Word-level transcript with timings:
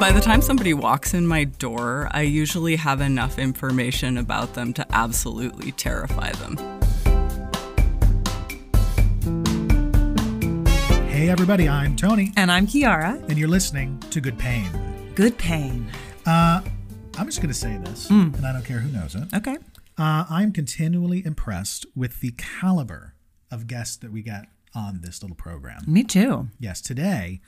By 0.00 0.10
the 0.12 0.20
time 0.20 0.42
somebody 0.42 0.74
walks 0.74 1.14
in 1.14 1.26
my 1.26 1.44
door, 1.44 2.08
I 2.10 2.22
usually 2.22 2.76
have 2.76 3.00
enough 3.00 3.38
information 3.38 4.18
about 4.18 4.52
them 4.54 4.72
to 4.74 4.86
absolutely 4.94 5.72
terrify 5.72 6.30
them. 6.32 6.56
Hey, 11.08 11.30
everybody, 11.30 11.68
I'm 11.68 11.96
Tony, 11.96 12.32
And 12.36 12.50
I'm 12.52 12.66
Kiara. 12.66 13.26
and 13.30 13.38
you're 13.38 13.48
listening 13.48 13.98
to 14.10 14.20
Good 14.20 14.38
Pain. 14.38 14.68
Good 15.14 15.38
pain. 15.38 15.88
Uh, 16.26 16.60
I'm 17.16 17.26
just 17.26 17.38
going 17.38 17.48
to 17.48 17.54
say 17.54 17.78
this, 17.78 18.10
and 18.10 18.44
I 18.44 18.52
don't 18.52 18.64
care 18.64 18.80
who 18.80 18.90
knows 18.90 19.14
it. 19.14 19.32
Okay. 19.32 19.56
Uh, 19.96 20.24
I'm 20.28 20.52
continually 20.52 21.24
impressed 21.24 21.86
with 21.94 22.20
the 22.20 22.32
caliber 22.32 23.14
of 23.50 23.68
guests 23.68 23.96
that 23.98 24.10
we 24.12 24.22
get 24.22 24.46
on 24.74 25.00
this 25.02 25.22
little 25.22 25.36
program. 25.36 25.82
Me 25.86 26.02
too. 26.04 26.48
Yes, 26.58 26.80
today 26.80 27.40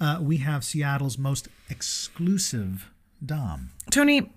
uh, 0.00 0.18
we 0.20 0.38
have 0.38 0.64
Seattle's 0.64 1.16
most 1.18 1.48
exclusive 1.70 2.90
Dom. 3.24 3.70
Tony, 3.90 4.30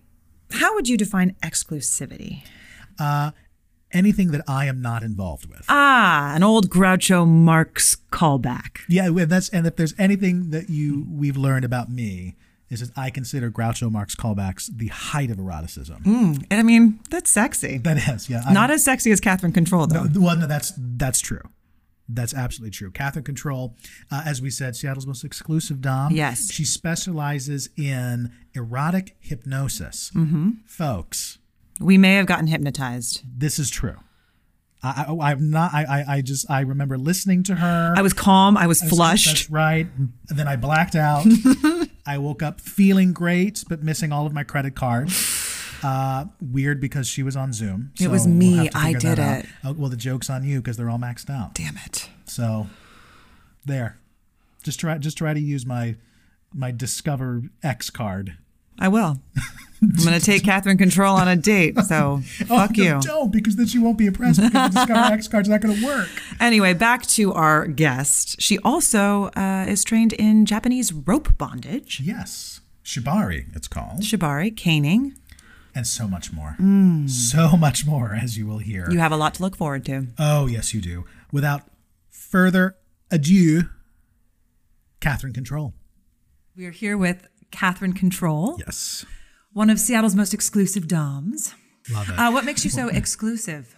how 0.52 0.74
would 0.76 0.88
you 0.88 0.98
define 0.98 1.36
exclusivity? 1.44 2.44
Anything 3.94 4.32
that 4.32 4.42
I 4.50 4.66
am 4.66 4.82
not 4.82 5.02
involved 5.02 5.46
with. 5.50 5.64
Ah, 5.70 6.36
an 6.36 6.44
old 6.44 6.70
Groucho 6.70 7.26
Marx 7.26 7.96
callback. 8.12 8.80
Yeah, 8.90 9.10
that's 9.26 9.48
and 9.50 9.66
if 9.66 9.78
there's 9.78 9.94
anything 9.98 10.50
that 10.50 10.70
you 10.70 11.06
we've 11.10 11.38
learned 11.38 11.64
about 11.64 11.90
me 11.90 12.36
is 12.70 12.82
that 12.82 12.92
I 12.98 13.10
consider 13.10 13.50
Groucho 13.50 13.90
Marx 13.90 14.14
callbacks 14.14 14.70
the 14.76 14.88
height 14.88 15.32
of 15.32 15.38
eroticism. 15.40 16.02
And 16.06 16.46
I 16.60 16.64
mean, 16.64 17.00
that's 17.10 17.30
sexy. 17.32 17.78
That 17.78 17.98
is, 18.10 18.30
yeah. 18.30 18.42
I'm- 18.44 18.54
Not 18.54 18.72
as 18.72 18.84
sexy 18.84 19.10
as 19.12 19.22
Katherine 19.22 19.54
Control, 19.54 19.88
though. 19.88 20.06
Well, 20.16 20.36
no, 20.36 20.48
that's 20.48 20.74
that's 20.78 21.22
true. 21.22 21.42
That's 22.10 22.34
absolutely 22.34 22.72
true. 22.72 22.90
Katherine 22.92 23.26
Control, 23.26 23.76
uh, 24.10 24.24
as 24.26 24.42
we 24.42 24.50
said, 24.50 24.76
Seattle's 24.76 25.06
most 25.06 25.24
exclusive 25.26 25.82
dom. 25.82 26.14
Yes. 26.14 26.52
she 26.52 26.64
specializes 26.64 27.70
in 27.78 28.32
erotic 28.54 29.16
hypnosis. 29.20 30.12
Mm-hmm. 30.16 30.52
Folks, 30.66 31.38
We 31.80 31.98
may 31.98 32.16
have 32.16 32.26
gotten 32.26 32.48
hypnotized. 32.48 33.24
this 33.38 33.60
is 33.60 33.70
true. 33.70 33.96
I, 34.84 35.06
I, 35.10 35.32
I'm 35.32 35.50
not. 35.50 35.74
I, 35.74 35.84
I, 35.84 36.06
I 36.18 36.22
just. 36.22 36.50
I 36.52 36.62
remember 36.62 37.00
listening 37.00 37.42
to 37.44 37.56
her. 37.56 37.94
I 37.98 38.02
was 38.04 38.14
calm. 38.14 38.56
I 38.56 38.68
was 38.68 38.80
That's- 38.80 38.96
flushed. 38.96 39.26
That's 39.26 39.50
right. 39.50 39.88
And 39.98 40.14
then 40.38 40.48
I 40.48 40.56
blacked 40.56 40.96
out. 40.96 41.26
I 42.06 42.20
woke 42.20 42.44
up 42.44 42.62
feeling 42.62 43.12
great, 43.12 43.64
but 43.68 43.82
missing 43.84 44.12
all 44.12 44.26
of 44.28 44.34
my 44.34 44.44
credit 44.44 44.76
cards. 44.76 45.37
Uh, 45.84 46.26
weird 46.42 46.80
because 46.82 47.08
she 47.08 47.24
was 47.24 47.36
on 47.36 47.54
Zoom. 47.54 47.92
It 48.00 48.10
was 48.10 48.28
me. 48.28 48.70
to 48.70 48.78
I 48.78 48.94
did 48.94 49.20
it. 49.20 49.46
Oh, 49.64 49.74
well, 49.74 49.90
the 49.90 49.98
joke's 49.98 50.30
on 50.30 50.44
you 50.44 50.60
because 50.62 50.78
they're 50.78 50.90
all 50.90 51.00
maxed 51.00 51.30
out. 51.30 51.54
Damn 51.54 51.78
it. 51.86 52.10
So 52.26 52.68
there. 53.66 53.98
Just 54.64 54.80
try 54.80 54.98
just 54.98 55.18
try 55.18 55.34
to 55.34 55.40
use 55.40 55.66
my 55.66 55.96
my 56.54 56.72
Discover 56.72 57.44
X 57.64 57.90
card. 57.90 58.38
I 58.80 58.88
will. 58.90 59.20
I'm 59.82 59.90
going 60.04 60.20
to 60.20 60.26
take 60.26 60.44
Katherine 60.46 60.78
Control 60.78 61.16
on 61.16 61.28
a 61.28 61.36
date. 61.36 61.78
So 61.80 62.22
fuck 62.48 62.72
oh, 62.72 62.74
no, 62.78 62.84
you. 62.84 63.00
Don't 63.02 63.32
because 63.32 63.56
then 63.56 63.68
she 63.68 63.80
won't 63.80 63.98
be 63.98 64.06
impressed 64.08 64.42
because 64.42 64.72
the 64.74 64.80
Discover 64.80 65.00
X 65.14 65.28
card's 65.28 65.50
not 65.50 65.62
going 65.62 65.78
to 65.80 65.86
work. 65.86 66.10
Anyway, 66.40 66.74
back 66.74 67.06
to 67.08 67.34
our 67.34 67.68
guest. 67.68 68.42
She 68.42 68.58
also 68.60 69.26
uh, 69.36 69.66
is 69.68 69.84
trained 69.84 70.14
in 70.14 70.46
Japanese 70.46 70.92
rope 70.94 71.38
bondage, 71.38 72.02
Yes. 72.04 72.62
Shibari, 72.84 73.54
it's 73.54 73.68
called. 73.68 74.00
shibari, 74.02 74.56
caning. 74.56 75.14
And 75.78 75.86
so 75.86 76.08
much 76.08 76.34
more. 76.34 76.56
So 77.08 77.56
much 77.56 77.86
more, 77.86 78.16
as 78.20 78.36
you 78.36 78.48
will 78.48 78.58
hear. 78.58 78.90
You 78.90 78.98
have 78.98 79.12
a 79.12 79.16
lot 79.16 79.36
to 79.36 79.44
look 79.44 79.56
forward 79.56 79.86
to. 79.86 80.08
Oh, 80.18 80.48
yes, 80.48 80.74
you 80.74 80.82
do. 80.82 81.06
Without 81.32 81.62
further 82.10 82.76
ado, 83.12 83.70
Katherine 85.00 85.34
Control. 85.34 85.76
We 86.56 86.66
are 86.66 86.72
here 86.72 86.98
with 86.98 87.28
Katherine 87.52 87.94
Control, 87.94 88.56
Yes. 88.58 89.06
one 89.54 89.70
of 89.70 89.80
Seattle's 89.80 90.16
most 90.16 90.34
exclusive 90.34 90.88
DOMs. 90.88 91.54
Love 91.92 92.10
it. 92.10 92.14
Uh, 92.18 92.32
what 92.32 92.44
makes 92.44 92.64
you 92.66 92.72
so 92.72 92.88
exclusive? 92.88 93.76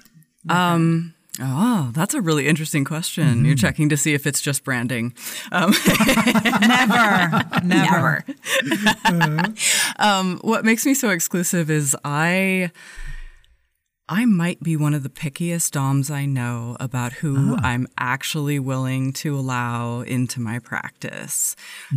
Um, 0.47 1.13
oh, 1.41 1.91
that's 1.93 2.13
a 2.13 2.21
really 2.21 2.47
interesting 2.47 2.83
question. 2.85 3.45
You're 3.45 3.55
checking 3.55 3.89
to 3.89 3.97
see 3.97 4.13
if 4.13 4.25
it's 4.27 4.41
just 4.41 4.63
branding. 4.63 5.13
Um, 5.51 5.73
Never, 7.63 8.23
never. 9.05 9.45
um, 9.99 10.39
what 10.41 10.65
makes 10.65 10.85
me 10.85 10.93
so 10.93 11.09
exclusive 11.09 11.69
is 11.69 11.95
I. 12.03 12.71
I 14.11 14.25
might 14.25 14.59
be 14.63 14.75
one 14.75 14.95
of 14.95 15.03
the 15.03 15.09
pickiest 15.09 15.69
DOMs 15.69 16.09
I 16.09 16.25
know 16.25 16.75
about 16.79 17.13
who 17.13 17.55
I'm 17.61 17.87
actually 17.99 18.57
willing 18.57 19.13
to 19.13 19.37
allow 19.37 20.01
into 20.01 20.41
my 20.41 20.57
practice. 20.57 21.55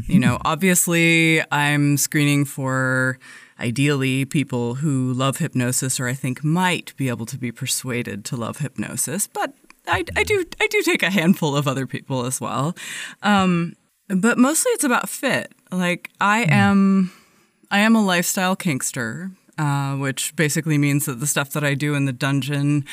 You 0.08 0.18
know, 0.18 0.36
obviously, 0.44 1.40
I'm 1.50 1.96
screening 1.96 2.44
for 2.44 3.18
ideally 3.58 4.24
people 4.24 4.76
who 4.76 5.12
love 5.12 5.38
hypnosis 5.38 6.00
or 6.00 6.08
I 6.08 6.14
think 6.14 6.42
might 6.44 6.96
be 6.96 7.08
able 7.08 7.26
to 7.26 7.38
be 7.38 7.52
persuaded 7.52 8.24
to 8.26 8.36
love 8.36 8.58
hypnosis, 8.58 9.26
but 9.26 9.54
I, 9.86 10.04
I 10.16 10.22
do 10.22 10.44
I 10.60 10.66
do 10.68 10.82
take 10.82 11.02
a 11.02 11.10
handful 11.10 11.56
of 11.56 11.66
other 11.66 11.86
people 11.86 12.24
as 12.24 12.40
well. 12.40 12.76
Um, 13.22 13.74
but 14.08 14.38
mostly 14.38 14.70
it's 14.72 14.84
about 14.84 15.08
fit. 15.08 15.52
Like 15.70 16.10
I 16.20 16.42
am 16.42 17.12
I 17.70 17.78
am 17.78 17.96
a 17.96 18.04
lifestyle 18.04 18.54
kinkster, 18.54 19.34
uh, 19.58 19.96
which 19.96 20.36
basically 20.36 20.78
means 20.78 21.06
that 21.06 21.20
the 21.20 21.26
stuff 21.26 21.50
that 21.50 21.64
I 21.64 21.74
do 21.74 21.94
in 21.94 22.04
the 22.04 22.12
dungeon, 22.12 22.84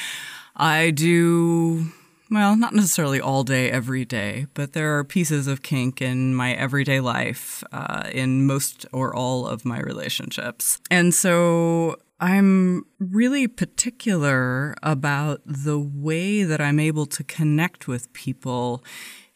I 0.55 0.91
do, 0.91 1.91
well, 2.31 2.55
not 2.55 2.73
necessarily 2.73 3.19
all 3.19 3.43
day, 3.43 3.71
every 3.71 4.05
day, 4.05 4.47
but 4.53 4.73
there 4.73 4.97
are 4.97 5.03
pieces 5.03 5.47
of 5.47 5.63
kink 5.63 6.01
in 6.01 6.35
my 6.35 6.53
everyday 6.53 6.99
life, 6.99 7.63
uh, 7.71 8.09
in 8.11 8.45
most 8.45 8.85
or 8.91 9.15
all 9.15 9.47
of 9.47 9.65
my 9.65 9.79
relationships. 9.79 10.79
And 10.91 11.13
so 11.13 11.97
I'm 12.19 12.85
really 12.99 13.47
particular 13.47 14.75
about 14.83 15.41
the 15.45 15.79
way 15.79 16.43
that 16.43 16.61
I'm 16.61 16.79
able 16.79 17.05
to 17.07 17.23
connect 17.23 17.87
with 17.87 18.11
people 18.13 18.83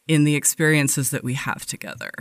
in 0.08 0.24
the 0.25 0.36
experiences 0.36 1.10
that 1.12 1.24
we 1.24 1.34
have 1.34 1.66
together. 1.66 2.12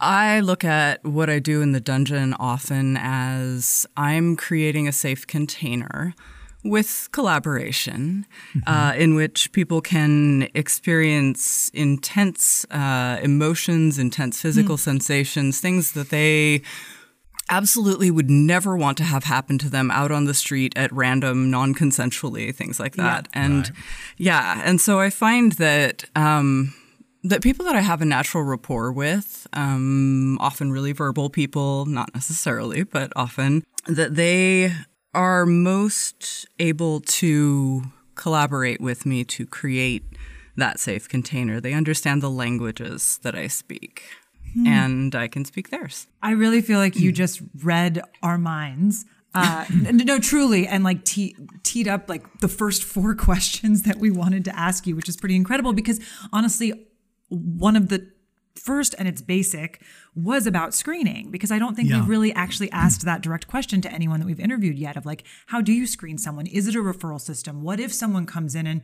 I 0.00 0.40
look 0.40 0.64
at 0.64 1.04
what 1.04 1.30
I 1.30 1.38
do 1.38 1.62
in 1.62 1.72
the 1.72 1.80
dungeon 1.80 2.34
often 2.34 2.98
as 2.98 3.86
I'm 3.96 4.36
creating 4.36 4.88
a 4.88 4.92
safe 4.92 5.26
container 5.26 6.14
with 6.68 7.08
collaboration 7.12 8.26
uh, 8.66 8.92
in 8.96 9.14
which 9.14 9.52
people 9.52 9.80
can 9.80 10.48
experience 10.54 11.70
intense 11.74 12.64
uh, 12.70 13.18
emotions, 13.22 13.98
intense 13.98 14.40
physical 14.40 14.76
sensations, 14.76 15.60
things 15.60 15.92
that 15.92 16.10
they 16.10 16.62
absolutely 17.48 18.10
would 18.10 18.30
never 18.30 18.76
want 18.76 18.98
to 18.98 19.04
have 19.04 19.24
happen 19.24 19.58
to 19.58 19.68
them 19.68 19.90
out 19.90 20.10
on 20.10 20.24
the 20.24 20.34
street 20.34 20.72
at 20.76 20.92
random, 20.92 21.50
non 21.50 21.74
consensually, 21.74 22.54
things 22.54 22.80
like 22.80 22.96
that. 22.96 23.28
And 23.32 23.72
yeah, 24.16 24.62
and 24.64 24.80
so 24.80 25.00
I 25.00 25.10
find 25.10 25.52
that. 25.52 26.04
Um, 26.14 26.74
that 27.24 27.42
people 27.42 27.64
that 27.64 27.74
I 27.74 27.80
have 27.80 28.02
a 28.02 28.04
natural 28.04 28.44
rapport 28.44 28.92
with, 28.92 29.48
um, 29.52 30.38
often 30.38 30.70
really 30.70 30.92
verbal 30.92 31.28
people, 31.28 31.84
not 31.84 32.14
necessarily, 32.14 32.84
but 32.84 33.12
often, 33.16 33.64
that 33.88 34.14
they 34.14 34.72
are 35.16 35.46
most 35.46 36.46
able 36.58 37.00
to 37.00 37.84
collaborate 38.14 38.80
with 38.80 39.06
me 39.06 39.24
to 39.24 39.46
create 39.46 40.04
that 40.56 40.78
safe 40.78 41.08
container. 41.08 41.58
They 41.58 41.72
understand 41.72 42.22
the 42.22 42.30
languages 42.30 43.18
that 43.22 43.34
I 43.34 43.46
speak, 43.46 44.04
and 44.66 45.14
I 45.14 45.28
can 45.28 45.44
speak 45.44 45.70
theirs. 45.70 46.06
I 46.22 46.32
really 46.32 46.60
feel 46.60 46.78
like 46.78 46.96
you 46.96 47.12
just 47.12 47.40
read 47.62 48.00
our 48.22 48.38
minds. 48.38 49.06
Uh, 49.34 49.64
no, 49.70 50.18
truly, 50.18 50.66
and 50.66 50.84
like 50.84 51.04
te- 51.04 51.36
teed 51.62 51.88
up 51.88 52.08
like 52.08 52.40
the 52.40 52.48
first 52.48 52.84
four 52.84 53.14
questions 53.28 53.82
that 53.82 53.96
we 53.96 54.10
wanted 54.10 54.44
to 54.44 54.58
ask 54.58 54.86
you, 54.86 54.94
which 54.94 55.08
is 55.08 55.16
pretty 55.16 55.36
incredible 55.36 55.72
because 55.72 55.98
honestly, 56.32 56.88
one 57.28 57.76
of 57.76 57.88
the 57.88 58.06
first 58.58 58.94
and 58.98 59.06
it's 59.08 59.22
basic 59.22 59.80
was 60.14 60.46
about 60.46 60.74
screening 60.74 61.30
because 61.30 61.50
I 61.50 61.58
don't 61.58 61.74
think 61.74 61.88
Yeah. 61.90 62.00
we've 62.00 62.08
really 62.08 62.32
actually 62.32 62.70
asked 62.72 63.04
that 63.04 63.22
direct 63.22 63.46
question 63.46 63.80
to 63.82 63.92
anyone 63.92 64.20
that 64.20 64.26
we've 64.26 64.40
interviewed 64.40 64.78
yet 64.78 64.96
of 64.96 65.04
like, 65.06 65.24
how 65.46 65.60
do 65.60 65.72
you 65.72 65.86
screen 65.86 66.18
someone? 66.18 66.46
Is 66.46 66.66
it 66.66 66.74
a 66.74 66.78
referral 66.78 67.20
system? 67.20 67.62
What 67.62 67.80
if 67.80 67.92
someone 67.92 68.26
comes 68.26 68.54
in 68.54 68.66
and 68.66 68.82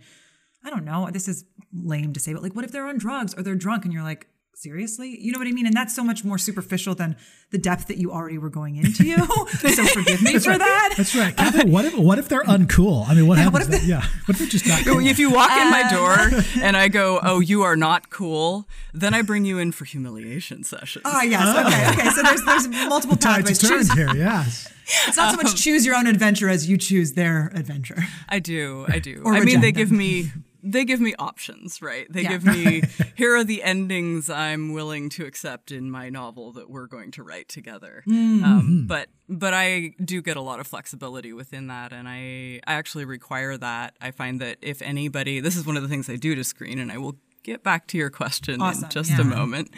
I 0.64 0.70
don't 0.70 0.84
know, 0.84 1.08
this 1.12 1.26
is 1.26 1.44
lame 1.72 2.12
to 2.12 2.20
say, 2.20 2.32
but 2.32 2.42
like, 2.42 2.54
what 2.54 2.64
if 2.64 2.70
they're 2.70 2.86
on 2.86 2.96
drugs 2.98 3.34
or 3.36 3.42
they're 3.42 3.56
drunk 3.56 3.84
and 3.84 3.92
you're 3.92 4.02
like, 4.04 4.28
seriously? 4.54 5.18
You 5.20 5.32
know 5.32 5.38
what 5.38 5.48
I 5.48 5.52
mean? 5.52 5.66
And 5.66 5.76
that's 5.76 5.94
so 5.94 6.04
much 6.04 6.24
more 6.24 6.38
superficial 6.38 6.94
than 6.94 7.16
the 7.50 7.58
depth 7.58 7.88
that 7.88 7.98
you 7.98 8.12
already 8.12 8.38
were 8.38 8.50
going 8.50 8.76
into. 8.76 9.04
so 9.74 9.84
forgive 9.86 10.22
me 10.22 10.38
for 10.38 10.56
that. 10.56 10.94
That's 10.96 11.14
right. 11.14 11.36
Katherine, 11.36 11.70
what 11.70 11.84
if 11.84 11.96
what 11.96 12.18
if 12.18 12.28
they're 12.28 12.44
uncool? 12.44 13.08
I 13.08 13.14
mean, 13.14 13.26
what 13.26 13.38
happens? 13.38 13.52
what 13.52 13.62
if 13.62 13.80
then? 13.80 13.88
yeah. 13.88 14.02
What 14.26 14.30
if 14.30 14.38
they're 14.38 14.48
just 14.48 14.66
not 14.66 14.84
cool? 14.84 15.00
If 15.12 15.18
you 15.18 15.30
walk 15.30 15.50
in 15.50 15.70
my 15.70 15.90
door 15.90 16.12
uh. 16.12 16.42
and 16.62 16.76
I 16.76 16.88
go, 16.88 17.20
"Oh, 17.22 17.40
you 17.40 17.62
are 17.62 17.76
not 17.76 18.08
cool," 18.08 18.66
then 18.94 19.12
I 19.12 19.20
bring 19.20 19.44
you 19.44 19.58
in 19.58 19.72
for 19.72 19.84
humiliation 19.84 20.64
sessions. 20.64 21.02
Ah, 21.04 21.22
yes. 21.22 21.42
Okay. 21.42 21.84
Ah. 21.84 21.92
Okay. 21.92 22.08
So 22.10 22.22
there's 22.22 22.44
there's 22.44 22.68
multiple 22.88 23.16
Tides 23.16 23.50
pathways. 23.50 23.60
have 23.60 23.70
turned 23.70 23.88
Choose, 23.88 23.92
here. 23.92 24.16
Yes. 24.16 24.72
it's 25.06 25.16
not 25.16 25.32
so 25.32 25.36
much 25.36 25.48
um, 25.48 25.54
choose 25.54 25.84
your 25.84 25.96
own 25.96 26.06
adventure 26.06 26.48
as 26.48 26.68
you 26.68 26.78
choose 26.78 27.12
their 27.12 27.52
adventure. 27.54 28.04
I 28.28 28.38
do. 28.38 28.86
I 28.88 29.00
do. 29.00 29.22
Or 29.24 29.34
I 29.34 29.40
mean, 29.40 29.60
they 29.60 29.72
give 29.72 29.92
me 29.92 30.30
they 30.62 30.84
give 30.84 31.00
me 31.00 31.14
options, 31.18 31.82
right? 31.82 32.06
They 32.10 32.22
Yeah. 32.22 32.28
give 32.30 32.44
me 32.44 32.82
here 33.14 33.34
are 33.36 33.44
the 33.44 33.62
endings 33.62 34.30
I'm 34.30 34.72
willing 34.72 35.08
to 35.10 35.24
accept 35.26 35.70
in 35.72 35.90
my 35.90 36.08
novel 36.08 36.52
that 36.52 36.70
we're 36.70 36.86
going 36.86 37.10
to 37.12 37.22
write 37.22 37.48
together. 37.48 38.02
Um, 38.06 38.84
but 38.86 39.08
but 39.28 39.54
I 39.54 39.94
do 40.04 40.20
get 40.22 40.36
a 40.36 40.40
lot 40.42 40.60
of 40.60 40.66
flexibility 40.66 41.32
within 41.32 41.66
that, 41.68 41.92
and 41.92 42.08
I 42.08 42.60
I 42.66 42.74
actually 42.74 43.04
require 43.04 43.56
that. 43.58 43.96
I 44.00 44.10
find 44.10 44.40
that 44.40 44.58
if 44.62 44.82
anybody, 44.82 45.40
this 45.40 45.56
is 45.56 45.66
one 45.66 45.76
of 45.76 45.82
the 45.82 45.88
things 45.88 46.08
I 46.08 46.16
do 46.16 46.34
to 46.34 46.44
screen, 46.44 46.78
and 46.78 46.92
I 46.92 46.98
will 46.98 47.16
get 47.44 47.64
back 47.64 47.88
to 47.88 47.98
your 47.98 48.08
question 48.08 48.62
Awesome, 48.62 48.84
in 48.84 48.90
just 48.90 49.10
yeah. 49.10 49.20
a 49.20 49.24
moment. 49.24 49.68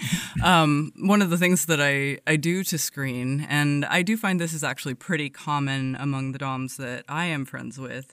Um, 0.43 0.93
one 0.99 1.23
of 1.23 1.31
the 1.31 1.39
things 1.39 1.65
that 1.65 1.81
I, 1.81 2.19
I 2.27 2.37
do 2.37 2.63
to 2.63 2.77
screen, 2.77 3.47
and 3.49 3.87
I 3.87 4.03
do 4.03 4.19
find 4.19 4.39
this 4.39 4.53
is 4.53 4.63
actually 4.63 4.93
pretty 4.93 5.31
common 5.31 5.97
among 5.99 6.33
the 6.33 6.39
DOMs 6.39 6.77
that 6.77 7.05
I 7.09 7.25
am 7.25 7.47
friends 7.47 7.79
with, 7.79 8.13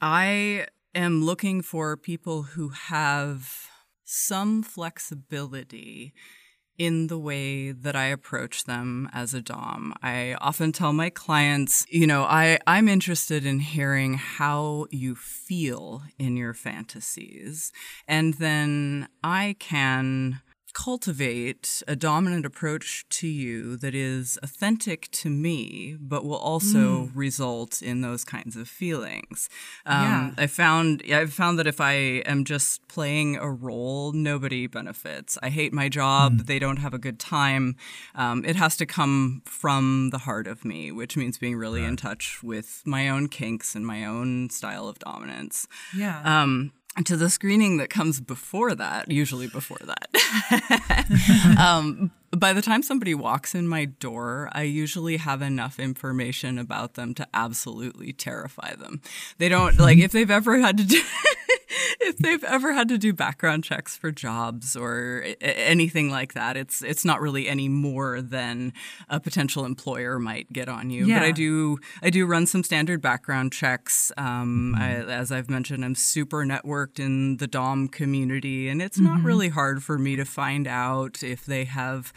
I 0.00 0.66
am 0.94 1.24
looking 1.24 1.62
for 1.62 1.96
people 1.96 2.42
who 2.42 2.70
have 2.70 3.68
some 4.04 4.62
flexibility 4.62 6.14
in 6.76 7.06
the 7.06 7.18
way 7.18 7.70
that 7.70 7.94
I 7.94 8.06
approach 8.06 8.64
them 8.64 9.08
as 9.12 9.32
a 9.32 9.40
Dom. 9.40 9.94
I 10.02 10.36
often 10.40 10.72
tell 10.72 10.92
my 10.92 11.08
clients, 11.08 11.86
you 11.88 12.06
know, 12.06 12.24
I, 12.24 12.58
I'm 12.66 12.88
interested 12.88 13.46
in 13.46 13.60
hearing 13.60 14.14
how 14.14 14.86
you 14.90 15.14
feel 15.14 16.02
in 16.18 16.36
your 16.36 16.52
fantasies. 16.52 17.70
And 18.08 18.34
then 18.34 19.08
I 19.22 19.56
can 19.60 20.40
cultivate 20.74 21.82
a 21.88 21.96
dominant 21.96 22.44
approach 22.44 23.06
to 23.08 23.26
you 23.28 23.76
that 23.76 23.94
is 23.94 24.38
authentic 24.42 25.08
to 25.12 25.30
me, 25.30 25.96
but 26.00 26.24
will 26.24 26.36
also 26.36 27.10
result 27.14 27.80
in 27.80 28.00
those 28.00 28.24
kinds 28.24 28.56
of 28.56 28.68
feelings. 28.68 29.48
Um, 29.86 30.02
Yeah. 30.02 30.30
I 30.36 30.46
found 30.46 31.02
I've 31.10 31.32
found 31.32 31.58
that 31.58 31.66
if 31.66 31.80
I 31.80 31.94
am 32.26 32.44
just 32.44 32.86
playing 32.88 33.36
a 33.36 33.50
role, 33.50 34.12
nobody 34.12 34.66
benefits. 34.66 35.38
I 35.42 35.48
hate 35.50 35.72
my 35.72 35.88
job. 35.88 36.46
They 36.46 36.58
don't 36.58 36.78
have 36.78 36.92
a 36.94 36.98
good 36.98 37.18
time. 37.18 37.76
Um, 38.14 38.44
it 38.44 38.56
has 38.56 38.76
to 38.78 38.86
come 38.86 39.42
from 39.46 40.10
the 40.10 40.18
heart 40.18 40.46
of 40.46 40.64
me, 40.64 40.90
which 40.92 41.16
means 41.16 41.38
being 41.38 41.56
really 41.56 41.84
in 41.84 41.96
touch 41.96 42.42
with 42.42 42.82
my 42.84 43.08
own 43.08 43.28
kinks 43.28 43.74
and 43.76 43.86
my 43.86 44.04
own 44.04 44.50
style 44.50 44.88
of 44.88 44.98
dominance. 44.98 45.66
Yeah. 45.96 46.20
Um, 46.24 46.72
to 47.04 47.16
the 47.16 47.28
screening 47.28 47.78
that 47.78 47.90
comes 47.90 48.20
before 48.20 48.74
that, 48.74 49.10
usually 49.10 49.48
before 49.48 49.80
that. 49.84 51.56
um, 51.58 52.12
by 52.30 52.52
the 52.52 52.62
time 52.62 52.82
somebody 52.82 53.14
walks 53.14 53.54
in 53.54 53.66
my 53.68 53.84
door, 53.84 54.48
I 54.52 54.62
usually 54.62 55.16
have 55.16 55.42
enough 55.42 55.78
information 55.78 56.58
about 56.58 56.94
them 56.94 57.14
to 57.14 57.26
absolutely 57.34 58.12
terrify 58.12 58.74
them. 58.74 59.00
They 59.38 59.48
don't 59.48 59.78
like 59.78 59.98
if 59.98 60.12
they've 60.12 60.30
ever 60.30 60.58
had 60.60 60.78
to 60.78 60.84
do 60.84 61.02
if 62.00 62.18
they've 62.18 62.44
ever 62.44 62.72
had 62.72 62.88
to 62.88 62.98
do 62.98 63.12
background 63.12 63.64
checks 63.64 63.96
for 63.96 64.10
jobs 64.10 64.76
or 64.76 65.24
anything 65.40 66.10
like 66.10 66.34
that. 66.34 66.56
It's 66.56 66.82
it's 66.82 67.04
not 67.04 67.20
really 67.20 67.48
any 67.48 67.68
more 67.68 68.20
than 68.20 68.72
a 69.08 69.20
potential 69.20 69.64
employer 69.64 70.18
might 70.18 70.52
get 70.52 70.68
on 70.68 70.90
you. 70.90 71.06
But 71.18 71.26
I 71.26 71.30
do 71.32 71.78
I 72.02 72.10
do 72.10 72.26
run 72.26 72.46
some 72.46 72.62
standard 72.62 73.00
background 73.00 73.52
checks. 73.52 74.12
Um, 74.16 74.74
I, 74.76 74.94
as 74.94 75.32
I've 75.32 75.50
mentioned, 75.50 75.84
I'm 75.84 75.94
super 75.94 76.44
networked 76.44 76.98
in 76.98 77.38
the 77.38 77.46
Dom 77.46 77.88
community, 77.88 78.68
and 78.68 78.80
it's 78.82 78.98
not 78.98 79.22
really 79.22 79.48
hard 79.48 79.82
for 79.82 79.98
me 79.98 80.16
to 80.16 80.24
find 80.24 80.66
out 80.66 81.22
if 81.22 81.44
they 81.44 81.64
have 81.64 82.12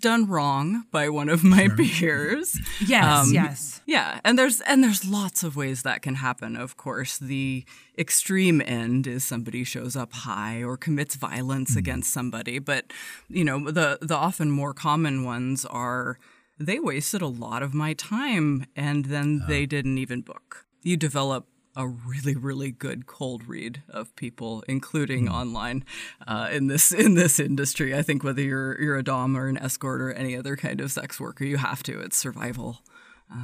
done 0.00 0.26
wrong 0.26 0.84
by 0.90 1.08
one 1.08 1.28
of 1.28 1.44
my 1.44 1.68
peers. 1.68 2.58
yes. 2.86 3.04
Um, 3.04 3.32
yes. 3.32 3.80
Yeah, 3.86 4.20
and 4.24 4.38
there's 4.38 4.60
and 4.62 4.82
there's 4.82 5.04
lots 5.04 5.42
of 5.42 5.56
ways 5.56 5.82
that 5.82 6.02
can 6.02 6.16
happen. 6.16 6.56
Of 6.56 6.76
course, 6.76 7.18
the 7.18 7.64
extreme 7.98 8.62
end 8.64 9.06
is 9.06 9.24
somebody 9.24 9.64
shows 9.64 9.94
up 9.94 10.12
high 10.12 10.62
or 10.62 10.76
commits 10.76 11.16
violence 11.16 11.72
hmm. 11.72 11.78
against 11.78 12.12
somebody, 12.12 12.58
but 12.58 12.92
you 13.28 13.44
know, 13.44 13.70
the 13.70 13.98
the 14.00 14.16
often 14.16 14.50
more 14.50 14.74
common 14.74 15.24
ones 15.24 15.64
are 15.66 16.18
they 16.58 16.78
wasted 16.78 17.20
a 17.20 17.26
lot 17.26 17.62
of 17.62 17.74
my 17.74 17.92
time 17.94 18.66
and 18.76 19.06
then 19.06 19.42
they 19.48 19.66
didn't 19.66 19.98
even 19.98 20.20
book. 20.20 20.66
You 20.82 20.96
develop 20.96 21.46
a 21.76 21.86
really 21.88 22.34
really 22.36 22.70
good 22.70 23.06
cold 23.06 23.46
read 23.48 23.82
of 23.88 24.14
people 24.16 24.62
including 24.68 25.28
online 25.28 25.84
uh, 26.26 26.48
in 26.52 26.66
this 26.68 26.92
in 26.92 27.14
this 27.14 27.40
industry 27.40 27.94
i 27.94 28.02
think 28.02 28.22
whether 28.22 28.42
you're 28.42 28.80
you're 28.80 28.96
a 28.96 29.02
dom 29.02 29.36
or 29.36 29.48
an 29.48 29.56
escort 29.58 30.00
or 30.00 30.12
any 30.12 30.36
other 30.36 30.56
kind 30.56 30.80
of 30.80 30.90
sex 30.92 31.18
worker 31.20 31.44
you 31.44 31.56
have 31.56 31.82
to 31.82 31.98
it's 32.00 32.16
survival 32.16 32.80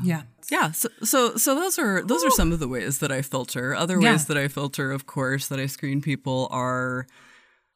Yeah. 0.05 0.23
yeah, 0.51 0.71
so 0.71 0.89
so 1.03 1.37
so 1.37 1.55
those 1.57 1.77
are 1.79 2.05
those 2.07 2.23
are 2.25 2.31
some 2.31 2.53
of 2.53 2.61
the 2.61 2.69
ways 2.69 2.99
that 2.99 3.11
I 3.11 3.23
filter. 3.23 3.75
Other 3.75 3.99
Yeah. 4.01 4.13
ways 4.13 4.27
that 4.27 4.37
I 4.37 4.47
filter, 4.47 4.93
of 4.93 5.05
course, 5.07 5.49
that 5.49 5.59
I 5.59 5.67
screen 5.67 6.01
people 6.01 6.47
are 6.53 7.07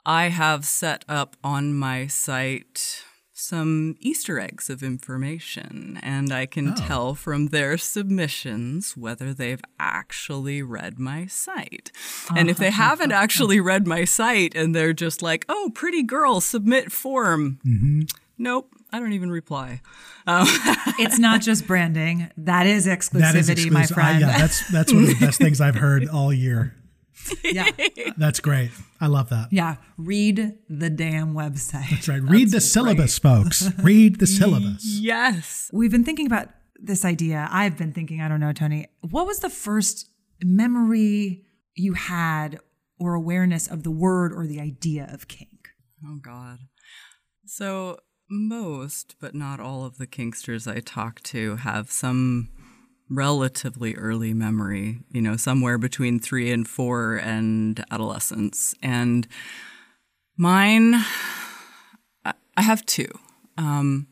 I 0.06 0.28
have 0.28 0.64
set 0.64 1.04
up 1.08 1.34
on 1.42 1.74
my 1.74 2.06
site 2.06 3.02
some 3.36 3.96
Easter 3.98 4.38
eggs 4.38 4.70
of 4.70 4.80
information, 4.82 5.98
and 6.04 6.32
I 6.32 6.46
can 6.46 6.74
tell 6.76 7.16
from 7.16 7.48
their 7.48 7.76
submissions 7.76 8.96
whether 8.96 9.34
they've 9.34 9.60
actually 9.80 10.62
read 10.62 11.00
my 11.00 11.26
site. 11.26 11.90
And 12.34 12.48
if 12.48 12.58
they 12.58 12.70
haven't 12.70 13.10
actually 13.24 13.58
read 13.60 13.86
my 13.88 14.04
site 14.04 14.54
and 14.54 14.72
they're 14.74 14.92
just 14.92 15.20
like, 15.20 15.44
oh, 15.48 15.72
pretty 15.74 16.04
girl, 16.04 16.40
submit 16.40 16.92
form. 16.92 17.58
Nope, 18.38 18.70
I 18.92 19.00
don't 19.00 19.12
even 19.12 19.30
reply. 19.30 19.80
It's 20.96 21.18
not 21.18 21.40
just 21.42 21.66
branding. 21.66 22.30
That 22.38 22.66
is 22.68 22.86
exclusivity, 22.86 23.20
That 23.20 23.34
is 23.34 23.48
exclusive. 23.48 23.72
my 23.72 23.82
Uh, 23.82 23.86
friend. 23.88 24.20
yeah, 24.20 24.38
that's 24.38 24.68
that's 24.70 24.92
one 24.92 25.02
of 25.02 25.08
the 25.08 25.16
best 25.26 25.38
things 25.40 25.60
I've 25.60 25.74
heard 25.74 26.06
all 26.08 26.32
year. 26.32 26.74
Yeah. 27.44 27.70
That's 28.16 28.40
great. 28.40 28.70
I 29.00 29.06
love 29.06 29.28
that. 29.30 29.48
Yeah. 29.50 29.76
Read 29.96 30.54
the 30.68 30.90
damn 30.90 31.34
website. 31.34 31.90
That's 31.90 32.08
right. 32.08 32.22
Read 32.22 32.50
the 32.50 32.60
syllabus, 32.60 33.18
folks. 33.18 33.70
Read 33.82 34.18
the 34.18 34.26
syllabus. 34.26 34.82
Yes. 35.04 35.70
We've 35.72 35.90
been 35.90 36.04
thinking 36.04 36.26
about 36.26 36.48
this 36.80 37.04
idea. 37.04 37.48
I've 37.50 37.76
been 37.76 37.92
thinking, 37.92 38.20
I 38.20 38.28
don't 38.28 38.40
know, 38.40 38.52
Tony, 38.52 38.86
what 39.00 39.26
was 39.26 39.40
the 39.40 39.50
first 39.50 40.08
memory 40.42 41.44
you 41.74 41.94
had 41.94 42.58
or 42.98 43.14
awareness 43.14 43.66
of 43.66 43.82
the 43.82 43.90
word 43.90 44.32
or 44.32 44.46
the 44.46 44.60
idea 44.60 45.08
of 45.12 45.28
kink? 45.28 45.68
Oh, 46.06 46.18
God. 46.22 46.58
So, 47.46 47.98
most, 48.30 49.16
but 49.20 49.34
not 49.34 49.60
all 49.60 49.84
of 49.84 49.98
the 49.98 50.06
Kinksters 50.06 50.70
I 50.70 50.80
talk 50.80 51.22
to 51.24 51.56
have 51.56 51.90
some 51.90 52.48
relatively 53.10 53.94
early 53.94 54.32
memory, 54.32 55.00
you 55.10 55.20
know, 55.20 55.36
somewhere 55.36 55.78
between 55.78 56.18
three 56.18 56.50
and 56.50 56.66
four 56.66 57.16
and 57.16 57.84
adolescence. 57.90 58.74
And 58.82 59.26
mine, 60.36 60.94
I 62.24 62.62
have 62.62 62.84
two. 62.86 63.08
Um, 63.58 64.06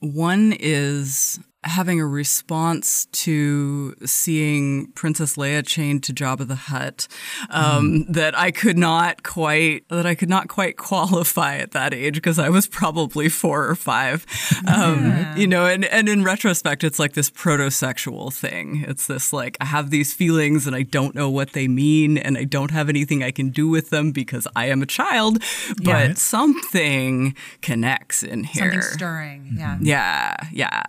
one 0.00 0.54
is 0.58 1.40
having 1.64 2.00
a 2.00 2.06
response 2.06 3.06
to 3.06 3.94
seeing 4.04 4.88
Princess 4.92 5.36
Leia 5.36 5.66
chained 5.66 6.02
to 6.04 6.12
Jabba 6.12 6.46
the 6.46 6.54
Hutt 6.54 7.08
um, 7.50 8.04
that 8.12 8.38
I 8.38 8.50
could 8.50 8.78
not 8.78 9.22
quite 9.22 9.88
that 9.88 10.06
I 10.06 10.14
could 10.14 10.28
not 10.28 10.48
quite 10.48 10.76
qualify 10.76 11.56
at 11.56 11.72
that 11.72 11.92
age 11.92 12.14
because 12.14 12.38
I 12.38 12.48
was 12.48 12.66
probably 12.66 13.28
four 13.28 13.66
or 13.68 13.74
five. 13.74 14.26
Um, 14.66 15.26
You 15.36 15.46
know, 15.46 15.66
and, 15.66 15.84
and 15.86 16.08
in 16.08 16.22
retrospect, 16.22 16.84
it's 16.84 16.98
like 16.98 17.14
this 17.14 17.30
proto-sexual 17.30 18.30
thing. 18.30 18.84
It's 18.86 19.06
this 19.06 19.32
like 19.32 19.56
I 19.60 19.64
have 19.66 19.90
these 19.90 20.12
feelings 20.14 20.66
and 20.66 20.76
I 20.76 20.82
don't 20.82 21.14
know 21.14 21.28
what 21.30 21.52
they 21.54 21.66
mean 21.68 22.18
and 22.18 22.36
I 22.38 22.44
don't 22.44 22.70
have 22.70 22.88
anything 22.88 23.22
I 23.22 23.30
can 23.30 23.48
do 23.50 23.68
with 23.68 23.90
them 23.90 24.12
because 24.12 24.46
I 24.54 24.66
am 24.66 24.82
a 24.82 24.86
child, 24.86 25.42
but 25.82 25.86
Right. 25.94 26.18
something 26.18 27.34
connects 27.62 28.22
in 28.22 28.44
here. 28.44 28.72
Something 28.72 28.82
stirring. 28.82 29.54
Yeah. 29.56 29.78
Yeah, 29.80 30.36
yeah. 30.52 30.82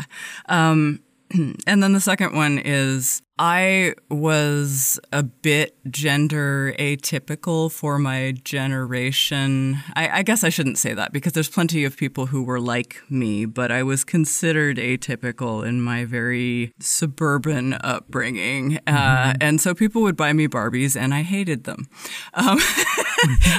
Um, 0.48 0.65
Um, 0.66 1.00
and 1.68 1.84
then 1.84 1.94
the 1.94 2.00
second 2.00 2.34
one 2.34 2.60
is 2.64 3.22
I 3.38 3.96
was 4.10 4.98
a 5.12 5.24
bit 5.24 5.76
gender 5.90 6.74
atypical 6.80 7.70
for 7.70 8.00
my 8.00 8.34
generation. 8.44 9.80
I, 9.94 10.20
I 10.20 10.24
guess 10.24 10.44
I 10.44 10.50
shouldn't 10.50 10.78
say 10.78 10.94
that 10.94 11.12
because 11.12 11.34
there's 11.34 11.50
plenty 11.50 11.84
of 11.84 11.98
people 11.98 12.28
who 12.28 12.44
were 12.44 12.62
like 12.62 13.02
me, 13.10 13.46
but 13.46 13.72
I 13.72 13.84
was 13.84 14.06
considered 14.06 14.78
atypical 14.78 15.68
in 15.68 15.82
my 15.82 16.06
very 16.06 16.74
suburban 16.80 17.74
upbringing. 17.74 18.80
Uh, 18.88 19.34
and 19.42 19.60
so 19.60 19.76
people 19.76 20.02
would 20.04 20.16
buy 20.16 20.32
me 20.32 20.48
Barbies 20.48 21.00
and 21.00 21.14
I 21.14 21.24
hated 21.24 21.66
them. 21.66 21.90
Um, 22.34 22.58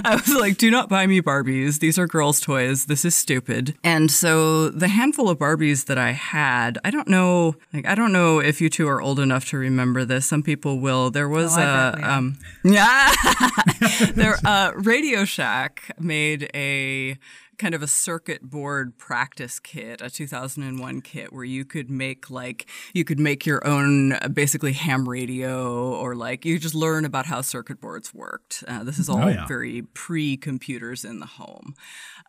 I 0.04 0.18
was 0.26 0.34
like, 0.34 0.56
do 0.56 0.70
not 0.70 0.88
buy 0.88 1.06
me 1.06 1.20
Barbies. 1.20 1.80
These 1.80 1.98
are 1.98 2.06
girls' 2.06 2.40
toys. 2.40 2.86
This 2.86 3.04
is 3.04 3.14
stupid. 3.14 3.76
And 3.84 4.10
so 4.10 4.70
the 4.70 4.88
handful 4.88 5.28
of 5.28 5.38
Barbies 5.38 5.84
that 5.86 5.98
I 5.98 6.12
had, 6.12 6.78
I 6.82 6.90
don't 6.90 7.08
know, 7.08 7.56
like, 7.74 7.86
I 7.86 7.94
don't 7.94 8.12
know 8.12 8.38
if 8.38 8.60
you 8.60 8.70
two 8.70 8.88
are 8.88 9.02
old 9.02 9.20
enough 9.20 9.44
to 9.46 9.58
remember 9.70 10.04
this. 10.04 10.26
Some 10.26 10.42
people 10.42 10.80
will. 10.80 11.10
There 11.10 11.28
was 11.28 11.56
Oh, 11.56 11.60
I 11.60 11.64
a, 11.64 11.92
bet 11.92 11.96
we 12.00 12.02
are. 12.04 12.10
um, 12.10 12.38
yeah, 12.64 13.12
there, 14.14 14.36
uh, 14.44 14.72
Radio 14.74 15.24
Shack 15.24 15.90
made 15.98 16.50
a 16.54 17.16
kind 17.58 17.74
of 17.74 17.82
a 17.82 17.86
circuit 17.86 18.42
board 18.42 18.98
practice 18.98 19.58
kit, 19.58 20.02
a 20.02 20.10
2001 20.10 21.00
kit 21.00 21.32
where 21.32 21.42
you 21.44 21.64
could 21.64 21.88
make 21.88 22.28
like 22.28 22.66
you 22.92 23.02
could 23.02 23.18
make 23.18 23.46
your 23.46 23.66
own 23.66 24.12
uh, 24.12 24.28
basically 24.28 24.74
ham 24.74 25.08
radio 25.08 25.94
or 25.94 26.14
like 26.14 26.44
you 26.44 26.58
just 26.58 26.74
learn 26.74 27.06
about 27.06 27.24
how 27.24 27.40
circuit 27.40 27.80
boards 27.80 28.12
worked. 28.12 28.62
Uh, 28.68 28.84
this 28.84 28.98
is 28.98 29.08
all 29.08 29.22
Oh, 29.24 29.28
yeah. 29.28 29.46
very 29.46 29.80
pre-computers 29.94 31.02
in 31.02 31.18
the 31.20 31.26
home. 31.26 31.74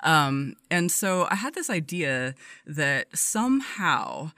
Um, 0.03 0.53
and 0.71 0.89
so 0.89 1.27
I 1.29 1.35
had 1.35 1.55
this 1.55 1.69
idea 1.69 2.33
that 2.65 3.07
somehow 3.17 4.31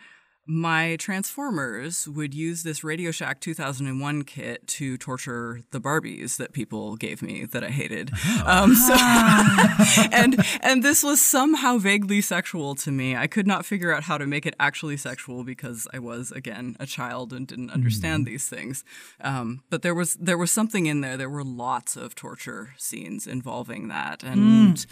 my 0.50 0.96
Transformers 0.96 2.08
would 2.08 2.34
use 2.34 2.64
this 2.64 2.84
Radio 2.84 3.12
Shack 3.12 3.40
2001 3.40 4.24
kit 4.24 4.66
to 4.66 4.98
torture 4.98 5.62
the 5.70 5.80
Barbies 5.80 6.38
that 6.38 6.54
people 6.54 6.96
gave 6.96 7.22
me 7.22 7.46
that 7.46 7.64
I 7.64 7.70
hated. 7.70 8.10
Um, 8.44 8.74
so, 8.74 8.96
and 10.12 10.44
and 10.62 10.82
this 10.82 11.04
was 11.04 11.22
somehow 11.22 11.78
vaguely 11.78 12.20
sexual 12.22 12.74
to 12.76 12.92
me. 12.92 13.16
I 13.16 13.28
could 13.28 13.46
not 13.46 13.64
figure 13.64 13.94
out 13.94 14.04
how 14.04 14.18
to 14.18 14.26
make 14.26 14.48
it 14.48 14.56
actually 14.60 14.98
sexual 14.98 15.44
because 15.44 15.88
I 15.94 16.00
was 16.00 16.32
again 16.32 16.76
a 16.80 16.88
child 16.88 17.32
and 17.32 17.46
didn't 17.46 17.70
understand 17.70 18.26
these 18.26 18.50
things. 18.50 18.84
Um, 19.22 19.62
but 19.70 19.84
there 19.84 19.94
was 19.94 20.16
there 20.16 20.38
was 20.38 20.52
something 20.52 20.88
in 20.88 21.02
there. 21.02 21.16
There 21.16 21.30
were 21.30 21.44
lots 21.44 21.96
of 21.96 22.16
torture 22.16 22.74
scenes 22.76 23.28
involving 23.28 23.88
that, 23.90 24.24
and 24.24 24.84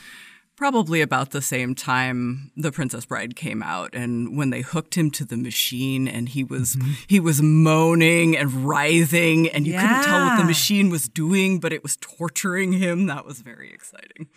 probably 0.57 1.01
about 1.01 1.29
the 1.31 1.41
same 1.41 1.75
time 1.75 2.51
the 2.57 2.71
princess 2.71 3.05
bride 3.05 3.35
came 3.35 3.63
out 3.63 3.93
and 3.93 4.35
when 4.35 4.49
they 4.49 4.61
hooked 4.61 4.95
him 4.95 5.09
to 5.11 5.23
the 5.23 5.37
machine 5.37 6.07
and 6.07 6.29
he 6.29 6.43
was 6.43 6.75
mm-hmm. 6.75 6.93
he 7.07 7.19
was 7.19 7.41
moaning 7.41 8.35
and 8.35 8.51
writhing 8.67 9.47
and 9.49 9.65
you 9.67 9.73
couldn't 9.73 10.03
tell 10.03 10.25
what 10.25 10.37
the 10.37 10.43
machine 10.43 10.89
was 10.89 11.07
doing 11.07 11.59
but 11.59 11.71
it 11.71 11.83
was 11.83 11.95
torturing 11.97 12.73
him 12.73 13.05
that 13.05 13.23
was 13.23 13.41
very 13.41 13.71
exciting 13.71 14.27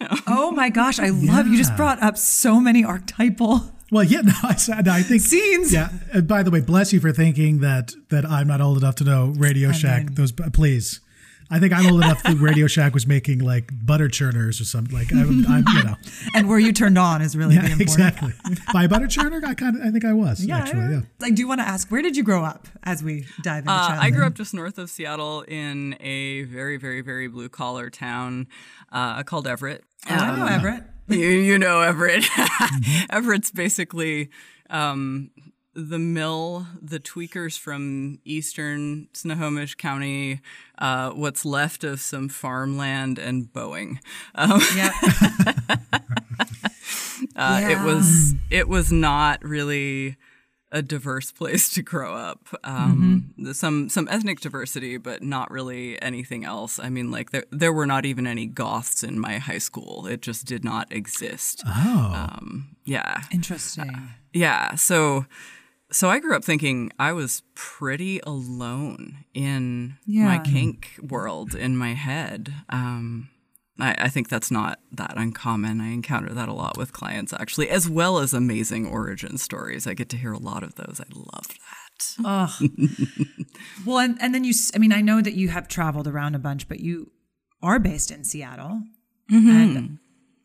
Oh 0.26 0.50
my 0.50 0.70
gosh, 0.70 0.98
I 0.98 1.08
love 1.08 1.46
you 1.46 1.56
just 1.56 1.76
brought 1.76 2.02
up 2.02 2.16
so 2.16 2.60
many 2.60 2.84
archetypal. 2.84 3.72
Well, 3.90 4.04
yeah, 4.04 4.20
no, 4.24 4.32
I, 4.42 4.54
said- 4.54 4.86
no, 4.86 4.92
I 4.92 5.02
think 5.02 5.22
Scenes. 5.22 5.72
Yeah. 5.72 5.90
And 6.12 6.28
by 6.28 6.42
the 6.42 6.50
way, 6.50 6.60
bless 6.60 6.92
you 6.92 7.00
for 7.00 7.12
thinking 7.12 7.60
that 7.60 7.94
that 8.10 8.24
I'm 8.24 8.46
not 8.46 8.60
old 8.60 8.78
enough 8.78 8.96
to 8.96 9.04
know 9.04 9.32
Radio 9.36 9.72
Shack. 9.72 10.06
mean- 10.06 10.14
those, 10.14 10.32
uh, 10.40 10.50
please. 10.52 11.00
I 11.50 11.58
think 11.58 11.72
I'm 11.72 11.86
old 11.90 12.02
enough 12.04 12.22
that 12.24 12.36
Radio 12.38 12.66
Shack 12.66 12.92
was 12.92 13.06
making 13.06 13.38
like 13.38 13.70
butter 13.86 14.08
churners 14.08 14.60
or 14.60 14.64
something. 14.64 14.94
Like 14.94 15.10
I'm, 15.12 15.46
I'm 15.46 15.64
you 15.74 15.82
know, 15.82 15.94
And 16.34 16.48
where 16.48 16.58
you 16.58 16.72
turned 16.72 16.98
on 16.98 17.22
is 17.22 17.34
really 17.36 17.56
the 17.56 17.62
yeah, 17.62 17.72
important. 17.72 17.80
exactly. 17.80 18.32
By 18.72 18.84
a 18.84 18.88
butter 18.88 19.06
churner, 19.06 19.42
I 19.42 19.54
kind 19.54 19.76
of, 19.76 19.82
I 19.82 19.90
think 19.90 20.04
I 20.04 20.12
was 20.12 20.44
yeah, 20.44 20.58
actually. 20.58 20.92
Yeah. 20.92 21.00
I 21.22 21.30
do 21.30 21.48
want 21.48 21.60
to 21.60 21.66
ask, 21.66 21.88
where 21.90 22.02
did 22.02 22.16
you 22.16 22.22
grow 22.22 22.44
up 22.44 22.68
as 22.84 23.02
we 23.02 23.24
dive 23.42 23.60
into 23.64 23.72
Uh, 23.72 23.88
childhood? 23.88 24.04
I 24.04 24.10
grew 24.10 24.26
up 24.26 24.34
just 24.34 24.52
north 24.52 24.76
of 24.78 24.90
Seattle 24.90 25.42
in 25.48 25.96
a 26.00 26.42
very, 26.44 26.76
very, 26.76 27.00
very 27.00 27.28
blue 27.28 27.48
collar 27.48 27.88
town 27.88 28.46
uh, 28.92 29.22
called 29.22 29.46
Everett. 29.46 29.84
Oh, 30.10 30.14
I 30.14 30.36
know 30.36 30.46
Everett. 30.46 30.84
you, 31.08 31.18
you 31.18 31.58
know 31.58 31.80
Everett. 31.80 32.24
Everett's 33.10 33.50
basically 33.50 34.30
um, 34.70 35.30
the 35.80 35.98
mill, 35.98 36.66
the 36.82 36.98
tweakers 36.98 37.56
from 37.58 38.18
eastern 38.24 39.06
Snohomish 39.12 39.76
County, 39.76 40.40
uh, 40.78 41.10
what's 41.10 41.44
left 41.44 41.84
of 41.84 42.00
some 42.00 42.28
farmland 42.28 43.18
and 43.18 43.46
Boeing. 43.52 43.98
Um, 44.34 44.60
Yeah. 44.76 44.90
uh, 47.36 47.58
Yeah. 47.60 47.68
It 47.82 47.84
was 47.84 48.34
it 48.50 48.68
was 48.68 48.92
not 48.92 49.42
really 49.44 50.16
a 50.70 50.82
diverse 50.82 51.32
place 51.32 51.70
to 51.70 51.82
grow 51.82 52.14
up. 52.14 52.46
Um, 52.62 53.32
there's 53.38 53.58
Some 53.58 53.88
some 53.88 54.06
ethnic 54.10 54.40
diversity, 54.40 54.98
but 54.98 55.22
not 55.22 55.50
really 55.50 56.00
anything 56.02 56.44
else. 56.44 56.78
I 56.78 56.90
mean, 56.90 57.10
like 57.10 57.30
there 57.30 57.44
there 57.50 57.72
were 57.72 57.86
not 57.86 58.04
even 58.04 58.26
any 58.26 58.46
Goths 58.46 59.02
in 59.02 59.18
my 59.18 59.38
high 59.38 59.58
school. 59.58 60.06
It 60.06 60.20
just 60.22 60.44
did 60.44 60.64
not 60.64 60.92
exist. 60.92 61.62
Oh, 61.66 62.28
Um, 62.38 62.76
yeah, 62.84 63.22
Interesting. 63.32 64.10
yeah. 64.34 64.74
So 64.74 65.24
so 65.90 66.10
I 66.10 66.20
grew 66.20 66.36
up 66.36 66.44
thinking 66.44 66.92
I 66.98 67.12
was 67.12 67.42
pretty 67.54 68.20
alone 68.20 69.24
in 69.34 69.96
my 70.06 70.38
kink 70.38 70.90
world 71.02 71.54
in 71.54 71.76
my 71.76 71.94
head. 71.94 72.52
Um, 72.68 73.30
I, 73.80 73.94
I 73.98 74.08
think 74.08 74.28
that's 74.28 74.50
not 74.50 74.80
that 74.92 75.14
uncommon. 75.16 75.80
I 75.80 75.88
encounter 75.88 76.34
that 76.34 76.48
a 76.48 76.52
lot 76.52 76.76
with 76.76 76.92
clients 76.92 77.32
actually, 77.32 77.70
as 77.70 77.88
well 77.88 78.18
as 78.18 78.34
amazing 78.34 78.86
origin 78.86 79.38
stories. 79.38 79.86
I 79.86 79.94
get 79.94 80.08
to 80.10 80.16
hear 80.16 80.32
a 80.32 80.38
lot 80.38 80.62
of 80.62 80.74
those. 80.74 81.00
I 81.00 81.06
love 81.14 81.46
that. 81.48 82.24
Well, 83.86 83.98
and, 83.98 84.18
and 84.20 84.34
then 84.34 84.44
you, 84.44 84.52
I 84.74 84.78
mean, 84.78 84.92
I 84.92 85.00
know 85.00 85.20
that 85.20 85.34
you 85.34 85.48
have 85.48 85.68
traveled 85.68 86.06
around 86.06 86.34
a 86.34 86.38
bunch, 86.38 86.68
but 86.68 86.80
you 86.80 87.10
are 87.62 87.78
based 87.78 88.10
in 88.10 88.24
Seattle. 88.24 88.82
And 89.76 89.98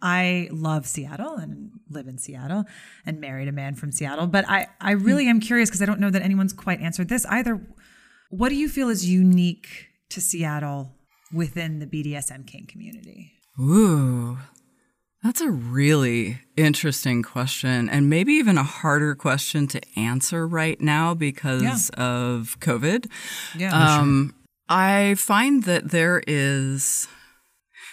I 0.03 0.49
love 0.51 0.85
Seattle 0.85 1.35
and 1.35 1.71
live 1.89 2.09
in 2.09 2.17
Seattle 2.17 2.65
and 3.05 3.21
married 3.21 3.47
a 3.47 3.53
man 3.53 3.73
from 3.75 3.93
Seattle. 3.93 4.27
But 4.27 4.47
I, 4.49 4.67
I 4.81 4.91
really 4.91 5.29
am 5.29 5.39
curious 5.39 5.69
because 5.69 5.81
I 5.81 5.85
don't 5.85 6.01
know 6.01 6.09
that 6.09 6.21
anyone's 6.21 6.51
quite 6.51 6.81
answered 6.81 7.07
this 7.07 7.25
either. 7.27 7.65
What 8.29 8.49
do 8.49 8.55
you 8.55 8.67
feel 8.67 8.89
is 8.89 9.09
unique 9.09 9.87
to 10.09 10.19
Seattle 10.19 10.91
within 11.33 11.79
the 11.79 11.85
BDSM 11.85 12.45
kink 12.45 12.67
community? 12.67 13.31
Ooh, 13.57 14.39
that's 15.23 15.39
a 15.39 15.49
really 15.49 16.41
interesting 16.57 17.23
question, 17.23 17.87
and 17.87 18.09
maybe 18.09 18.33
even 18.33 18.57
a 18.57 18.63
harder 18.63 19.15
question 19.15 19.67
to 19.67 19.81
answer 19.95 20.45
right 20.45 20.81
now 20.81 21.13
because 21.13 21.89
of 21.91 22.57
COVID. 22.59 23.09
Yeah. 23.57 23.99
Um, 23.99 24.35
I 24.67 25.15
find 25.15 25.63
that 25.63 25.91
there 25.91 26.21
is, 26.27 27.07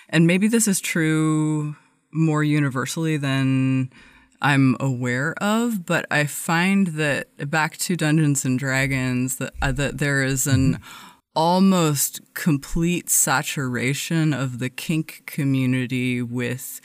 and 0.09 0.27
maybe 0.27 0.49
this 0.49 0.67
is 0.67 0.81
true 0.81 1.77
more 2.13 2.43
universally 2.43 3.17
than 3.17 3.91
I'm 4.43 4.77
aware 4.81 5.35
of, 5.43 5.85
but 5.85 6.07
I 6.11 6.25
find 6.25 6.89
that 6.89 7.51
back 7.51 7.77
to 7.79 7.97
Dungeons 7.97 8.45
and 8.45 8.59
Dragons, 8.59 9.37
that 9.37 9.53
uh, 9.61 9.73
that 9.73 9.99
there 9.99 10.23
is 10.23 10.47
an 10.47 10.79
almost 11.37 12.21
complete 12.35 13.11
saturation 13.11 14.33
of 14.33 14.59
the 14.59 14.71
kink 14.71 15.23
community 15.27 16.23
with 16.23 16.81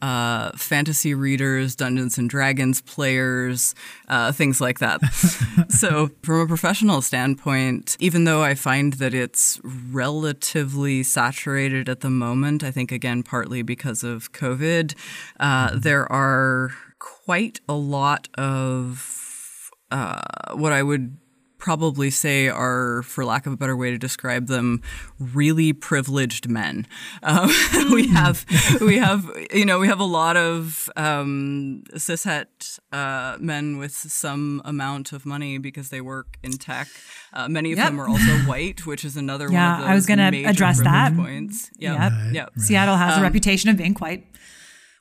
uh, 0.00 0.52
fantasy 0.52 1.14
readers, 1.14 1.74
Dungeons 1.74 2.18
and 2.18 2.30
Dragons 2.30 2.80
players, 2.80 3.74
uh, 4.08 4.32
things 4.32 4.60
like 4.60 4.78
that. 4.78 5.00
so, 5.68 6.10
from 6.22 6.40
a 6.40 6.46
professional 6.46 7.02
standpoint, 7.02 7.96
even 7.98 8.24
though 8.24 8.42
I 8.42 8.54
find 8.54 8.94
that 8.94 9.14
it's 9.14 9.60
relatively 9.64 11.02
saturated 11.02 11.88
at 11.88 12.00
the 12.00 12.10
moment, 12.10 12.62
I 12.62 12.70
think 12.70 12.92
again 12.92 13.22
partly 13.22 13.62
because 13.62 14.04
of 14.04 14.32
COVID, 14.32 14.94
uh, 15.40 15.76
there 15.76 16.10
are 16.12 16.70
quite 16.98 17.60
a 17.68 17.74
lot 17.74 18.28
of 18.36 19.70
uh, 19.90 20.54
what 20.54 20.72
I 20.72 20.82
would 20.82 21.16
probably 21.58 22.08
say 22.10 22.48
are, 22.48 23.02
for 23.02 23.24
lack 23.24 23.44
of 23.46 23.52
a 23.52 23.56
better 23.56 23.76
way 23.76 23.90
to 23.90 23.98
describe 23.98 24.46
them, 24.46 24.80
really 25.18 25.72
privileged 25.72 26.48
men. 26.48 26.86
Um, 27.22 27.50
we 27.92 28.08
have, 28.08 28.46
we 28.80 28.98
have, 28.98 29.28
you 29.52 29.64
know, 29.66 29.78
we 29.80 29.88
have 29.88 30.00
a 30.00 30.04
lot 30.04 30.36
of 30.36 30.88
um, 30.96 31.82
cishet 31.94 32.78
uh, 32.92 33.36
men 33.40 33.76
with 33.78 33.92
some 33.92 34.62
amount 34.64 35.12
of 35.12 35.26
money 35.26 35.58
because 35.58 35.90
they 35.90 36.00
work 36.00 36.38
in 36.42 36.52
tech. 36.52 36.88
Uh, 37.32 37.48
many 37.48 37.72
of 37.72 37.78
Yep. 37.78 37.86
them 37.88 38.00
are 38.00 38.08
also 38.08 38.32
white, 38.48 38.86
which 38.86 39.04
is 39.04 39.16
another 39.16 39.50
Yeah, 39.50 39.74
one 39.74 39.82
of 39.82 39.88
I 39.90 39.94
was 39.94 40.06
gonna 40.06 40.30
address 40.46 40.80
that. 40.82 41.14
points. 41.16 41.70
Yep. 41.78 41.98
Yep. 41.98 42.12
Yep. 42.32 42.52
Seattle 42.58 42.96
has 42.96 43.14
Um, 43.14 43.20
a 43.20 43.22
reputation 43.22 43.68
of 43.68 43.76
being 43.76 43.94
quite 43.94 44.24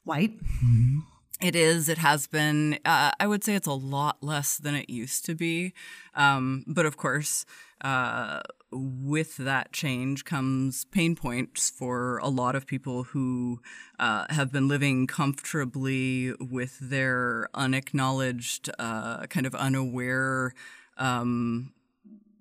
white. 0.03 0.33
It 1.39 1.55
is. 1.55 1.87
It 1.87 1.99
has 1.99 2.25
been. 2.25 2.79
Uh, 2.83 3.11
I 3.19 3.27
would 3.27 3.43
say 3.43 3.53
it's 3.53 3.67
a 3.67 3.73
lot 3.73 4.17
less 4.23 4.57
than 4.57 4.73
it 4.73 4.89
used 4.89 5.23
to 5.25 5.35
be. 5.35 5.73
Um, 6.15 6.63
but 6.65 6.87
of 6.87 6.97
course, 6.97 7.45
uh, 7.81 8.41
with 8.71 9.37
that 9.37 9.71
change 9.71 10.25
comes 10.25 10.85
pain 10.85 11.15
points 11.15 11.69
for 11.69 12.17
a 12.17 12.27
lot 12.27 12.55
of 12.55 12.65
people 12.65 13.03
who 13.03 13.61
uh, 13.99 14.25
have 14.31 14.51
been 14.51 14.67
living 14.67 15.05
comfortably 15.05 16.33
with 16.39 16.79
their 16.79 17.49
unacknowledged, 17.53 18.71
uh, 18.79 19.27
kind 19.27 19.45
of 19.45 19.53
unaware. 19.53 20.53
Um, 20.97 21.71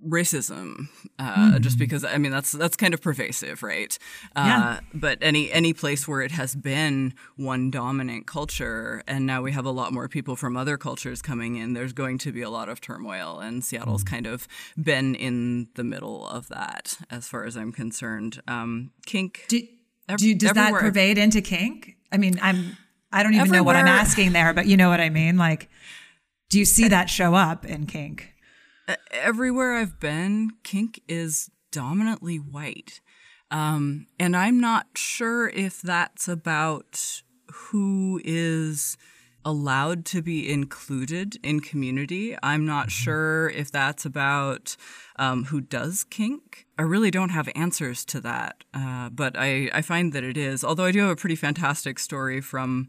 racism 0.06 0.88
uh, 1.18 1.58
just 1.58 1.78
because 1.78 2.04
i 2.04 2.16
mean 2.18 2.30
that's 2.32 2.52
that's 2.52 2.76
kind 2.76 2.94
of 2.94 3.00
pervasive 3.02 3.62
right 3.62 3.98
uh, 4.36 4.44
Yeah. 4.46 4.80
but 4.94 5.18
any 5.20 5.50
any 5.52 5.72
place 5.72 6.06
where 6.08 6.20
it 6.22 6.30
has 6.32 6.54
been 6.54 7.14
one 7.36 7.70
dominant 7.70 8.26
culture 8.26 9.02
and 9.06 9.26
now 9.26 9.42
we 9.42 9.52
have 9.52 9.64
a 9.66 9.70
lot 9.70 9.92
more 9.92 10.08
people 10.08 10.36
from 10.36 10.56
other 10.56 10.76
cultures 10.76 11.20
coming 11.22 11.56
in 11.56 11.72
there's 11.74 11.92
going 11.92 12.18
to 12.18 12.32
be 12.32 12.42
a 12.42 12.50
lot 12.50 12.68
of 12.68 12.80
turmoil 12.80 13.40
and 13.40 13.64
seattle's 13.64 14.04
kind 14.04 14.26
of 14.26 14.46
been 14.82 15.14
in 15.14 15.68
the 15.74 15.84
middle 15.84 16.26
of 16.28 16.48
that 16.48 16.96
as 17.10 17.26
far 17.28 17.44
as 17.44 17.56
i'm 17.56 17.72
concerned 17.72 18.40
um, 18.48 18.92
kink 19.06 19.44
Do, 19.48 19.60
ev- 20.08 20.18
do, 20.18 20.34
does 20.34 20.52
that 20.52 20.72
pervade 20.74 21.18
into 21.18 21.40
kink? 21.40 21.96
I 22.12 22.18
mean, 22.18 22.38
I'm 22.40 22.76
I 23.12 23.22
don't 23.22 23.34
even 23.34 23.50
know 23.50 23.62
what 23.64 23.74
I'm 23.76 23.88
asking 23.88 24.32
there, 24.32 24.52
but 24.54 24.66
you 24.66 24.76
know 24.76 24.88
what 24.88 25.00
I 25.00 25.10
mean. 25.10 25.36
Like, 25.36 25.68
do 26.50 26.58
you 26.58 26.64
see 26.64 26.88
that 26.88 27.10
show 27.18 27.34
up 27.34 27.64
in 27.64 27.86
kink? 27.86 28.32
Everywhere 29.10 29.74
I've 29.74 29.98
been, 30.00 30.50
kink 30.62 31.00
is 31.08 31.50
dominantly 31.70 32.36
white. 32.36 33.00
Um, 33.50 34.06
and 34.18 34.36
I'm 34.36 34.60
not 34.60 34.86
sure 34.96 35.48
if 35.48 35.80
that's 35.80 36.28
about 36.28 37.22
who 37.48 38.20
is 38.24 38.96
allowed 39.44 40.04
to 40.04 40.20
be 40.20 40.50
included 40.50 41.38
in 41.44 41.60
community. 41.60 42.36
I'm 42.42 42.66
not 42.66 42.90
sure 42.90 43.48
if 43.50 43.70
that's 43.70 44.04
about 44.04 44.76
um, 45.20 45.44
who 45.44 45.60
does 45.60 46.02
kink. 46.02 46.66
I 46.76 46.82
really 46.82 47.12
don't 47.12 47.28
have 47.28 47.48
answers 47.54 48.04
to 48.06 48.20
that, 48.22 48.64
uh, 48.74 49.08
but 49.10 49.36
I, 49.38 49.70
I 49.72 49.82
find 49.82 50.12
that 50.12 50.24
it 50.24 50.36
is. 50.36 50.64
Although 50.64 50.86
I 50.86 50.90
do 50.90 51.02
have 51.02 51.10
a 51.10 51.16
pretty 51.16 51.36
fantastic 51.36 51.98
story 51.98 52.40
from. 52.40 52.88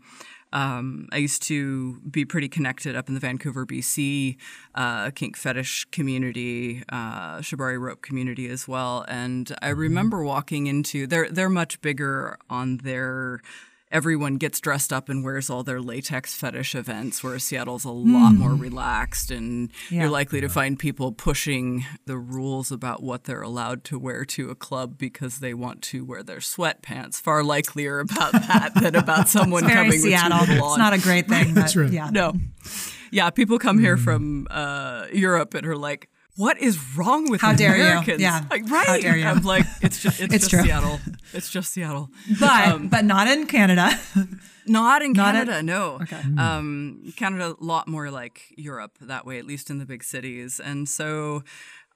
Um, 0.53 1.07
I 1.11 1.17
used 1.17 1.43
to 1.43 1.99
be 2.09 2.25
pretty 2.25 2.47
connected 2.47 2.95
up 2.95 3.07
in 3.07 3.13
the 3.13 3.19
Vancouver, 3.19 3.65
BC 3.65 4.37
uh, 4.75 5.11
kink 5.11 5.35
fetish 5.35 5.85
community, 5.91 6.83
uh, 6.89 7.39
shibari 7.39 7.79
rope 7.79 8.01
community 8.01 8.47
as 8.47 8.67
well. 8.67 9.05
And 9.07 9.53
I 9.61 9.69
remember 9.69 10.23
walking 10.23 10.67
into 10.67 11.07
they're 11.07 11.29
they're 11.29 11.49
much 11.49 11.81
bigger 11.81 12.37
on 12.49 12.77
their 12.77 13.41
everyone 13.91 14.35
gets 14.35 14.59
dressed 14.59 14.91
up 14.91 15.07
and 15.09 15.23
wears 15.23 15.49
all 15.49 15.63
their 15.63 15.79
latex 15.79 16.33
fetish 16.35 16.75
events, 16.75 17.23
whereas 17.23 17.43
Seattle's 17.43 17.85
a 17.85 17.89
lot 17.91 18.33
more 18.33 18.53
relaxed, 18.53 19.31
and 19.31 19.71
Yeah. 19.89 20.01
you're 20.01 20.09
likely 20.09 20.41
to 20.41 20.49
find 20.49 20.77
people 20.77 21.11
pushing 21.13 21.85
the 22.05 22.17
rules 22.17 22.71
about 22.71 23.01
what 23.01 23.23
they're 23.23 23.41
allowed 23.41 23.83
to 23.85 23.97
wear 23.97 24.25
to 24.25 24.49
a 24.49 24.55
club 24.55 24.97
because 24.97 25.39
they 25.39 25.53
want 25.53 25.81
to 25.83 26.03
wear 26.03 26.21
their 26.21 26.39
sweatpants. 26.39 27.15
Far 27.21 27.43
likelier 27.43 27.99
about 27.99 28.31
that 28.33 28.73
than 28.81 28.95
about 28.95 29.29
someone 29.29 29.63
Very 29.63 29.75
coming 29.75 29.99
Seattle. 29.99 30.39
with 30.41 30.49
too 30.49 30.65
It's 30.65 30.77
not 30.77 30.93
a 30.93 30.99
great 30.99 31.27
thing. 31.27 31.53
That's 31.53 31.73
but 31.73 31.81
right. 31.83 31.91
Yeah. 31.93 32.09
No. 32.11 32.33
Yeah, 33.09 33.29
people 33.29 33.57
come 33.57 33.79
here 33.79 33.95
from 33.95 34.47
uh, 34.51 35.05
Europe 35.13 35.53
and 35.53 35.65
are 35.65 35.77
like, 35.77 36.09
"What 36.37 36.57
is 36.61 36.77
wrong 36.95 37.29
with 37.29 37.41
How 37.41 37.53
dare 37.53 37.75
you. 37.75 38.15
Yeah. 38.17 38.43
like, 38.49 38.69
right? 38.69 38.87
How 38.87 38.97
dare 38.99 39.17
you. 39.17 39.25
I'm 39.25 39.41
like, 39.43 39.65
it's 39.81 40.01
just 40.01 40.21
it's, 40.21 40.33
It's 40.33 40.47
just 40.47 40.49
true. 40.51 40.63
Seattle. 40.63 40.99
It's 41.33 41.49
just 41.49 41.73
Seattle. 41.73 42.09
But 42.39 42.67
Um, 42.69 42.87
but 42.87 43.03
not 43.03 43.27
in 43.27 43.45
Canada. 43.47 43.89
Not 44.69 45.01
in 45.01 45.13
Not 45.13 45.33
Canada, 45.33 45.63
no. 45.63 45.93
Okay. 46.01 46.21
Um, 46.37 47.13
Canada, 47.15 47.55
a 47.57 47.63
lot 47.63 47.87
more 47.87 48.11
like 48.11 48.53
Europe 48.57 48.97
that 48.99 49.25
way, 49.25 49.39
at 49.39 49.45
least 49.45 49.69
in 49.69 49.77
the 49.79 49.85
big 49.85 50.03
cities. 50.03 50.59
And 50.59 50.89
so 50.89 51.43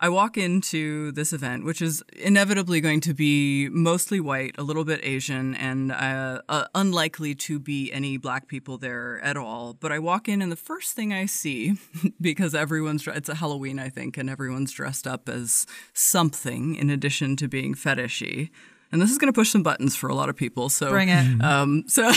I 0.03 0.09
walk 0.09 0.35
into 0.35 1.11
this 1.11 1.31
event, 1.31 1.63
which 1.63 1.79
is 1.79 2.03
inevitably 2.17 2.81
going 2.81 3.01
to 3.01 3.13
be 3.13 3.69
mostly 3.69 4.19
white, 4.19 4.55
a 4.57 4.63
little 4.63 4.83
bit 4.83 4.99
Asian, 5.03 5.53
and 5.53 5.91
uh, 5.91 6.41
uh, 6.49 6.65
unlikely 6.73 7.35
to 7.35 7.59
be 7.59 7.93
any 7.93 8.17
black 8.17 8.47
people 8.47 8.79
there 8.79 9.19
at 9.23 9.37
all. 9.37 9.75
But 9.75 9.91
I 9.91 9.99
walk 9.99 10.27
in, 10.27 10.41
and 10.41 10.51
the 10.51 10.55
first 10.55 10.93
thing 10.93 11.13
I 11.13 11.27
see, 11.27 11.75
because 12.21 12.55
everyone's 12.55 13.05
it's 13.05 13.29
a 13.29 13.35
Halloween, 13.35 13.77
I 13.77 13.89
think, 13.89 14.17
and 14.17 14.27
everyone's 14.27 14.71
dressed 14.71 15.05
up 15.05 15.29
as 15.29 15.67
something 15.93 16.73
in 16.73 16.89
addition 16.89 17.35
to 17.35 17.47
being 17.47 17.75
fetishy. 17.75 18.49
And 18.91 19.01
this 19.01 19.09
is 19.09 19.17
going 19.17 19.31
to 19.31 19.35
push 19.35 19.49
some 19.51 19.63
buttons 19.63 19.95
for 19.95 20.09
a 20.09 20.15
lot 20.15 20.27
of 20.27 20.35
people. 20.35 20.69
So 20.69 20.89
Bring 20.89 21.09
it. 21.09 21.41
um, 21.41 21.85
so 21.87 22.07
uh, 22.07 22.11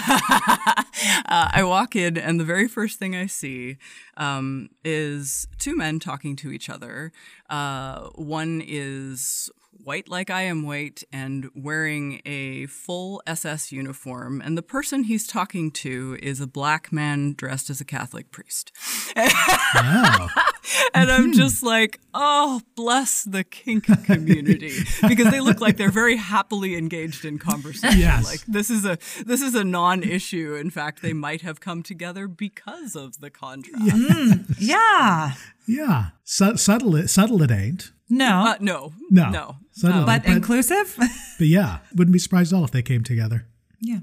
I 1.29 1.63
walk 1.65 1.95
in, 1.95 2.17
and 2.17 2.41
the 2.41 2.45
very 2.45 2.67
first 2.69 2.99
thing 2.99 3.15
I 3.15 3.27
see 3.27 3.77
um, 4.17 4.71
is 4.85 5.47
two 5.59 5.77
men 5.77 6.01
talking 6.01 6.35
to 6.37 6.51
each 6.51 6.69
other. 6.69 7.13
Uh, 7.49 8.09
one 8.15 8.63
is 8.67 9.51
white 9.85 10.09
like 10.09 10.31
I 10.31 10.43
am 10.43 10.63
white 10.63 11.05
and 11.13 11.51
wearing 11.55 12.21
a 12.25 12.67
full 12.67 13.23
SS 13.27 13.71
uniform, 13.71 14.41
and 14.41 14.57
the 14.57 14.63
person 14.63 15.05
he's 15.05 15.27
talking 15.27 15.71
to 15.73 16.19
is 16.23 16.41
a 16.41 16.47
black 16.47 16.93
man 16.93 17.35
dressed 17.37 17.71
as 17.71 17.81
a 17.81 17.85
Catholic 17.85 18.31
priest. 18.31 18.73
Wow. 19.17 20.29
And 20.95 21.11
I'm 21.11 21.25
mm-hmm. 21.25 21.33
just 21.33 21.63
like, 21.63 22.01
oh, 22.15 22.61
bless 22.77 23.25
the 23.25 23.45
kink 23.45 23.85
community 24.05 24.73
because 25.09 25.31
they 25.31 25.41
look 25.41 25.61
like 25.61 25.77
they're 25.77 25.91
very 25.91 26.17
happily 26.17 26.77
engaged 26.77 27.25
in 27.25 27.39
conversation. 27.39 27.99
Yes. 27.99 28.25
Like 28.25 28.41
this 28.47 28.71
is 28.71 28.85
a 28.85 28.97
this 29.27 29.43
is 29.43 29.55
a 29.55 29.65
non-issue. 29.65 30.55
In 30.55 30.71
fact, 30.71 31.03
they 31.03 31.13
might 31.13 31.43
have 31.43 31.61
come 31.61 31.83
together 31.83 32.29
because 32.29 32.95
of 32.95 33.21
the 33.21 33.31
contrast. 33.31 33.85
Mm, 33.85 34.55
yeah. 34.59 35.33
yeah. 35.67 36.07
Su- 36.25 36.57
subtle, 36.57 36.97
it, 36.97 37.09
subtle 37.09 37.43
it 37.43 37.51
ain't. 37.51 37.93
No. 38.17 38.47
Uh, 38.47 38.57
no, 38.61 38.93
No. 39.11 39.31
no. 39.31 39.57
Subtle, 39.73 40.05
but 40.07 40.23
but, 40.25 40.31
inclusive? 40.33 40.95
but 41.39 41.49
yeah, 41.49 41.79
wouldn't 41.95 42.13
be 42.13 42.19
surprised 42.19 42.53
at 42.53 42.57
all 42.57 42.65
if 42.65 42.71
they 42.71 42.83
came 42.83 43.03
together. 43.03 43.47
Yeah. 43.85 44.01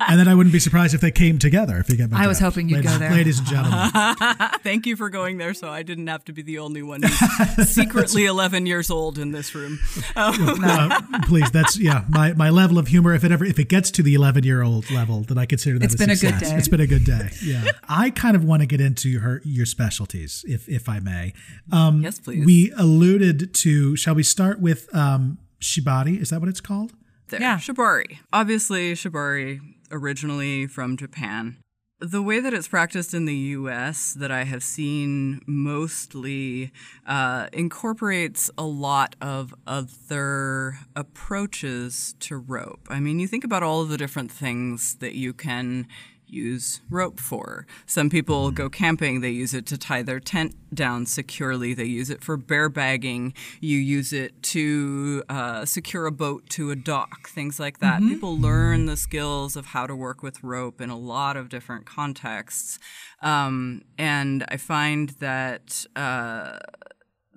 And 0.00 0.18
then 0.18 0.28
I 0.28 0.34
wouldn't 0.34 0.52
be 0.52 0.58
surprised 0.58 0.94
if 0.94 1.00
they 1.00 1.10
came 1.10 1.38
together. 1.38 1.76
If 1.78 1.88
you 1.90 1.96
get 1.96 2.10
my 2.10 2.24
I 2.24 2.26
was 2.26 2.38
hoping 2.38 2.68
you'd 2.68 2.76
ladies, 2.76 2.92
go 2.92 2.98
there. 2.98 3.10
Ladies 3.10 3.38
and 3.38 3.48
gentlemen. 3.48 3.90
Thank 4.62 4.86
you 4.86 4.96
for 4.96 5.10
going 5.10 5.38
there, 5.38 5.54
so 5.54 5.68
I 5.68 5.82
didn't 5.82 6.06
have 6.06 6.24
to 6.26 6.32
be 6.32 6.42
the 6.42 6.58
only 6.58 6.82
one 6.82 7.02
who's 7.02 7.68
secretly 7.74 8.26
11 8.26 8.66
years 8.66 8.90
old 8.90 9.18
in 9.18 9.32
this 9.32 9.54
room. 9.54 9.78
uh, 10.16 11.00
please, 11.26 11.50
that's 11.50 11.78
yeah. 11.78 12.04
My, 12.08 12.32
my 12.34 12.50
level 12.50 12.78
of 12.78 12.88
humor, 12.88 13.14
if 13.14 13.24
it 13.24 13.32
ever 13.32 13.44
if 13.44 13.58
it 13.58 13.68
gets 13.68 13.90
to 13.92 14.02
the 14.02 14.14
eleven 14.14 14.44
year 14.44 14.62
old 14.62 14.90
level, 14.90 15.22
then 15.22 15.38
I 15.38 15.46
consider 15.46 15.78
that 15.78 15.84
It's 15.86 15.94
been 15.96 16.10
a 16.10 16.14
good 16.14 16.18
success. 16.34 16.50
day. 16.50 16.56
It's 16.56 16.68
been 16.68 16.80
a 16.80 16.86
good 16.86 17.04
day. 17.04 17.30
Yeah, 17.42 17.64
I 17.88 18.10
kind 18.10 18.36
of 18.36 18.44
want 18.44 18.62
to 18.62 18.66
get 18.66 18.80
into 18.80 19.18
her 19.20 19.40
your 19.44 19.66
specialties, 19.66 20.44
if 20.48 20.68
if 20.68 20.88
I 20.88 21.00
may. 21.00 21.32
Um, 21.72 22.02
yes, 22.02 22.18
please. 22.18 22.44
we 22.44 22.72
alluded 22.76 23.54
to. 23.54 23.96
Shall 23.96 24.14
we 24.14 24.22
start 24.22 24.60
with 24.60 24.94
um, 24.94 25.38
shibari? 25.60 26.20
Is 26.20 26.30
that 26.30 26.40
what 26.40 26.48
it's 26.48 26.60
called? 26.60 26.92
There. 27.28 27.40
Yeah. 27.40 27.58
Shibari. 27.58 28.18
Obviously, 28.32 28.92
Shibari 28.94 29.60
originally 29.90 30.66
from 30.66 30.96
Japan. 30.96 31.58
The 32.00 32.22
way 32.22 32.38
that 32.38 32.54
it's 32.54 32.68
practiced 32.68 33.12
in 33.12 33.24
the 33.24 33.34
US 33.34 34.14
that 34.14 34.30
I 34.30 34.44
have 34.44 34.62
seen 34.62 35.40
mostly 35.46 36.70
uh, 37.04 37.48
incorporates 37.52 38.52
a 38.56 38.62
lot 38.62 39.16
of 39.20 39.52
other 39.66 40.78
approaches 40.94 42.14
to 42.20 42.36
rope. 42.36 42.86
I 42.88 43.00
mean, 43.00 43.18
you 43.18 43.26
think 43.26 43.42
about 43.42 43.64
all 43.64 43.82
of 43.82 43.88
the 43.88 43.96
different 43.96 44.30
things 44.30 44.94
that 45.00 45.14
you 45.16 45.32
can 45.32 45.88
use 46.30 46.80
rope 46.90 47.18
for. 47.20 47.66
Some 47.86 48.10
people 48.10 48.50
go 48.50 48.68
camping, 48.68 49.20
they 49.20 49.30
use 49.30 49.54
it 49.54 49.66
to 49.66 49.78
tie 49.78 50.02
their 50.02 50.20
tent 50.20 50.54
down 50.74 51.06
securely. 51.06 51.74
They 51.74 51.84
use 51.84 52.10
it 52.10 52.22
for 52.22 52.36
bear 52.36 52.68
bagging. 52.68 53.34
You 53.60 53.78
use 53.78 54.12
it 54.12 54.42
to 54.44 55.24
uh, 55.28 55.64
secure 55.64 56.06
a 56.06 56.12
boat 56.12 56.48
to 56.50 56.70
a 56.70 56.76
dock, 56.76 57.28
things 57.28 57.58
like 57.58 57.78
that. 57.78 58.00
People 58.00 58.38
learn 58.38 58.86
the 58.86 58.96
skills 58.96 59.56
of 59.56 59.66
how 59.66 59.86
to 59.86 59.94
work 59.94 60.22
with 60.22 60.42
rope 60.42 60.80
in 60.80 60.90
a 60.90 60.98
lot 60.98 61.36
of 61.36 61.48
different 61.48 61.86
contexts. 61.86 62.78
Um, 63.22 63.82
and 63.96 64.44
I 64.48 64.56
find 64.56 65.10
that. 65.20 65.86
Uh, 65.96 66.58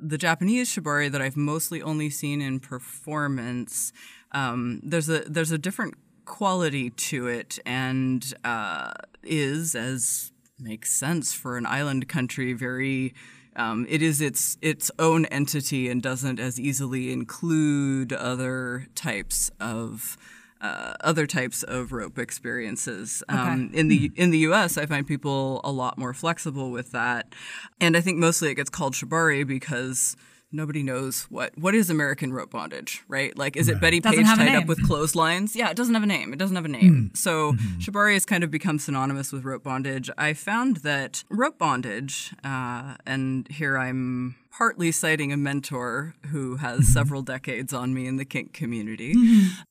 the 0.04 0.18
Japanese 0.18 0.74
shibari 0.74 1.12
that 1.12 1.22
I've 1.22 1.38
mostly 1.38 1.80
only 1.80 2.10
seen 2.10 2.42
in 2.42 2.60
performance, 2.60 3.94
um, 4.32 4.82
there's 4.84 5.08
a 5.10 5.20
there's 5.28 5.52
a 5.52 5.60
different 5.60 5.94
quality 6.32 6.90
to 6.90 7.28
it, 7.28 7.60
and 7.66 8.34
uh, 8.46 8.94
is 9.22 9.76
as 9.76 10.32
makes 10.58 10.92
sense 10.92 11.34
for 11.34 11.58
an 11.58 11.66
island 11.66 12.08
country. 12.08 12.54
Very, 12.54 13.14
um, 13.58 13.86
it 13.90 14.02
is 14.02 14.22
its 14.22 14.58
its 14.62 14.90
own 14.98 15.26
entity 15.26 15.90
and 15.90 16.02
doesn't 16.02 16.40
as 16.40 16.60
easily 16.60 17.12
include 17.12 18.14
other 18.14 18.88
types 18.96 19.52
of. 19.60 20.18
Uh, 20.64 20.94
other 21.02 21.26
types 21.26 21.64
of 21.64 21.92
rope 21.92 22.20
experiences. 22.20 23.24
Um, 23.28 23.72
in 23.74 23.88
the 23.88 24.12
in 24.16 24.30
the 24.30 24.38
U.S., 24.50 24.78
I 24.78 24.86
find 24.86 25.08
people 25.08 25.60
a 25.64 25.72
lot 25.72 25.98
more 25.98 26.14
flexible 26.14 26.70
with 26.70 26.92
that, 26.92 27.34
and 27.80 27.98
I 27.98 28.02
think 28.02 28.20
mostly 28.20 28.52
it 28.52 28.56
gets 28.56 28.70
called 28.70 28.94
shibari 28.94 29.44
because 29.44 30.16
nobody 30.52 30.84
knows 30.84 31.24
what 31.24 31.58
what 31.58 31.76
is 31.76 31.90
American 31.90 32.34
rope 32.34 32.52
bondage, 32.52 33.04
right? 33.08 33.38
Like, 33.38 33.56
is 33.56 33.70
it 33.70 33.80
Betty 33.80 34.00
Doesn't 34.00 34.26
Page 34.26 34.36
tied 34.36 34.56
up 34.56 34.68
with 34.68 34.86
clotheslines? 34.86 35.56
Yeah, 35.56 35.70
it 35.70 35.78
doesn't 35.78 35.94
have 35.94 36.04
a 36.04 36.08
name. 36.08 36.34
It 36.34 36.40
doesn't 36.40 36.56
have 36.56 36.66
a 36.66 36.70
name. 36.70 37.10
Hmm. 37.10 37.16
So 37.16 37.54
hmm. 37.54 37.80
shibari 37.80 38.14
has 38.14 38.26
kind 38.26 38.44
of 38.44 38.52
become 38.52 38.80
synonymous 38.80 39.32
with 39.32 39.44
rope 39.44 39.64
bondage. 39.64 40.10
I 40.18 40.34
found 40.34 40.78
that 40.78 41.24
rope 41.30 41.58
bondage, 41.58 42.34
uh, 42.44 42.96
and 43.06 43.48
here 43.48 43.78
I'm 43.78 44.36
partly 44.52 44.92
citing 44.92 45.32
a 45.32 45.38
mentor 45.38 46.16
who 46.28 46.58
has 46.58 46.80
hmm. 46.80 46.84
several 46.84 47.22
decades 47.22 47.74
on 47.74 47.94
me 47.94 48.08
in 48.08 48.18
the 48.18 48.26
kink 48.26 48.54
community. 48.54 49.16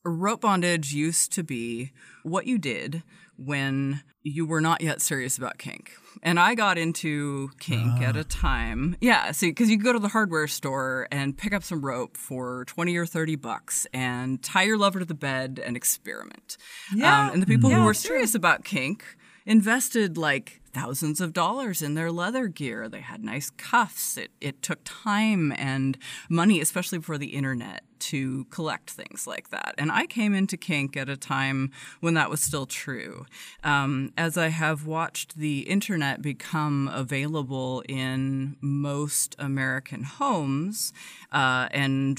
Rope 0.04 0.40
bondage 0.40 0.92
used 0.92 1.32
to 1.32 1.42
be 1.42 1.92
what 2.22 2.46
you 2.46 2.58
did 2.58 3.02
when 3.44 4.02
you 4.22 4.44
were 4.46 4.60
not 4.60 4.82
yet 4.82 5.00
serious 5.00 5.38
about 5.38 5.56
kink. 5.58 5.92
And 6.22 6.38
I 6.38 6.54
got 6.54 6.76
into 6.76 7.50
kink 7.58 8.02
at 8.02 8.16
a 8.16 8.24
time. 8.24 8.96
Yeah, 9.00 9.32
see, 9.32 9.48
because 9.50 9.70
you 9.70 9.78
go 9.78 9.92
to 9.94 9.98
the 9.98 10.08
hardware 10.08 10.46
store 10.46 11.08
and 11.10 11.36
pick 11.38 11.54
up 11.54 11.62
some 11.64 11.84
rope 11.84 12.16
for 12.18 12.64
20 12.66 12.94
or 12.96 13.06
30 13.06 13.36
bucks 13.36 13.86
and 13.94 14.42
tie 14.42 14.64
your 14.64 14.76
lover 14.76 14.98
to 14.98 15.04
the 15.06 15.14
bed 15.14 15.60
and 15.64 15.76
experiment. 15.76 16.58
Yeah. 16.94 17.28
Um, 17.28 17.32
and 17.34 17.42
the 17.42 17.46
people 17.46 17.70
Yeah, 17.70 17.76
who 17.76 17.82
were 17.84 17.92
that's 17.92 18.02
true. 18.02 18.16
serious 18.16 18.34
about 18.34 18.64
kink 18.64 19.04
invested 19.46 20.18
like 20.18 20.59
thousands 20.72 21.20
of 21.20 21.32
dollars 21.32 21.82
in 21.82 21.94
their 21.94 22.12
leather 22.12 22.48
gear. 22.48 22.88
They 22.88 23.00
had 23.00 23.24
nice 23.24 23.50
cuffs. 23.50 24.16
It, 24.16 24.30
it 24.40 24.62
took 24.62 24.80
time 24.84 25.52
and 25.56 25.98
money, 26.28 26.60
especially 26.60 27.00
for 27.00 27.18
the 27.18 27.28
internet, 27.28 27.84
to 28.00 28.44
collect 28.46 28.90
things 28.90 29.26
like 29.26 29.50
that. 29.50 29.74
And 29.78 29.92
I 29.92 30.06
came 30.06 30.34
into 30.34 30.56
kink 30.56 30.96
at 30.96 31.08
a 31.08 31.16
time 31.16 31.70
when 32.00 32.14
that 32.14 32.30
was 32.30 32.40
still 32.40 32.66
true. 32.66 33.26
Um, 33.62 34.12
as 34.16 34.36
I 34.36 34.48
have 34.48 34.86
watched 34.86 35.36
the 35.36 35.60
internet 35.60 36.22
become 36.22 36.90
available 36.92 37.82
in 37.88 38.56
most 38.60 39.36
American 39.38 40.04
homes, 40.04 40.92
uh, 41.30 41.68
and 41.70 42.18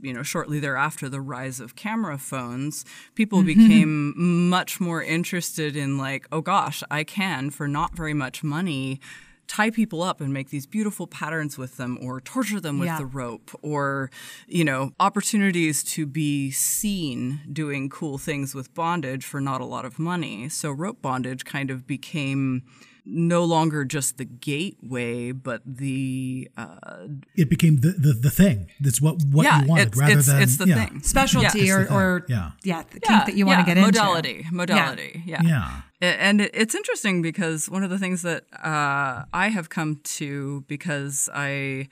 you 0.00 0.12
know, 0.12 0.22
shortly 0.22 0.58
thereafter, 0.60 1.08
the 1.08 1.20
rise 1.20 1.60
of 1.60 1.76
camera 1.76 2.18
phones, 2.18 2.84
people 3.14 3.40
mm-hmm. 3.40 3.68
became 3.68 4.48
much 4.48 4.80
more 4.80 5.02
interested 5.02 5.76
in 5.76 5.98
like, 5.98 6.26
oh 6.32 6.40
gosh, 6.40 6.82
I 6.90 7.04
can 7.04 7.50
for 7.50 7.68
not 7.68 7.87
very 7.94 8.14
much 8.14 8.42
money 8.42 9.00
tie 9.48 9.70
people 9.70 10.02
up 10.02 10.20
and 10.20 10.32
make 10.32 10.50
these 10.50 10.66
beautiful 10.66 11.06
patterns 11.06 11.58
with 11.58 11.78
them 11.78 11.98
or 12.02 12.20
torture 12.20 12.60
them 12.60 12.78
with 12.78 12.86
yeah. 12.86 12.98
the 12.98 13.06
rope 13.06 13.50
or 13.62 14.10
you 14.46 14.62
know 14.62 14.92
opportunities 15.00 15.82
to 15.82 16.06
be 16.06 16.50
seen 16.50 17.40
doing 17.50 17.88
cool 17.88 18.18
things 18.18 18.54
with 18.54 18.72
bondage 18.74 19.24
for 19.24 19.40
not 19.40 19.60
a 19.60 19.64
lot 19.64 19.84
of 19.84 19.98
money 19.98 20.48
so 20.48 20.70
rope 20.70 21.00
bondage 21.00 21.44
kind 21.44 21.70
of 21.70 21.86
became 21.86 22.62
no 23.10 23.44
longer 23.44 23.84
just 23.84 24.18
the 24.18 24.24
gateway, 24.24 25.32
but 25.32 25.62
the 25.64 26.48
uh, 26.56 27.08
it 27.34 27.48
became 27.48 27.78
the, 27.78 27.90
the, 27.90 28.12
the 28.12 28.30
thing. 28.30 28.68
That's 28.80 29.00
what 29.00 29.22
what 29.30 29.44
yeah, 29.44 29.62
you 29.62 29.68
wanted, 29.68 29.88
it's, 29.88 29.98
rather 29.98 30.18
it's, 30.18 30.26
than 30.26 30.42
it's 30.42 30.56
the 30.58 30.66
yeah. 30.68 30.86
thing 30.86 31.02
specialty 31.02 31.66
yeah. 31.66 31.74
or, 31.74 31.92
or 31.92 32.26
yeah 32.28 32.50
yeah 32.62 32.82
the 32.90 33.00
kink 33.00 33.26
that 33.26 33.34
you 33.34 33.46
want 33.46 33.60
to 33.60 33.74
get 33.74 33.80
modality, 33.80 34.40
into 34.40 34.54
modality 34.54 35.22
yeah 35.26 35.40
yeah. 35.42 35.80
And 36.00 36.42
it's 36.42 36.76
interesting 36.76 37.22
because 37.22 37.68
one 37.68 37.82
of 37.82 37.90
the 37.90 37.98
things 37.98 38.22
that 38.22 38.44
uh, 38.52 39.24
I 39.32 39.48
have 39.48 39.68
come 39.68 40.00
to 40.04 40.64
because 40.68 41.28
I 41.34 41.88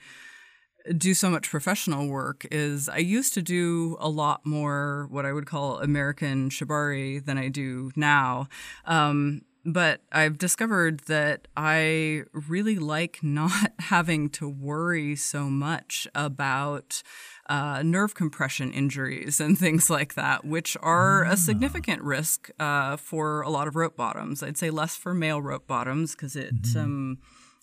do 0.95 1.13
so 1.13 1.29
much 1.29 1.49
professional 1.49 2.07
work 2.07 2.45
is 2.49 2.87
I 2.87 2.99
used 2.99 3.33
to 3.33 3.41
do 3.41 3.97
a 3.99 4.07
lot 4.07 4.45
more 4.45 5.07
what 5.09 5.25
I 5.25 5.33
would 5.33 5.45
call 5.45 5.79
American 5.79 6.49
shibari 6.49 7.23
than 7.23 7.37
I 7.37 7.49
do 7.49 7.91
now. 7.97 8.47
Um, 8.85 9.41
but 9.67 9.99
I've 10.13 10.37
discovered 10.37 11.01
that 11.07 11.49
I 11.57 12.23
really 12.31 12.77
like 12.77 13.19
not 13.21 13.73
having 13.79 14.29
to 14.29 14.47
worry 14.47 15.17
so 15.17 15.49
much 15.49 16.07
about 16.15 17.03
uh, 17.49 17.83
nerve 17.83 18.15
compression 18.15 18.71
injuries 18.71 19.41
and 19.41 19.59
things 19.59 19.89
like 19.89 20.13
that, 20.13 20.45
which 20.45 20.77
are 20.81 21.25
a 21.25 21.31
ah. 21.31 21.35
significant 21.35 22.01
risk 22.01 22.49
uh, 22.59 22.95
for 22.95 23.41
a 23.41 23.49
lot 23.49 23.67
of 23.67 23.75
rope 23.75 23.97
bottoms. 23.97 24.41
I'd 24.41 24.57
say 24.57 24.69
less 24.69 24.95
for 24.95 25.13
male 25.13 25.41
rope 25.41 25.67
bottoms 25.67 26.15
because 26.15 26.35
it. 26.35 26.55
Mm-hmm. 26.61 26.79
Um, 26.79 27.17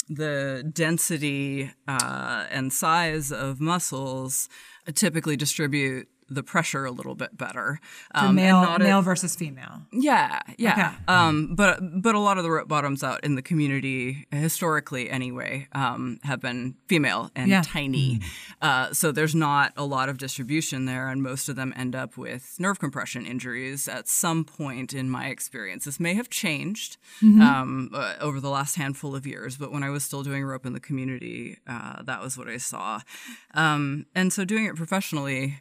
the 0.07 0.71
density 0.71 1.73
uh, 1.89 2.45
and 2.51 2.71
size 2.71 3.33
of 3.33 3.59
muscles 3.59 4.51
typically 4.95 5.35
distribute 5.35 6.09
the 6.29 6.43
pressure 6.43 6.85
a 6.85 6.91
little 6.91 7.15
bit 7.15 7.37
better. 7.37 7.81
Um, 8.15 8.29
For 8.29 8.33
male, 8.35 8.79
male 8.79 8.99
a, 8.99 9.03
versus 9.03 9.37
female. 9.37 9.83
Yeah, 9.93 10.41
yeah. 10.59 10.73
Okay. 10.73 10.97
Um, 11.09 11.55
but 11.55 11.81
but 12.03 12.15
a 12.15 12.19
lot 12.19 12.39
of 12.39 12.45
the 12.45 12.51
rope 12.51 12.69
bottoms 12.69 13.03
out 13.03 13.23
in 13.25 13.35
the 13.35 13.43
community 13.43 14.27
historically, 14.31 15.11
anyway, 15.11 15.69
um, 15.73 16.19
have 16.23 16.41
been 16.41 16.75
female 16.89 17.31
and 17.35 17.51
yeah. 17.51 17.63
tiny. 17.63 18.19
Mm. 18.19 18.25
Uh, 18.63 18.93
so 18.93 19.13
there's 19.13 19.35
not 19.35 19.73
a 19.77 19.85
lot 19.85 20.09
of 20.09 20.19
distribution 20.19 20.87
there, 20.87 21.09
and 21.09 21.23
most 21.23 21.49
of 21.49 21.57
them 21.57 21.73
end 21.77 21.95
up 21.95 22.17
with 22.17 22.57
nerve 22.59 22.79
compression 22.79 23.27
injuries 23.27 23.89
at 23.89 24.09
some 24.09 24.45
point 24.45 24.93
in 24.93 25.11
my 25.11 25.27
experience. 25.27 25.85
This 25.85 26.01
may 26.01 26.15
have 26.15 26.31
changed 26.31 26.97
mm-hmm. 27.21 27.43
Um, 27.45 27.91
uh, 27.93 28.15
over 28.21 28.41
the 28.41 28.49
last 28.49 28.77
handful 28.77 29.15
of 29.15 29.27
years, 29.27 29.57
but 29.57 29.71
when 29.71 29.83
I 29.83 29.91
was 29.91 30.05
still 30.05 30.23
doing 30.23 30.45
rope 30.45 30.65
in 30.67 30.73
the 30.73 30.81
community, 30.81 31.59
uh, 31.67 32.03
that 32.03 32.21
was 32.21 32.39
what 32.39 32.49
I 32.49 32.57
saw. 32.57 33.01
Um, 33.55 34.07
and 34.15 34.33
so 34.33 34.45
doing 34.45 34.67
it 34.67 34.77
professionally. 34.77 35.61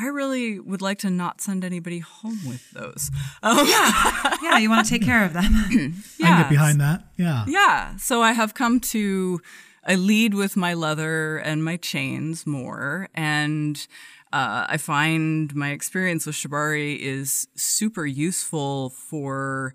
I 0.00 0.06
really 0.06 0.58
would 0.58 0.80
like 0.80 0.98
to 1.00 1.10
not 1.10 1.42
send 1.42 1.62
anybody 1.62 1.98
home 1.98 2.38
with 2.46 2.70
those. 2.70 3.10
Um, 3.42 3.58
yeah, 3.66 4.36
yeah, 4.42 4.58
you 4.58 4.70
want 4.70 4.86
to 4.86 4.90
take 4.90 5.02
care 5.02 5.26
of 5.26 5.34
them. 5.34 5.44
yeah. 5.70 5.90
I 6.22 6.26
can 6.26 6.42
get 6.42 6.48
behind 6.48 6.80
that. 6.80 7.04
Yeah, 7.18 7.44
yeah. 7.46 7.96
So 7.96 8.22
I 8.22 8.32
have 8.32 8.54
come 8.54 8.80
to 8.80 9.42
I 9.84 9.96
lead 9.96 10.32
with 10.32 10.56
my 10.56 10.72
leather 10.72 11.36
and 11.36 11.62
my 11.62 11.76
chains 11.76 12.46
more, 12.46 13.08
and 13.14 13.86
uh, 14.32 14.64
I 14.68 14.78
find 14.78 15.54
my 15.54 15.70
experience 15.70 16.24
with 16.24 16.34
shibari 16.34 16.98
is 16.98 17.48
super 17.54 18.06
useful 18.06 18.88
for 18.88 19.74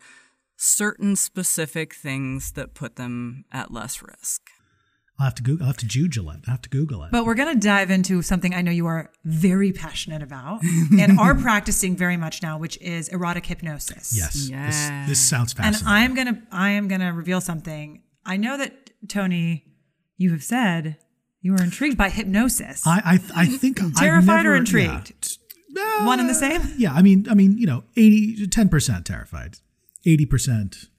certain 0.58 1.16
specific 1.16 1.94
things 1.94 2.54
that 2.54 2.74
put 2.74 2.96
them 2.96 3.46
at 3.52 3.72
less 3.72 4.02
risk. 4.02 4.50
I'll 5.17 5.25
have 5.25 5.36
to 5.36 5.43
Google. 5.43 5.63
I'll 5.63 5.67
have 5.67 5.78
to 5.78 5.86
Google 5.86 6.30
it. 6.32 6.39
I 6.45 6.51
have 6.51 6.62
to 6.63 6.69
Google 6.69 7.04
it. 7.04 7.12
But 7.12 7.25
we're 7.25 7.36
going 7.36 7.54
to 7.54 7.60
dive 7.60 7.89
into 7.89 8.21
something 8.21 8.54
I 8.54 8.62
know 8.62 8.71
you 8.71 8.86
are 8.88 9.12
very 9.23 9.71
passionate 9.71 10.21
about 10.21 10.62
and 10.99 11.17
are 11.19 11.36
practicing 11.36 11.95
very 11.95 12.17
much 12.17 12.43
now, 12.43 12.58
which 12.58 12.78
is 12.82 13.08
erotic 13.10 13.45
hypnosis. 13.45 14.13
Yes. 14.15 14.49
This, 14.49 15.08
this, 15.08 15.19
sounds 15.19 15.54
fascinating. 15.54 15.88
And 15.88 15.95
I'm 15.95 16.15
gonna 16.15 16.41
I 16.51 16.71
am 16.71 16.88
gonna 16.89 17.13
reveal 17.13 17.39
something. 17.39 18.01
I 18.25 18.36
know 18.36 18.58
that 18.58 18.89
Tony, 19.08 19.63
you 20.17 20.32
have 20.32 20.43
said 20.43 20.97
you 21.41 21.54
were 21.54 21.63
intrigued 21.63 21.97
by 21.97 22.10
hypnosis. 22.10 22.86
I 22.86 23.19
I, 23.36 23.43
I 23.43 23.45
think 23.45 23.78
terrified 23.95 24.43
never, 24.43 24.54
or 24.54 24.56
intrigued. 24.56 25.38
Yeah. 25.69 25.99
Uh, 26.01 26.08
One 26.08 26.19
and 26.19 26.30
the 26.30 26.34
same. 26.34 26.62
Yeah. 26.78 26.93
I 26.93 27.01
mean 27.01 27.25
I 27.30 27.36
mean 27.36 27.58
you 27.58 27.67
know 27.67 27.84
80 27.95 28.47
10 28.47 28.67
percent 28.69 29.06
terrified, 29.06 29.60
eighty 30.06 30.25
percent 30.25 30.89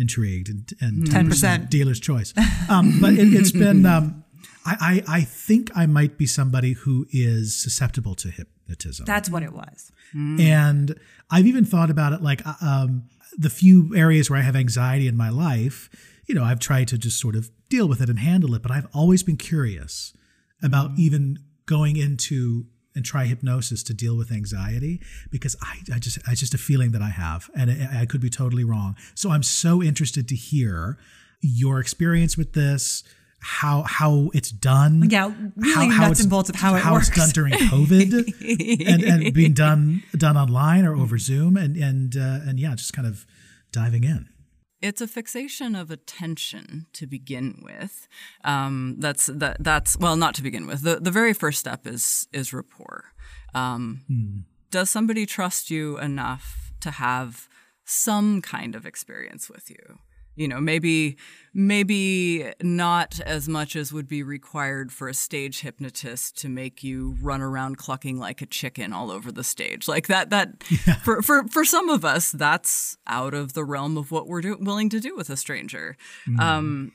intrigued 0.00 0.48
and, 0.48 0.72
and 0.80 1.06
10% 1.06 1.68
dealer's 1.68 2.00
choice. 2.00 2.32
Um, 2.68 3.00
but 3.00 3.14
it, 3.14 3.28
has 3.32 3.52
been, 3.52 3.84
um, 3.84 4.24
I, 4.64 5.02
I, 5.08 5.16
I, 5.16 5.20
think 5.22 5.70
I 5.74 5.86
might 5.86 6.16
be 6.16 6.26
somebody 6.26 6.72
who 6.72 7.06
is 7.10 7.56
susceptible 7.56 8.14
to 8.16 8.28
hypnotism. 8.28 9.06
That's 9.06 9.28
what 9.28 9.42
it 9.42 9.52
was. 9.52 9.90
Mm. 10.14 10.40
And 10.40 11.00
I've 11.30 11.46
even 11.46 11.64
thought 11.64 11.90
about 11.90 12.12
it 12.12 12.22
like 12.22 12.46
uh, 12.46 12.54
um, 12.62 13.04
the 13.36 13.50
few 13.50 13.94
areas 13.96 14.30
where 14.30 14.38
I 14.38 14.42
have 14.42 14.56
anxiety 14.56 15.08
in 15.08 15.16
my 15.16 15.30
life, 15.30 15.90
you 16.26 16.34
know, 16.34 16.44
I've 16.44 16.60
tried 16.60 16.88
to 16.88 16.98
just 16.98 17.20
sort 17.20 17.34
of 17.34 17.50
deal 17.68 17.88
with 17.88 18.00
it 18.00 18.08
and 18.08 18.18
handle 18.18 18.54
it, 18.54 18.62
but 18.62 18.70
I've 18.70 18.86
always 18.94 19.22
been 19.22 19.36
curious 19.36 20.12
about 20.62 20.92
mm. 20.92 20.98
even 20.98 21.38
going 21.66 21.96
into 21.96 22.66
and 22.94 23.04
try 23.04 23.26
hypnosis 23.26 23.82
to 23.84 23.94
deal 23.94 24.16
with 24.16 24.32
anxiety 24.32 25.00
because 25.30 25.56
I, 25.62 25.78
I 25.94 25.98
just 25.98 26.18
it's 26.28 26.40
just 26.40 26.54
a 26.54 26.58
feeling 26.58 26.92
that 26.92 27.02
I 27.02 27.10
have 27.10 27.50
and 27.56 27.70
I, 27.70 28.02
I 28.02 28.06
could 28.06 28.20
be 28.20 28.30
totally 28.30 28.64
wrong. 28.64 28.96
So 29.14 29.30
I'm 29.30 29.42
so 29.42 29.82
interested 29.82 30.28
to 30.28 30.34
hear 30.34 30.98
your 31.40 31.80
experience 31.80 32.36
with 32.36 32.52
this, 32.52 33.02
how 33.40 33.82
how 33.82 34.30
it's 34.34 34.50
done. 34.50 35.08
Yeah, 35.08 35.32
really 35.56 35.88
how, 35.88 36.02
how 36.02 36.08
nuts 36.08 36.20
and 36.20 36.30
bolts 36.30 36.50
of 36.50 36.56
how 36.56 36.74
it 36.74 36.82
how 36.82 36.92
works. 36.92 37.08
it's 37.08 37.16
done 37.16 37.30
during 37.30 37.54
COVID 37.54 38.86
and, 38.86 39.02
and 39.02 39.34
being 39.34 39.54
done 39.54 40.02
done 40.16 40.36
online 40.36 40.84
or 40.84 40.96
over 40.96 41.18
Zoom 41.18 41.56
and 41.56 41.76
and 41.76 42.16
uh, 42.16 42.40
and 42.46 42.60
yeah, 42.60 42.74
just 42.74 42.92
kind 42.92 43.06
of 43.06 43.26
diving 43.72 44.04
in. 44.04 44.28
It's 44.82 45.00
a 45.00 45.06
fixation 45.06 45.74
of 45.74 45.90
attention 45.90 46.86
to 46.94 47.06
begin 47.06 47.60
with. 47.62 48.08
Um, 48.44 48.96
that's 48.98 49.26
that. 49.26 49.58
That's 49.60 49.98
well, 49.98 50.16
not 50.16 50.34
to 50.36 50.42
begin 50.42 50.66
with. 50.66 50.82
the 50.82 50.96
The 50.96 51.10
very 51.10 51.34
first 51.34 51.58
step 51.58 51.86
is 51.86 52.28
is 52.32 52.52
rapport. 52.52 53.12
Um, 53.54 54.02
mm. 54.10 54.42
Does 54.70 54.88
somebody 54.88 55.26
trust 55.26 55.70
you 55.70 55.98
enough 55.98 56.72
to 56.80 56.92
have 56.92 57.48
some 57.84 58.40
kind 58.40 58.74
of 58.74 58.86
experience 58.86 59.50
with 59.50 59.68
you? 59.68 59.98
You 60.36 60.48
know 60.48 60.60
maybe 60.60 61.16
maybe 61.52 62.52
not 62.62 63.20
as 63.20 63.48
much 63.48 63.74
as 63.74 63.92
would 63.92 64.08
be 64.08 64.22
required 64.22 64.92
for 64.92 65.08
a 65.08 65.14
stage 65.14 65.60
hypnotist 65.60 66.36
to 66.38 66.48
make 66.48 66.82
you 66.82 67.16
run 67.20 67.40
around 67.40 67.76
clucking 67.76 68.18
like 68.18 68.40
a 68.40 68.46
chicken 68.46 68.92
all 68.92 69.10
over 69.10 69.32
the 69.32 69.44
stage 69.44 69.88
like 69.88 70.06
that 70.06 70.30
that 70.30 70.50
yeah. 70.86 70.94
for, 70.94 71.22
for 71.22 71.46
for 71.48 71.64
some 71.64 71.88
of 71.88 72.04
us 72.04 72.32
that's 72.32 72.96
out 73.06 73.34
of 73.34 73.52
the 73.54 73.64
realm 73.64 73.96
of 73.96 74.10
what 74.10 74.26
we're 74.26 74.40
do- 74.40 74.58
willing 74.60 74.88
to 74.88 75.00
do 75.00 75.16
with 75.16 75.30
a 75.30 75.36
stranger 75.36 75.96
mm. 76.28 76.38
um 76.40 76.92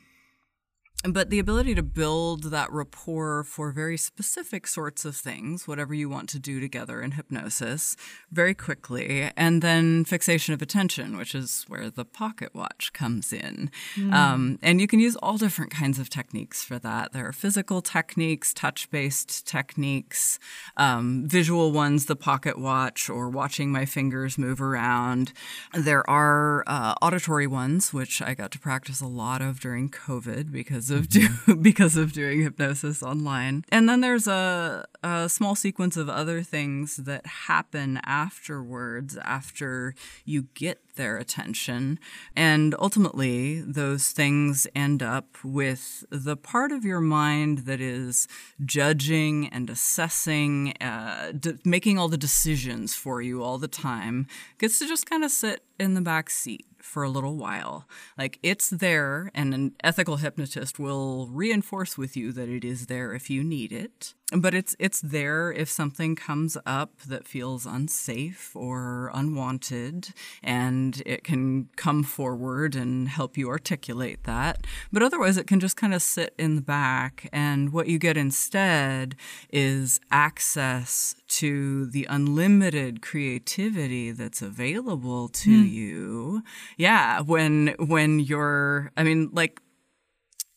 but 1.14 1.30
the 1.30 1.40
ability 1.40 1.76
to 1.76 1.84
build 1.84 2.46
that 2.52 2.72
rapport 2.72 3.44
for 3.44 3.72
very 3.72 3.98
specific 3.98 4.68
sorts 4.68 5.06
of 5.06 5.16
things, 5.16 5.68
whatever 5.68 5.94
you 5.94 6.10
want 6.10 6.30
to 6.30 6.40
do 6.40 6.60
together 6.60 7.02
in 7.02 7.12
hypnosis, 7.12 7.96
very 8.32 8.54
quickly, 8.54 9.32
and 9.36 9.62
then 9.62 10.06
fixation 10.06 10.54
of 10.54 10.62
attention, 10.62 11.18
which 11.18 11.36
is 11.36 11.66
where 11.68 11.90
the 11.90 12.06
pocket 12.06 12.54
watch 12.54 12.92
comes 12.94 13.32
in. 13.34 13.70
Mm. 13.96 14.14
Um, 14.14 14.60
and 14.62 14.82
you 14.82 14.88
can 14.88 15.00
use 15.00 15.16
all 15.18 15.38
different 15.38 15.72
kinds 15.72 16.00
of 16.00 16.10
techniques 16.10 16.64
for 16.64 16.80
that. 16.80 17.14
There 17.14 17.28
are 17.28 17.34
physical 17.34 17.82
techniques, 17.82 18.54
touch 18.54 18.90
based 18.90 19.48
techniques, 19.48 20.40
um, 20.78 21.28
visual 21.28 21.72
ones, 21.72 22.06
the 22.06 22.16
pocket 22.16 22.58
watch, 22.58 23.10
or 23.10 23.30
watching 23.30 23.72
my 23.72 23.86
fingers 23.86 24.38
move 24.38 24.62
around. 24.62 25.34
There 25.74 26.08
are 26.10 26.64
uh, 26.68 26.96
auditory 27.02 27.48
ones, 27.48 27.94
which 27.94 28.22
I 28.22 28.34
got 28.34 28.52
to 28.52 28.60
practice 28.60 29.02
a 29.02 29.08
lot 29.08 29.42
of 29.42 29.60
during 29.60 29.90
COVID 29.90 30.52
because 30.52 30.90
of 30.96 31.10
do 31.10 31.28
because 31.62 31.96
of 31.96 32.14
doing 32.14 32.42
hypnosis 32.42 33.04
online. 33.04 33.64
And 33.70 33.88
then 33.88 34.02
there's 34.02 34.28
a, 34.28 34.86
a 35.04 35.30
small 35.30 35.56
sequence 35.56 35.98
of 35.98 36.10
other 36.10 36.42
things 36.42 36.98
that 36.98 37.26
happen 37.26 38.00
afterwards 38.04 39.18
after 39.18 39.94
you 40.24 40.48
get 40.54 40.80
their 40.96 41.18
attention. 41.18 42.00
And 42.36 42.74
ultimately, 42.80 43.62
those 43.62 44.12
things 44.12 44.66
end 44.76 45.04
up 45.04 45.38
with 45.44 46.06
the 46.10 46.38
part 46.38 46.72
of 46.72 46.86
your 46.86 47.02
mind 47.02 47.60
that 47.60 47.82
is 47.82 48.28
judging 48.64 49.48
and 49.50 49.70
assessing, 49.70 50.74
uh, 50.82 51.34
d- 51.38 51.58
making 51.64 52.00
all 52.00 52.08
the 52.08 52.18
decisions 52.18 52.96
for 52.96 53.22
you 53.22 53.44
all 53.44 53.58
the 53.58 53.68
time, 53.68 54.28
gets 54.58 54.80
to 54.80 54.88
just 54.88 55.10
kind 55.10 55.24
of 55.24 55.32
sit 55.32 55.64
in 55.80 55.94
the 55.94 56.02
back 56.02 56.30
seat 56.30 56.66
for 56.86 57.04
a 57.04 57.10
little 57.10 57.36
while. 57.36 57.88
Like 58.18 58.40
it's 58.44 58.70
there, 58.70 59.32
and 59.34 59.54
an 59.54 59.74
ethical 59.84 60.18
hypnotist 60.18 60.80
will 60.80 61.28
reinforce 61.28 61.98
with 61.98 62.16
you 62.16 62.32
that 62.34 62.48
it 62.48 62.64
is 62.64 62.86
there 62.86 63.14
if 63.14 63.30
you 63.30 63.44
need 63.44 63.72
it. 63.72 64.14
But 64.32 64.56
it's 64.56 64.76
it's 64.80 65.02
there 65.02 65.52
if 65.52 65.70
something 65.70 66.16
comes 66.16 66.58
up 66.66 67.02
that 67.02 67.28
feels 67.28 67.66
unsafe 67.68 68.56
or 68.56 69.12
unwanted, 69.14 70.14
and 70.44 71.02
it 71.06 71.24
can 71.24 71.70
come 71.76 72.04
forward 72.04 72.76
and 72.76 73.08
help 73.08 73.38
you 73.38 73.50
articulate 73.50 74.24
that. 74.24 74.66
But 74.92 75.04
otherwise, 75.04 75.38
it 75.38 75.46
can 75.48 75.60
just 75.60 75.78
kind 75.78 75.94
of 75.94 76.02
sit 76.02 76.34
in 76.40 76.56
the 76.56 76.62
back, 76.62 77.30
and 77.32 77.72
what 77.72 77.88
you 77.88 78.00
get 78.00 78.18
instead 78.18 79.16
is 79.52 80.00
access 80.12 81.16
to 81.28 81.86
the 81.86 82.08
unlimited 82.10 83.02
creativity 83.02 84.12
that's 84.12 84.42
available 84.42 85.28
to 85.28 85.50
mm. 85.50 85.70
you. 85.70 86.44
Yeah, 86.78 87.22
when 87.22 87.76
when 87.80 88.20
you're, 88.20 88.92
I 88.98 89.04
mean, 89.04 89.30
like, 89.32 89.62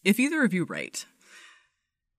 if 0.04 0.18
either 0.18 0.42
of 0.42 0.52
you 0.52 0.64
write 0.64 1.06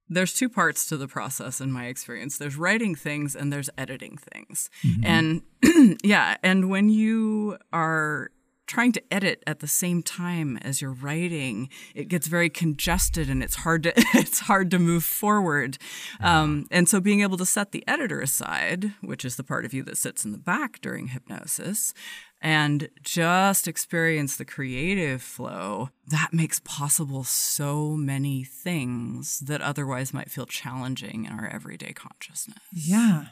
there's 0.09 0.33
two 0.33 0.49
parts 0.49 0.87
to 0.87 0.97
the 0.97 1.07
process 1.07 1.61
in 1.61 1.71
my 1.71 1.85
experience. 1.85 2.37
There's 2.37 2.57
writing 2.57 2.95
things 2.95 3.35
and 3.35 3.53
there's 3.53 3.69
editing 3.77 4.17
things. 4.17 4.69
Mm-hmm. 4.85 5.05
and 5.05 5.97
yeah 6.03 6.37
and 6.43 6.69
when 6.69 6.89
you 6.89 7.57
are 7.71 8.31
trying 8.65 8.91
to 8.91 9.01
edit 9.11 9.43
at 9.47 9.61
the 9.61 9.67
same 9.67 10.03
time 10.03 10.55
as 10.57 10.79
you're 10.79 10.93
writing 10.93 11.67
it 11.95 12.07
gets 12.07 12.27
very 12.27 12.51
congested 12.51 13.27
and 13.27 13.41
it's 13.41 13.55
hard 13.55 13.81
to 13.83 13.91
it's 14.15 14.39
hard 14.39 14.71
to 14.71 14.79
move 14.79 15.03
forward. 15.03 15.77
Um, 16.19 16.67
and 16.71 16.87
so 16.87 16.99
being 16.99 17.21
able 17.21 17.37
to 17.37 17.45
set 17.45 17.71
the 17.71 17.83
editor 17.87 18.19
aside 18.21 18.93
which 19.01 19.23
is 19.23 19.35
the 19.35 19.43
part 19.43 19.65
of 19.65 19.73
you 19.73 19.83
that 19.83 19.97
sits 19.97 20.25
in 20.25 20.31
the 20.31 20.37
back 20.37 20.81
during 20.81 21.07
hypnosis 21.07 21.93
and 22.41 22.89
just 23.03 23.67
experience 23.67 24.37
the 24.37 24.45
creative 24.45 25.21
flow, 25.21 25.89
that 26.07 26.29
makes 26.31 26.59
possible 26.59 27.23
so 27.23 27.89
many 27.91 28.43
things 28.43 29.39
that 29.41 29.61
otherwise 29.61 30.13
might 30.13 30.31
feel 30.31 30.45
challenging 30.45 31.25
in 31.25 31.33
our 31.33 31.47
everyday 31.47 31.91
consciousness. 31.91 32.59
Yeah. 32.71 33.25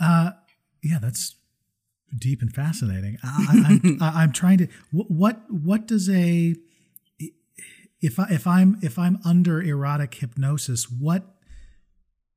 Uh, 0.00 0.32
yeah, 0.82 0.98
that's 1.00 1.36
deep 2.16 2.42
and 2.42 2.52
fascinating. 2.52 3.18
I, 3.22 3.78
am 3.84 3.98
I'm 4.02 4.32
trying 4.32 4.58
to 4.58 4.68
what 4.90 5.42
what 5.48 5.86
does 5.86 6.08
a 6.08 6.54
if 8.00 8.18
I 8.18 8.26
if 8.30 8.46
I'm 8.46 8.78
if 8.82 8.98
I'm 8.98 9.18
under 9.24 9.62
erotic 9.62 10.14
hypnosis, 10.16 10.90
what 10.90 11.24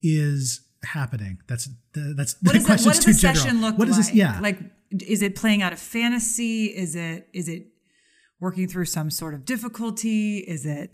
is 0.02 0.62
happening? 0.84 1.40
That's 1.48 1.70
that's 1.94 2.36
what 2.42 2.54
the 2.54 2.64
question. 2.64 2.90
What 2.90 2.96
does 2.96 3.08
a 3.08 3.14
session 3.14 3.44
general. 3.44 3.62
look 3.62 3.78
what 3.78 3.88
like? 3.90 3.98
This, 3.98 4.14
yeah, 4.14 4.40
like 4.40 4.60
is 4.91 5.21
it 5.21 5.36
playing 5.36 5.62
out 5.62 5.73
a 5.73 5.78
fantasy? 5.78 6.65
Is 6.65 6.95
it 6.95 7.28
is 7.34 7.47
it 7.47 7.67
working 8.39 8.67
through 8.67 8.86
some 8.86 9.10
sort 9.10 9.34
of 9.34 9.45
difficulty? 9.45 10.39
Is 10.39 10.65
it 10.65 10.93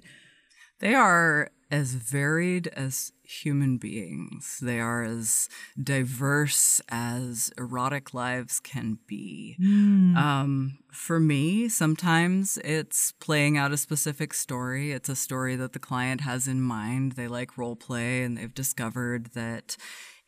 They 0.79 0.93
are 0.93 1.51
as 1.71 1.95
varied 1.95 2.67
as 2.67 3.13
human 3.23 3.77
beings. 3.77 4.59
They 4.61 4.79
are 4.79 5.01
as 5.01 5.49
diverse 5.81 6.81
as 6.87 7.51
erotic 7.57 8.13
lives 8.13 8.59
can 8.59 8.99
be. 9.07 9.57
Mm. 9.59 10.15
Um, 10.15 10.77
for 10.91 11.19
me, 11.19 11.67
sometimes 11.69 12.59
it's 12.63 13.11
playing 13.13 13.57
out 13.57 13.71
a 13.71 13.77
specific 13.77 14.35
story. 14.35 14.91
It's 14.91 15.09
a 15.09 15.15
story 15.15 15.55
that 15.55 15.73
the 15.73 15.79
client 15.79 16.21
has 16.21 16.47
in 16.47 16.61
mind. 16.61 17.13
They 17.13 17.27
like 17.27 17.57
role 17.57 17.75
play 17.75 18.21
and 18.21 18.37
they've 18.37 18.53
discovered 18.53 19.31
that 19.33 19.75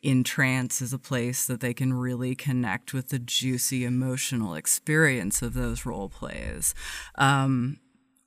in 0.02 0.24
trance 0.24 0.80
is 0.80 0.92
a 0.92 0.98
place 0.98 1.46
that 1.46 1.60
they 1.60 1.74
can 1.74 1.92
really 1.92 2.34
connect 2.34 2.92
with 2.92 3.08
the 3.08 3.18
juicy 3.18 3.84
emotional 3.84 4.54
experience 4.54 5.42
of 5.42 5.54
those 5.54 5.86
role 5.86 6.08
plays. 6.08 6.74
Um, 7.16 7.78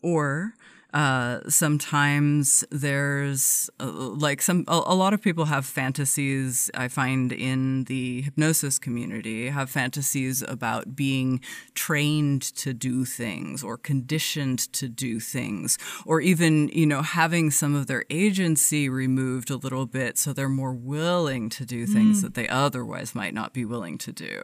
or 0.01 0.53
uh, 0.93 1.41
sometimes 1.47 2.65
there's 2.71 3.69
uh, 3.79 3.85
like 3.85 4.41
some 4.41 4.65
a, 4.67 4.81
a, 4.87 4.95
lot 4.95 5.13
of 5.13 5.21
people 5.21 5.45
have 5.45 5.65
fantasies 5.65 6.71
i 6.73 6.87
find 6.87 7.31
in 7.31 7.83
the 7.83 8.23
hypnosis 8.23 8.79
community 8.79 9.49
have 9.49 9.69
fantasies 9.69 10.41
about 10.41 10.95
being 10.95 11.39
trained 11.75 12.41
to 12.41 12.73
do 12.73 13.05
things 13.05 13.63
or 13.63 13.77
conditioned 13.77 14.59
to 14.73 14.87
do 14.87 15.19
things 15.19 15.77
or 16.05 16.21
even 16.21 16.69
you 16.69 16.87
know 16.87 17.03
having 17.03 17.51
some 17.51 17.75
of 17.75 17.85
their 17.85 18.03
agency 18.09 18.89
removed 18.89 19.51
a 19.51 19.57
little 19.57 19.85
bit 19.85 20.17
so 20.17 20.33
they're 20.33 20.49
more 20.49 20.73
willing 20.73 21.49
to 21.49 21.65
do 21.65 21.85
things 21.85 22.19
mm. 22.19 22.21
that 22.23 22.33
they 22.33 22.47
otherwise 22.47 23.13
might 23.13 23.33
not 23.33 23.53
be 23.53 23.63
willing 23.63 23.97
to 23.97 24.11
do 24.11 24.41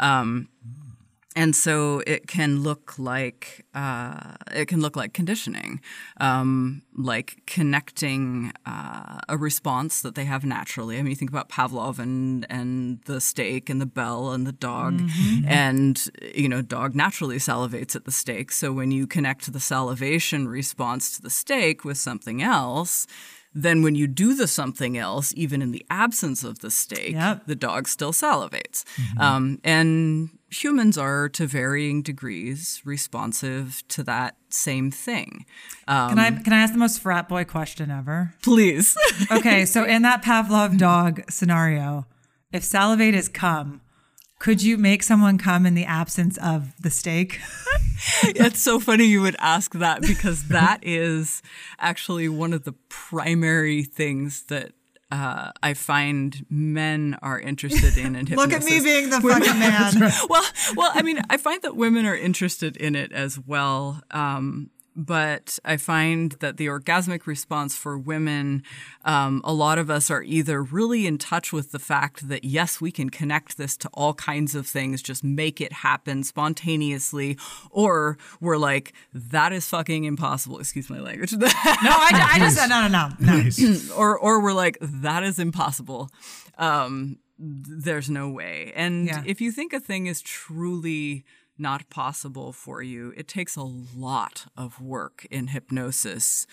um, 0.00 0.48
and 1.38 1.54
so 1.54 2.02
it 2.04 2.26
can 2.26 2.64
look 2.64 2.98
like 2.98 3.64
uh, 3.72 4.34
it 4.52 4.66
can 4.66 4.80
look 4.80 4.96
like 4.96 5.12
conditioning, 5.14 5.80
um, 6.20 6.82
like 6.96 7.42
connecting 7.46 8.52
uh, 8.66 9.20
a 9.28 9.36
response 9.38 10.02
that 10.02 10.16
they 10.16 10.24
have 10.24 10.44
naturally. 10.44 10.98
I 10.98 11.02
mean, 11.02 11.10
you 11.10 11.16
think 11.16 11.30
about 11.30 11.48
Pavlov 11.48 12.00
and 12.00 12.44
and 12.50 13.00
the 13.04 13.20
steak 13.20 13.70
and 13.70 13.80
the 13.80 13.86
bell 13.86 14.32
and 14.32 14.48
the 14.48 14.52
dog, 14.52 14.94
mm-hmm. 14.94 15.46
and 15.46 16.10
you 16.34 16.48
know, 16.48 16.60
dog 16.60 16.96
naturally 16.96 17.36
salivates 17.36 17.94
at 17.94 18.04
the 18.04 18.10
steak. 18.10 18.50
So 18.50 18.72
when 18.72 18.90
you 18.90 19.06
connect 19.06 19.52
the 19.52 19.60
salivation 19.60 20.48
response 20.48 21.14
to 21.16 21.22
the 21.22 21.30
steak 21.30 21.84
with 21.84 21.98
something 21.98 22.42
else, 22.42 23.06
then 23.54 23.82
when 23.82 23.94
you 23.94 24.06
do 24.06 24.34
the 24.34 24.46
something 24.46 24.96
else, 24.96 25.32
even 25.36 25.62
in 25.62 25.72
the 25.72 25.84
absence 25.90 26.44
of 26.44 26.60
the 26.60 26.70
steak, 26.70 27.12
yep. 27.12 27.46
the 27.46 27.54
dog 27.54 27.88
still 27.88 28.12
salivates. 28.12 28.84
Mm-hmm. 28.96 29.20
Um, 29.20 29.60
and 29.64 30.30
humans 30.50 30.96
are 30.96 31.28
to 31.30 31.46
varying 31.46 32.02
degrees 32.02 32.82
responsive 32.84 33.82
to 33.88 34.02
that 34.04 34.36
same 34.50 34.90
thing. 34.90 35.46
Um, 35.86 36.10
can 36.10 36.18
I 36.18 36.30
can 36.30 36.52
I 36.52 36.60
ask 36.60 36.72
the 36.72 36.78
most 36.78 37.00
frat 37.00 37.28
boy 37.28 37.44
question 37.44 37.90
ever? 37.90 38.34
Please. 38.42 38.96
okay, 39.30 39.64
so 39.64 39.84
in 39.84 40.02
that 40.02 40.22
Pavlov 40.22 40.78
dog 40.78 41.22
scenario, 41.30 42.06
if 42.52 42.62
salivate 42.64 43.14
is 43.14 43.28
come, 43.28 43.80
could 44.38 44.62
you 44.62 44.78
make 44.78 45.02
someone 45.02 45.38
come 45.38 45.66
in 45.66 45.74
the 45.74 45.84
absence 45.84 46.38
of 46.38 46.80
the 46.80 46.90
steak? 46.90 47.40
it's 48.22 48.62
so 48.62 48.78
funny 48.78 49.04
you 49.04 49.20
would 49.20 49.36
ask 49.38 49.72
that 49.74 50.02
because 50.02 50.48
that 50.48 50.78
is 50.82 51.42
actually 51.78 52.28
one 52.28 52.52
of 52.52 52.64
the 52.64 52.72
primary 52.88 53.82
things 53.82 54.44
that 54.44 54.72
uh, 55.10 55.50
I 55.62 55.74
find 55.74 56.44
men 56.50 57.18
are 57.22 57.40
interested 57.40 57.96
in 57.96 58.14
hypnosis. 58.14 58.36
Look 58.36 58.52
at 58.52 58.64
me 58.64 58.80
being 58.80 59.10
the 59.10 59.20
fucking 59.20 59.58
man. 59.58 59.94
well, 60.28 60.44
well, 60.76 60.92
I 60.94 61.02
mean, 61.02 61.20
I 61.30 61.38
find 61.38 61.62
that 61.62 61.76
women 61.76 62.04
are 62.06 62.16
interested 62.16 62.76
in 62.76 62.94
it 62.94 63.10
as 63.12 63.38
well. 63.38 64.02
Um, 64.10 64.70
but 64.98 65.60
I 65.64 65.76
find 65.76 66.32
that 66.40 66.56
the 66.56 66.66
orgasmic 66.66 67.24
response 67.28 67.76
for 67.76 67.96
women, 67.96 68.64
um, 69.04 69.40
a 69.44 69.52
lot 69.52 69.78
of 69.78 69.90
us 69.90 70.10
are 70.10 70.24
either 70.24 70.60
really 70.60 71.06
in 71.06 71.18
touch 71.18 71.52
with 71.52 71.70
the 71.70 71.78
fact 71.78 72.28
that, 72.28 72.42
yes, 72.42 72.80
we 72.80 72.90
can 72.90 73.08
connect 73.08 73.58
this 73.58 73.76
to 73.76 73.88
all 73.94 74.12
kinds 74.12 74.56
of 74.56 74.66
things, 74.66 75.00
just 75.00 75.22
make 75.22 75.60
it 75.60 75.72
happen 75.72 76.24
spontaneously, 76.24 77.38
or 77.70 78.18
we're 78.40 78.56
like, 78.56 78.92
that 79.14 79.52
is 79.52 79.68
fucking 79.68 80.02
impossible. 80.02 80.58
Excuse 80.58 80.90
my 80.90 80.98
language. 80.98 81.32
no, 81.36 81.46
I, 81.46 82.30
I 82.32 82.38
just 82.40 82.56
said, 82.56 82.66
no, 82.66 82.88
no, 82.88 82.88
no. 82.88 83.10
no. 83.20 83.42
Nice. 83.42 83.90
or, 83.96 84.18
or 84.18 84.42
we're 84.42 84.52
like, 84.52 84.78
that 84.80 85.22
is 85.22 85.38
impossible. 85.38 86.10
Um, 86.58 87.20
there's 87.38 88.10
no 88.10 88.30
way. 88.30 88.72
And 88.74 89.06
yeah. 89.06 89.22
if 89.24 89.40
you 89.40 89.52
think 89.52 89.72
a 89.72 89.78
thing 89.78 90.06
is 90.06 90.20
truly 90.20 91.24
not 91.58 91.88
possible 91.90 92.52
for 92.52 92.82
you. 92.82 93.12
It 93.16 93.28
takes 93.28 93.56
a 93.56 93.62
lot 93.62 94.46
of 94.56 94.80
work 94.80 95.26
in 95.30 95.48
hypnosis 95.48 96.46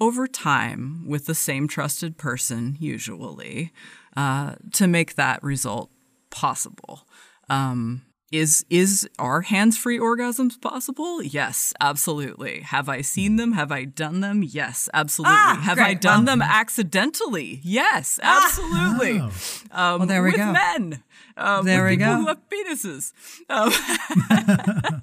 over 0.00 0.26
time 0.26 1.06
with 1.06 1.26
the 1.26 1.34
same 1.34 1.68
trusted 1.68 2.16
person, 2.16 2.76
usually, 2.80 3.72
uh, 4.16 4.54
to 4.72 4.86
make 4.86 5.14
that 5.16 5.42
result 5.42 5.90
possible. 6.30 7.06
Um, 7.48 8.02
is 8.32 8.64
is 8.70 9.08
are 9.18 9.40
hands-free 9.40 9.98
orgasms 9.98 10.60
possible? 10.60 11.20
Yes, 11.20 11.74
absolutely. 11.80 12.60
Have 12.60 12.88
I 12.88 13.00
seen 13.00 13.36
them? 13.36 13.52
Have 13.52 13.72
I 13.72 13.84
done 13.84 14.20
them? 14.20 14.44
Yes, 14.44 14.88
absolutely. 14.94 15.34
Ah, 15.36 15.60
Have 15.64 15.78
great. 15.78 15.86
I 15.86 15.94
done 15.94 16.24
well, 16.24 16.36
them 16.36 16.42
accidentally? 16.42 17.60
Yes, 17.64 18.20
absolutely. 18.22 19.18
Ah. 19.72 19.94
Um, 19.94 19.98
well, 20.00 20.08
there 20.08 20.22
we 20.22 20.30
with 20.30 20.36
go. 20.38 20.52
men. 20.52 21.02
Um, 21.40 21.64
there 21.64 21.84
we 21.84 21.96
people 21.96 22.06
go. 22.14 22.20
who 22.20 22.26
have 22.26 22.40
penises. 22.48 23.12
Um, 23.48 25.02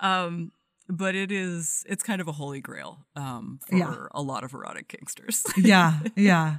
um, 0.00 0.52
but 0.88 1.14
it 1.14 1.32
is 1.32 1.84
it's 1.88 2.02
kind 2.02 2.20
of 2.20 2.28
a 2.28 2.32
holy 2.32 2.60
grail 2.60 3.06
um, 3.16 3.58
for 3.66 3.76
Yeah. 3.76 3.94
a 4.12 4.22
lot 4.22 4.44
of 4.44 4.54
erotic 4.54 4.88
kinksters. 4.88 5.42
Yeah, 5.56 6.00
yeah. 6.14 6.56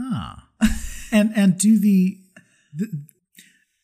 Huh. 0.00 0.36
and 1.12 1.32
and 1.36 1.58
do 1.58 1.78
the, 1.78 2.18
the 2.72 2.86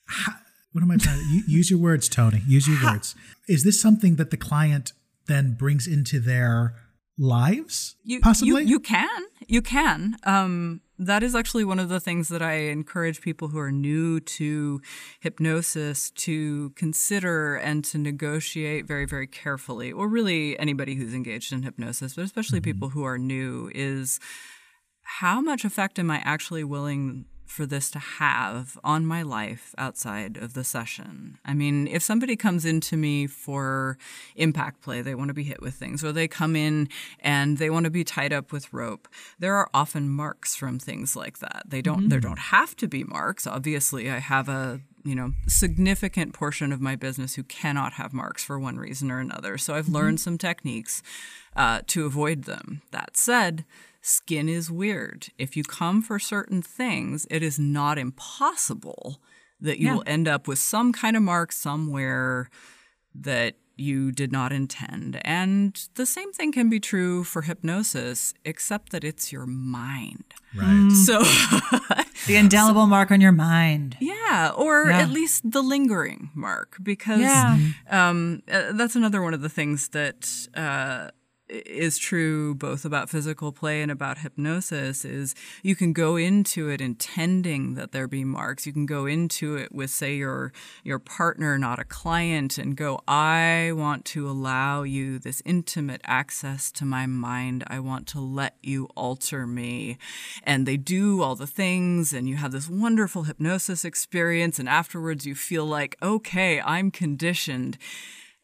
how, 0.07 0.35
what 0.73 0.83
am 0.83 0.91
I 0.91 0.97
trying 0.97 1.19
to 1.19 1.43
use 1.51 1.71
your 1.71 1.79
words, 1.81 2.09
Tony? 2.09 2.43
Use 2.47 2.67
your 2.69 2.83
words. 2.83 3.15
Is 3.49 3.65
this 3.65 3.81
something 3.81 4.17
that 4.17 4.31
the 4.31 4.37
client 4.37 4.93
then 5.27 5.55
brings 5.59 5.87
into 5.87 6.21
their 6.21 6.75
lives? 7.19 7.97
You, 8.05 8.21
possibly. 8.21 8.63
You, 8.63 8.69
you 8.69 8.81
can. 8.81 9.23
You 9.47 9.63
can. 9.63 10.17
Um, 10.25 10.81
that 10.99 11.23
is 11.23 11.35
actually 11.35 11.65
one 11.65 11.81
of 11.81 11.89
the 11.89 12.01
things 12.01 12.29
that 12.29 12.43
I 12.43 12.55
encourage 12.55 13.21
people 13.21 13.49
who 13.49 13.59
are 13.59 13.73
new 13.73 14.21
to 14.21 14.81
hypnosis 15.21 16.11
to 16.11 16.71
consider 16.71 17.57
and 17.57 17.85
to 17.87 17.99
negotiate 17.99 18.87
very, 18.87 19.05
very 19.05 19.27
carefully, 19.27 19.91
or 19.91 20.09
really 20.09 20.59
anybody 20.59 20.95
who's 20.95 21.13
engaged 21.13 21.53
in 21.53 21.63
hypnosis, 21.63 22.15
but 22.15 22.25
especially 22.25 22.61
people 22.61 22.91
who 22.91 23.05
are 23.05 23.19
new, 23.19 23.71
is 23.75 24.21
how 25.03 25.41
much 25.41 25.65
effect 25.65 25.99
am 25.99 26.11
I 26.11 26.23
actually 26.25 26.65
willing 26.65 27.27
for 27.47 27.67
this 27.67 27.91
to 27.91 27.99
have 27.99 28.79
on 28.83 29.07
my 29.07 29.23
life 29.23 29.75
outside 29.79 30.37
of 30.37 30.55
the 30.55 30.65
session? 30.65 31.39
I 31.45 31.55
mean, 31.55 31.87
if 31.87 32.03
somebody 32.03 32.37
comes 32.37 32.65
into 32.65 32.97
me 32.97 33.27
for 33.27 33.99
impact 34.37 34.83
play, 34.83 35.03
they 35.03 35.15
want 35.15 35.29
to 35.29 35.35
be 35.35 35.45
hit 35.45 35.63
with 35.63 35.75
things, 35.75 36.05
or 36.05 36.13
they 36.13 36.29
come 36.29 36.57
in 36.57 36.89
and 37.21 37.59
they 37.59 37.71
want 37.71 37.85
to 37.85 37.91
be 37.91 38.05
tied 38.05 38.33
up 38.33 38.53
with 38.53 38.73
rope, 38.73 39.09
there 39.39 39.55
are 39.55 39.69
often 39.73 40.09
marks 40.09 40.55
from 40.55 40.79
things 40.79 41.17
like 41.17 41.39
that. 41.39 41.63
They 41.67 41.83
don't 41.83 42.09
there 42.09 42.21
don't 42.21 42.39
have 42.39 42.77
to 42.77 42.89
be 42.89 43.05
marks. 43.05 43.47
Obviously, 43.47 44.11
I 44.11 44.19
have 44.19 44.49
a 44.49 44.81
you 45.05 45.15
know 45.15 45.33
significant 45.47 46.33
portion 46.33 46.73
of 46.73 46.81
my 46.81 46.97
business 46.97 47.35
who 47.35 47.43
cannot 47.45 47.95
have 47.95 48.13
marks 48.13 48.43
for 48.43 48.59
one 48.59 48.79
reason 48.79 49.11
or 49.11 49.21
another. 49.21 49.59
So 49.59 49.75
I've 49.75 49.89
learned 49.89 50.21
some 50.21 50.39
techniques 50.39 51.03
uh, 51.55 51.83
to 51.89 52.07
avoid 52.07 52.45
them. 52.45 52.83
That 52.91 53.17
said, 53.17 53.65
skin 54.07 54.49
is 54.51 54.71
weird. 54.71 55.29
If 55.39 55.57
you 55.57 55.65
come 55.65 56.03
for 56.03 56.19
certain 56.19 56.61
things, 56.61 57.27
it 57.31 57.43
is 57.43 57.59
not 57.59 57.97
impossible 57.99 59.21
that 59.61 59.79
you 59.79 59.87
Yeah. 59.89 59.95
will 59.95 60.05
end 60.07 60.29
up 60.29 60.47
with 60.47 60.59
some 60.59 60.93
kind 60.93 61.17
of 61.17 61.23
mark 61.23 61.51
somewhere 61.53 62.51
that 63.15 63.57
you 63.77 64.13
did 64.13 64.31
not 64.31 64.53
intend. 64.53 65.19
And 65.25 65.89
the 65.95 66.05
same 66.07 66.33
thing 66.33 66.53
can 66.53 66.69
be 66.69 66.79
true 66.79 67.25
for 67.25 67.43
hypnosis, 67.43 68.35
except 68.45 68.93
that 68.93 69.05
it's 69.05 69.33
your 69.33 69.47
mind. 69.47 70.35
right. 70.55 70.91
So, 71.07 71.19
The 72.27 72.37
indelible 72.37 72.87
mark 72.87 73.11
on 73.11 73.21
your 73.21 73.33
mind. 73.33 73.97
yeah, 74.01 74.53
or 74.55 74.91
Yeah. 74.91 75.01
at 75.01 75.11
least 75.11 75.51
the 75.51 75.63
lingering 75.63 76.31
mark, 76.35 76.77
because 76.83 77.21
Yeah. 77.21 77.59
um, 77.91 78.43
uh, 78.53 78.73
that's 78.73 78.95
another 78.97 79.21
one 79.23 79.35
of 79.35 79.41
the 79.41 79.49
things 79.49 79.89
that 79.89 80.49
uh, 80.55 81.11
is 81.67 81.99
true 81.99 82.55
both 82.55 82.85
about 82.85 83.11
physical 83.11 83.53
play 83.53 83.83
and 83.83 83.91
about 83.91 84.19
hypnosis 84.19 85.05
is 85.05 85.35
you 85.63 85.77
can 85.77 85.93
go 85.93 86.17
into 86.17 86.69
it 86.69 86.81
intending 86.81 87.75
that 87.75 87.93
there 87.93 88.09
be 88.09 88.25
marks. 88.25 88.67
You 88.67 88.73
can 88.73 88.87
go 88.87 89.07
into 89.07 89.57
it 89.57 89.73
with 89.73 89.91
say 89.91 90.17
your 90.17 90.53
your 90.83 90.99
partner 90.99 91.57
not 91.59 91.79
a 91.79 91.85
client 91.85 92.59
and 92.59 92.77
go 92.77 93.01
i 93.07 93.73
want 93.75 94.05
to 94.05 94.29
allow 94.29 94.83
you 94.83 95.19
this 95.19 95.43
intimate 95.45 96.01
access 96.05 96.71
to 96.73 96.85
my 96.85 97.07
mind. 97.07 97.65
I 97.69 97.81
want 97.81 98.07
to 98.09 98.21
let 98.21 98.57
you 98.63 98.89
alter 98.97 99.47
me. 99.47 99.99
And 100.43 100.67
they 100.67 100.77
do 100.77 101.23
all 101.23 101.37
the 101.37 101.47
things 101.47 102.13
and 102.13 102.29
you 102.29 102.37
have 102.37 102.53
this 102.53 102.69
wonderful 102.69 103.25
hypnosis 103.25 103.85
experience 103.85 104.59
and 104.59 104.69
afterwards 104.69 105.27
you 105.27 105.35
feel 105.35 105.65
like 105.65 105.97
okay 106.03 106.61
i'm 106.61 106.91
conditioned. 106.91 107.79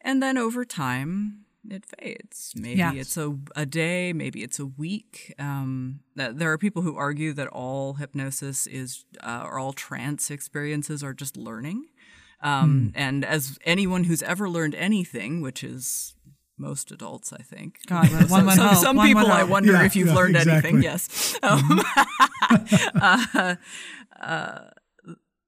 And 0.03 0.21
then 0.21 0.37
over 0.37 0.65
time, 0.65 1.40
it 1.69 1.83
fades. 1.85 2.53
Maybe 2.55 2.79
Yeah. 2.79 2.93
it's 2.93 3.17
a, 3.17 3.37
a 3.55 3.65
day, 3.65 4.13
maybe 4.13 4.43
it's 4.43 4.59
a 4.59 4.65
week. 4.65 5.33
Um, 5.37 5.99
th- 6.17 6.31
there 6.35 6.51
are 6.51 6.57
people 6.57 6.81
who 6.81 6.95
argue 6.95 7.33
that 7.33 7.47
all 7.47 7.93
hypnosis 7.95 8.67
is, 8.67 9.05
uh, 9.21 9.43
or 9.45 9.59
all 9.59 9.73
trance 9.73 10.31
experiences 10.31 11.03
are 11.03 11.13
just 11.13 11.37
learning. 11.37 11.85
Um, 12.43 12.91
And 12.95 13.23
as 13.23 13.59
anyone 13.65 14.05
who's 14.05 14.23
ever 14.23 14.49
learned 14.49 14.73
anything, 14.75 15.41
which 15.41 15.63
is 15.63 16.15
most 16.57 16.91
adults, 16.91 17.31
I 17.33 17.41
think. 17.43 17.79
God, 17.87 18.11
know, 18.11 18.17
one 18.27 18.49
some, 18.55 18.75
some 18.75 18.95
one 18.95 19.07
people, 19.07 19.27
I 19.31 19.43
wonder 19.43 19.73
Yeah, 19.73 19.83
if 19.85 19.95
you've 19.95 20.07
yeah, 20.09 20.15
learned 20.15 20.35
anything. 20.37 20.81
Yes. 20.81 21.37
Um, 21.43 21.81
uh, 23.01 23.55
uh, 24.19 24.59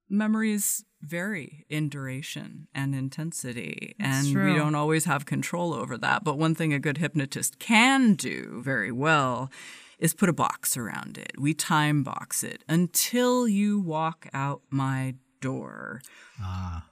memories 0.09 0.83
vary 1.03 1.65
in 1.69 1.89
duration 1.89 2.67
and 2.73 2.95
intensity, 2.95 3.95
and 3.99 4.27
we 4.27 4.55
don't 4.55 4.75
always 4.75 5.05
have 5.05 5.25
control 5.25 5.73
over 5.73 5.97
that. 5.97 6.23
But 6.23 6.37
one 6.37 6.55
thing 6.55 6.73
a 6.73 6.79
good 6.79 6.97
hypnotist 6.97 7.59
can 7.59 8.13
do 8.13 8.61
very 8.63 8.91
well 8.91 9.51
is 9.99 10.13
put 10.13 10.29
a 10.29 10.33
box 10.33 10.75
around 10.75 11.17
it. 11.17 11.33
We 11.37 11.53
time 11.53 12.03
box 12.03 12.43
it 12.43 12.63
until 12.67 13.47
you 13.47 13.79
walk 13.79 14.27
out 14.33 14.61
my 14.69 15.15
door. 15.39 16.01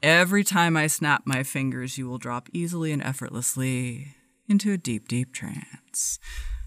Every 0.03 0.43
time 0.43 0.75
I 0.77 0.87
snap 0.87 1.23
my 1.25 1.43
fingers, 1.43 1.97
you 1.97 2.07
will 2.07 2.17
drop 2.17 2.49
easily 2.53 2.91
and 2.91 3.01
effortlessly 3.01 4.15
into 4.47 4.71
a 4.71 4.77
deep, 4.77 5.07
deep 5.07 5.33
trance. 5.33 6.19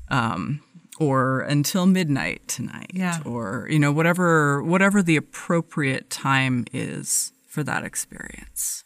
Um, 0.09 0.63
or 0.99 1.41
until 1.41 1.87
midnight 1.87 2.47
tonight. 2.47 2.91
Yeah. 2.95 3.21
Or, 3.25 3.67
you 3.71 3.79
know, 3.79 3.93
whatever 3.93 4.63
whatever 4.63 5.03
the 5.03 5.17
appropriate 5.17 6.09
time 6.11 6.65
is 6.73 7.33
for 7.55 7.63
that 7.63 7.85
experience. 7.85 8.83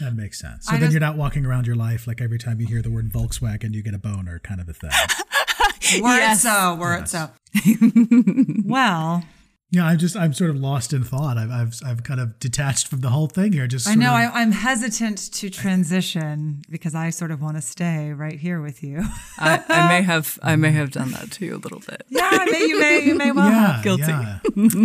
That 0.00 0.14
makes 0.16 0.40
sense. 0.40 0.66
So 0.66 0.72
I 0.72 0.74
then 0.74 0.80
just- 0.88 0.92
you're 0.94 1.00
not 1.00 1.16
walking 1.16 1.46
around 1.46 1.66
your 1.68 1.76
life 1.76 2.08
like 2.08 2.20
every 2.20 2.38
time 2.38 2.60
you 2.60 2.66
hear 2.66 2.82
the 2.82 2.90
word 2.90 3.12
Volkswagen, 3.12 3.72
you 3.72 3.82
get 3.82 3.94
a 3.94 3.98
boner 3.98 4.40
kind 4.40 4.60
of 4.60 4.68
a 4.68 4.72
thing. 4.72 4.90
Were 6.02 6.08
Yes. 6.16 6.38
it 6.38 6.48
so, 6.48 6.74
were 6.76 6.96
it 6.96 7.08
so. 7.08 7.30
well, 8.64 9.24
yeah, 9.72 9.86
I'm 9.86 9.96
just 9.98 10.14
I'm 10.16 10.32
sort 10.34 10.50
of 10.50 10.56
lost 10.56 10.92
in 10.92 11.02
thought. 11.02 11.38
I've 11.38 11.50
I've 11.50 11.74
I've 11.84 12.02
kind 12.04 12.20
of 12.20 12.38
detached 12.38 12.88
from 12.88 13.00
the 13.00 13.08
whole 13.08 13.26
thing 13.26 13.52
here. 13.52 13.66
Just 13.66 13.88
I 13.88 13.94
know 13.94 14.10
of- 14.10 14.14
I, 14.34 14.40
I'm 14.42 14.52
hesitant 14.52 15.16
to 15.32 15.48
transition 15.50 16.62
because 16.70 16.94
I 16.94 17.08
sort 17.10 17.30
of 17.30 17.40
want 17.40 17.56
to 17.56 17.62
stay 17.62 18.12
right 18.12 18.38
here 18.38 18.60
with 18.60 18.82
you. 18.82 19.02
I, 19.38 19.62
I 19.68 19.88
may 19.88 20.02
have 20.12 20.38
I 20.42 20.56
may 20.56 20.72
have 20.72 20.90
done 20.90 21.10
that 21.12 21.30
to 21.32 21.46
you 21.46 21.56
a 21.56 21.58
little 21.58 21.80
bit. 21.80 22.04
yeah, 22.10 22.28
I 22.30 22.44
may, 22.50 22.60
you 22.66 22.78
may, 22.80 23.00
you 23.04 23.14
may 23.14 23.32
well 23.32 23.50
have. 23.50 23.76
yeah, 23.78 23.82
guilty. 23.82 24.02
yeah. 24.12 24.38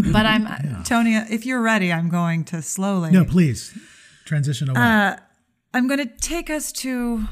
But 0.13 0.25
I'm, 0.25 0.83
Tony, 0.83 1.15
if 1.15 1.45
you're 1.45 1.61
ready, 1.61 1.91
I'm 1.91 2.07
going 2.09 2.45
to 2.45 2.61
slowly. 2.61 3.11
No, 3.11 3.25
please 3.25 3.77
transition 4.25 4.69
away. 4.69 4.79
Uh, 4.79 5.17
I'm 5.73 5.87
going 5.87 5.99
to 5.99 6.05
take 6.17 6.49
us 6.49 6.71
to 6.83 7.27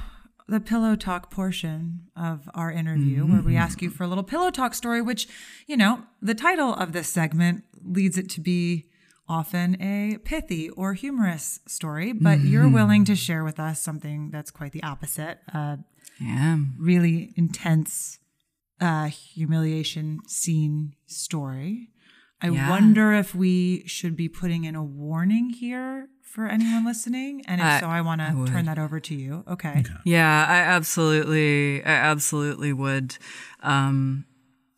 the 0.48 0.60
pillow 0.60 0.96
talk 0.96 1.32
portion 1.32 2.02
of 2.16 2.50
our 2.54 2.72
interview 2.72 3.26
where 3.26 3.42
we 3.42 3.56
ask 3.56 3.82
you 3.82 3.90
mm-hmm. 3.90 3.98
for 3.98 4.04
a 4.04 4.08
little 4.08 4.24
pillow 4.24 4.52
talk 4.52 4.76
story, 4.76 5.02
which, 5.02 5.28
you 5.66 5.76
know, 5.76 6.04
the 6.22 6.36
title 6.36 6.74
of 6.74 6.92
this 6.92 7.10
segment 7.10 7.64
leads 7.84 8.18
it 8.18 8.30
to 8.30 8.42
be 8.42 8.86
often 9.28 9.82
a 9.82 10.18
pithy 10.24 10.70
or 10.72 10.94
humorous 10.94 11.60
story, 11.66 12.14
but 12.14 12.42
you're 12.42 12.66
mm-hmm. 12.66 12.76
willing 12.76 13.06
to 13.06 13.16
share 13.16 13.44
with 13.44 13.60
us 13.60 13.82
something 13.82 14.30
that's 14.30 14.52
quite 14.52 14.72
the 14.72 14.84
opposite 14.84 15.40
a 15.48 15.80
Yeah. 16.20 16.60
really 16.78 17.34
intense 17.36 18.20
uh, 18.80 19.06
humiliation 19.06 20.20
scene 20.28 20.94
story. 21.08 21.90
I 22.42 22.50
Yeah. 22.50 22.70
wonder 22.70 23.14
if 23.14 23.34
we 23.34 23.84
should 23.88 24.16
be 24.16 24.30
putting 24.30 24.66
in 24.66 24.76
a 24.76 24.84
warning 24.84 25.50
here 25.50 26.10
for 26.36 26.48
anyone 26.48 26.84
listening. 26.86 27.42
And 27.48 27.62
if 27.62 27.66
I- 27.66 27.80
so, 27.80 27.88
I 27.88 28.02
want 28.02 28.20
to 28.20 28.46
turn 28.52 28.66
that 28.66 28.78
over 28.78 29.00
to 29.00 29.16
you. 29.16 29.44
Okay. 29.48 29.86
Yeah, 30.04 30.46
I 30.48 30.58
absolutely, 30.58 31.82
I 31.86 31.92
absolutely 32.12 32.74
would. 32.74 33.18
Um, 33.64 34.26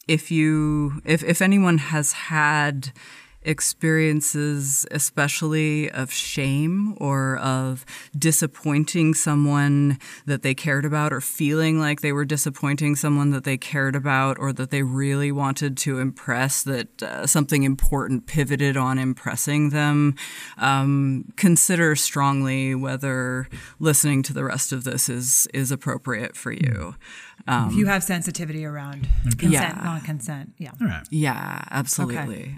if 0.07 0.29
you, 0.31 1.01
if 1.03 1.23
if 1.23 1.41
anyone 1.41 1.79
has 1.79 2.13
had 2.13 2.91
experiences, 3.47 4.85
especially 4.91 5.89
of 5.91 6.11
shame 6.11 6.95
or 6.97 7.37
of 7.37 7.85
disappointing 8.17 9.13
someone 9.13 9.97
that 10.25 10.41
they 10.43 10.53
cared 10.53 10.85
about, 10.85 11.13
or 11.13 11.21
feeling 11.21 11.79
like 11.79 12.01
they 12.01 12.11
were 12.11 12.25
disappointing 12.25 12.95
someone 12.95 13.31
that 13.31 13.43
they 13.43 13.57
cared 13.57 13.95
about, 13.95 14.37
or 14.39 14.53
that 14.53 14.69
they 14.69 14.83
really 14.83 15.31
wanted 15.31 15.77
to 15.77 15.99
impress, 15.99 16.63
that 16.63 17.01
uh, 17.03 17.25
something 17.25 17.63
important 17.63 18.27
pivoted 18.27 18.75
on 18.77 18.99
impressing 18.99 19.69
them, 19.69 20.15
um, 20.57 21.25
consider 21.37 21.95
strongly 21.95 22.75
whether 22.75 23.47
listening 23.79 24.21
to 24.23 24.33
the 24.33 24.43
rest 24.43 24.71
of 24.71 24.83
this 24.83 25.09
is 25.09 25.47
is 25.53 25.71
appropriate 25.71 26.35
for 26.35 26.51
you. 26.51 26.95
Um, 27.47 27.69
if 27.69 27.75
you 27.75 27.85
have 27.85 28.03
sensitivity 28.03 28.65
around 28.65 29.07
consent, 29.37 29.53
Yeah. 29.53 29.81
non 29.83 30.01
consent. 30.01 30.53
Yeah. 30.57 30.71
All 30.81 30.87
right. 30.87 31.07
yeah, 31.09 31.63
absolutely. 31.71 32.57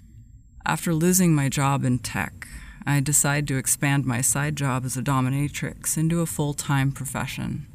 After 0.66 0.94
losing 0.94 1.34
my 1.34 1.50
job 1.50 1.84
in 1.84 2.00
tech, 2.00 2.48
I 2.86 3.00
decided 3.00 3.48
to 3.48 3.58
expand 3.58 4.06
my 4.06 4.22
side 4.22 4.56
job 4.56 4.86
as 4.86 4.98
a 4.98 5.02
dominatrix 5.02 5.98
into 5.98 6.22
a 6.22 6.26
full 6.26 6.54
time 6.54 6.92
profession. 6.92 7.66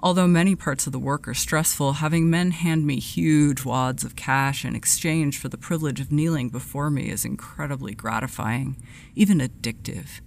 Although 0.00 0.28
many 0.28 0.54
parts 0.54 0.86
of 0.86 0.92
the 0.92 0.98
work 0.98 1.26
are 1.26 1.34
stressful, 1.34 1.94
having 1.94 2.30
men 2.30 2.52
hand 2.52 2.86
me 2.86 3.00
huge 3.00 3.64
wads 3.64 4.04
of 4.04 4.14
cash 4.14 4.64
in 4.64 4.76
exchange 4.76 5.38
for 5.38 5.48
the 5.48 5.58
privilege 5.58 6.00
of 6.00 6.12
kneeling 6.12 6.50
before 6.50 6.88
me 6.88 7.10
is 7.10 7.24
incredibly 7.24 7.94
gratifying, 7.94 8.76
even 9.16 9.38
addictive. 9.40 10.20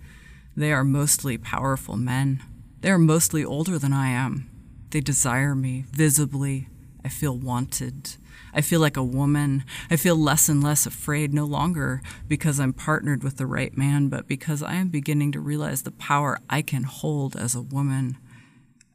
They 0.57 0.73
are 0.73 0.83
mostly 0.83 1.37
powerful 1.37 1.95
men, 1.95 2.43
They 2.81 2.89
are 2.89 2.97
mostly 2.97 3.45
older 3.45 3.77
than 3.77 3.93
I 3.93 4.09
am. 4.09 4.49
They 4.89 5.01
desire 5.01 5.55
me 5.55 5.85
visibly. 5.91 6.67
I 7.05 7.09
feel 7.09 7.37
wanted. 7.37 8.15
I 8.53 8.61
feel 8.61 8.79
like 8.79 8.97
a 8.97 9.03
woman. 9.03 9.63
I 9.89 9.95
feel 9.95 10.15
less 10.15 10.49
and 10.49 10.63
less 10.63 10.85
afraid, 10.85 11.33
no 11.33 11.45
longer 11.45 12.01
because 12.27 12.59
I'm 12.59 12.73
partnered 12.73 13.23
with 13.23 13.37
the 13.37 13.45
right 13.45 13.75
man, 13.77 14.09
but 14.09 14.27
because 14.27 14.61
I 14.61 14.75
am 14.75 14.89
beginning 14.89 15.31
to 15.33 15.39
realize 15.39 15.83
the 15.83 15.91
power 15.91 16.39
I 16.49 16.61
can 16.61 16.83
hold 16.83 17.35
as 17.35 17.55
a 17.55 17.61
woman. 17.61 18.17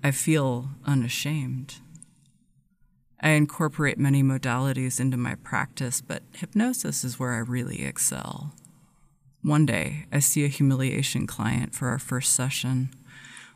I 0.03 0.11
feel 0.11 0.71
unashamed. 0.85 1.77
I 3.21 3.31
incorporate 3.31 3.99
many 3.99 4.23
modalities 4.23 5.01
into 5.01 5.17
my 5.17 5.35
practice, 5.37 6.01
but 6.01 6.23
hypnosis 6.35 7.03
is 7.03 7.19
where 7.19 7.33
I 7.33 7.39
really 7.39 7.83
excel. 7.85 8.55
One 9.43 9.65
day, 9.65 10.07
I 10.13 10.19
see 10.19 10.45
a 10.45 10.49
humiliation 10.49 11.27
client 11.27 11.75
for 11.75 11.89
our 11.89 11.99
first 11.99 12.35
session. 12.35 12.91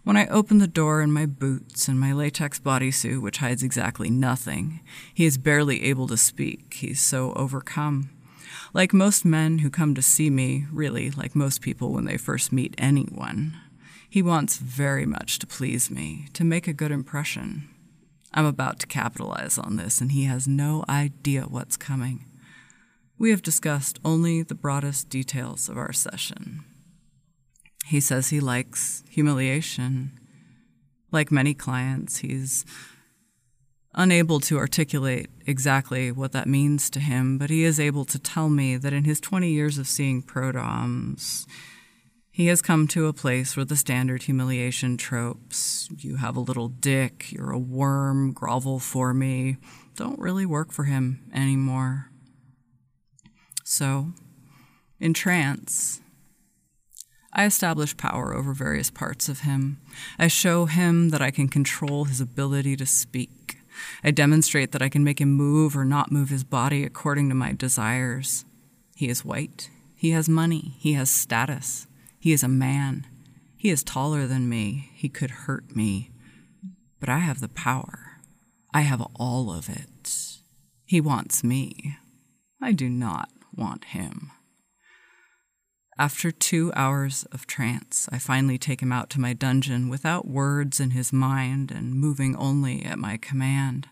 When 0.03 0.17
I 0.17 0.27
open 0.29 0.59
the 0.59 0.67
door 0.67 1.03
in 1.03 1.13
my 1.13 1.27
boots 1.27 1.87
and 1.87 2.01
my 2.01 2.13
latex 2.13 2.59
bodysuit, 2.59 3.21
which 3.21 3.39
hides 3.39 3.63
exactly 3.63 4.09
nothing, 4.09 4.81
he 5.13 5.27
is 5.27 5.37
barely 5.37 5.85
able 5.85 6.09
to 6.09 6.17
speak. 6.17 6.75
He's 6.75 7.03
so 7.03 7.35
overcome. 7.35 8.11
Like 8.73 8.95
most 8.95 9.27
men 9.27 9.59
who 9.59 9.69
come 9.69 9.95
to 9.95 10.03
see 10.03 10.31
me, 10.31 10.67
really, 10.73 11.11
like 11.11 11.37
most 11.37 11.61
people 11.61 11.93
when 11.93 12.07
they 12.07 12.17
first 12.17 12.51
meet 12.51 12.75
anyone, 12.79 13.57
he 14.09 14.23
wants 14.23 14.57
very 14.57 15.05
much 15.05 15.39
to 15.41 15.47
please 15.47 15.91
me, 15.91 16.29
to 16.33 16.45
make 16.45 16.67
a 16.67 16.73
good 16.73 16.91
impression. 16.91 17.69
I'm 18.33 18.47
about 18.47 18.81
to 18.81 18.87
capitalize 18.87 19.59
on 19.59 19.77
this, 19.77 20.01
and 20.01 20.13
he 20.13 20.25
has 20.25 20.49
no 20.49 20.83
idea 20.89 21.43
what's 21.43 21.77
coming. 21.77 22.25
We 23.19 23.31
have 23.31 23.43
discussed 23.43 24.01
only 24.03 24.43
the 24.43 24.55
broadest 24.55 25.11
details 25.11 25.69
of 25.69 25.77
our 25.77 25.93
session. 25.93 26.65
He 27.91 27.99
says 27.99 28.28
he 28.28 28.38
likes 28.38 29.03
humiliation. 29.11 30.12
Like 31.11 31.32
many 31.32 31.55
clients, 31.55 32.18
he's 32.18 32.64
unable 33.97 34.38
to 34.38 34.59
articulate 34.59 35.28
exactly 35.45 36.12
what 36.12 36.30
that 36.30 36.47
means 36.47 36.88
to 36.91 37.01
him, 37.01 37.36
but 37.36 37.51
he 37.51 37.64
is 37.64 37.80
able 37.80 38.05
to 38.05 38.16
tell 38.20 38.49
me 38.49 38.76
that 38.76 38.93
in 38.93 39.03
his 39.03 39.18
20 39.18 39.51
years 39.51 39.76
of 39.76 39.88
seeing 39.88 40.22
prodoms, 40.22 41.49
he 42.30 42.47
has 42.47 42.62
come 42.62 42.86
to 42.86 43.09
a 43.09 43.12
place 43.12 43.57
where 43.57 43.66
the 43.66 43.74
standard 43.74 44.22
humiliation 44.22 44.97
tropes, 44.97 45.88
you 45.99 46.14
have 46.14 46.36
a 46.36 46.41
little 46.41 46.68
dick, 46.68 47.32
you're 47.32 47.51
a 47.51 47.59
worm, 47.59 48.32
grovel 48.32 48.78
for 48.78 49.12
me, 49.12 49.57
don't 49.97 50.20
really 50.20 50.47
work 50.47 50.70
for 50.70 50.84
him 50.84 51.28
anymore. 51.34 52.12
So, 53.64 54.12
in 55.01 55.12
trance, 55.12 56.01
I 57.33 57.45
establish 57.45 57.97
power 57.97 58.35
over 58.35 58.53
various 58.53 58.91
parts 58.91 59.28
of 59.28 59.41
him. 59.41 59.81
I 60.18 60.28
show 60.28 60.66
him 60.66 61.11
that 61.11 61.22
I 61.22 61.31
can 61.31 61.49
control 61.49 62.05
his 62.05 62.20
ability 62.20 62.76
to 62.76 62.87
speak. 62.87 63.59
I 64.03 64.11
demonstrate 64.11 64.72
that 64.72 64.83
I 64.83 64.89
can 64.89 65.05
make 65.05 65.20
him 65.20 65.33
move 65.33 65.76
or 65.76 65.85
not 65.85 66.11
move 66.11 66.28
his 66.28 66.45
body 66.45 66.85
according 66.85 67.28
to 67.28 67.35
my 67.35 67.53
desires. 67.53 68.45
He 68.97 69.09
is 69.09 69.24
white. 69.24 69.70
He 69.95 70.11
has 70.11 70.28
money. 70.28 70.74
He 70.78 70.95
has 70.95 71.11
status. 71.11 71.87
He 72.18 72.33
is 72.33 72.43
a 72.43 72.49
man. 72.49 73.07
He 73.57 73.70
is 73.70 73.85
taller 73.85 74.26
than 74.26 74.49
me. 74.49 74.91
He 74.95 75.09
could 75.09 75.31
hurt 75.31 75.76
me. 75.76 76.11
But 76.99 77.09
I 77.09 77.18
have 77.18 77.41
the 77.41 77.49
power. 77.49 78.20
I 78.74 78.83
have 78.83 79.07
all 79.14 79.53
of 79.53 79.68
it. 79.68 80.39
He 80.85 81.01
wants 81.01 81.45
me. 81.45 81.97
I 82.61 82.72
do 82.72 82.89
not 82.89 83.31
want 83.55 83.85
him. 83.85 84.33
After 85.99 86.30
two 86.30 86.72
hours 86.74 87.24
of 87.32 87.47
trance, 87.47 88.09
I 88.11 88.18
finally 88.18 88.57
take 88.59 88.80
him 88.80 88.93
out 88.93 89.11
to 89.11 89.20
my 89.20 89.32
dungeon 89.32 89.88
without 89.88 90.26
words 90.26 90.80
in 90.80 90.91
his 90.91 91.12
mind 91.12 91.70
and 91.70 91.95
moving 91.95 92.34
only 92.36 92.84
at 92.84 92.99
my 92.99 93.16
command. 93.16 93.88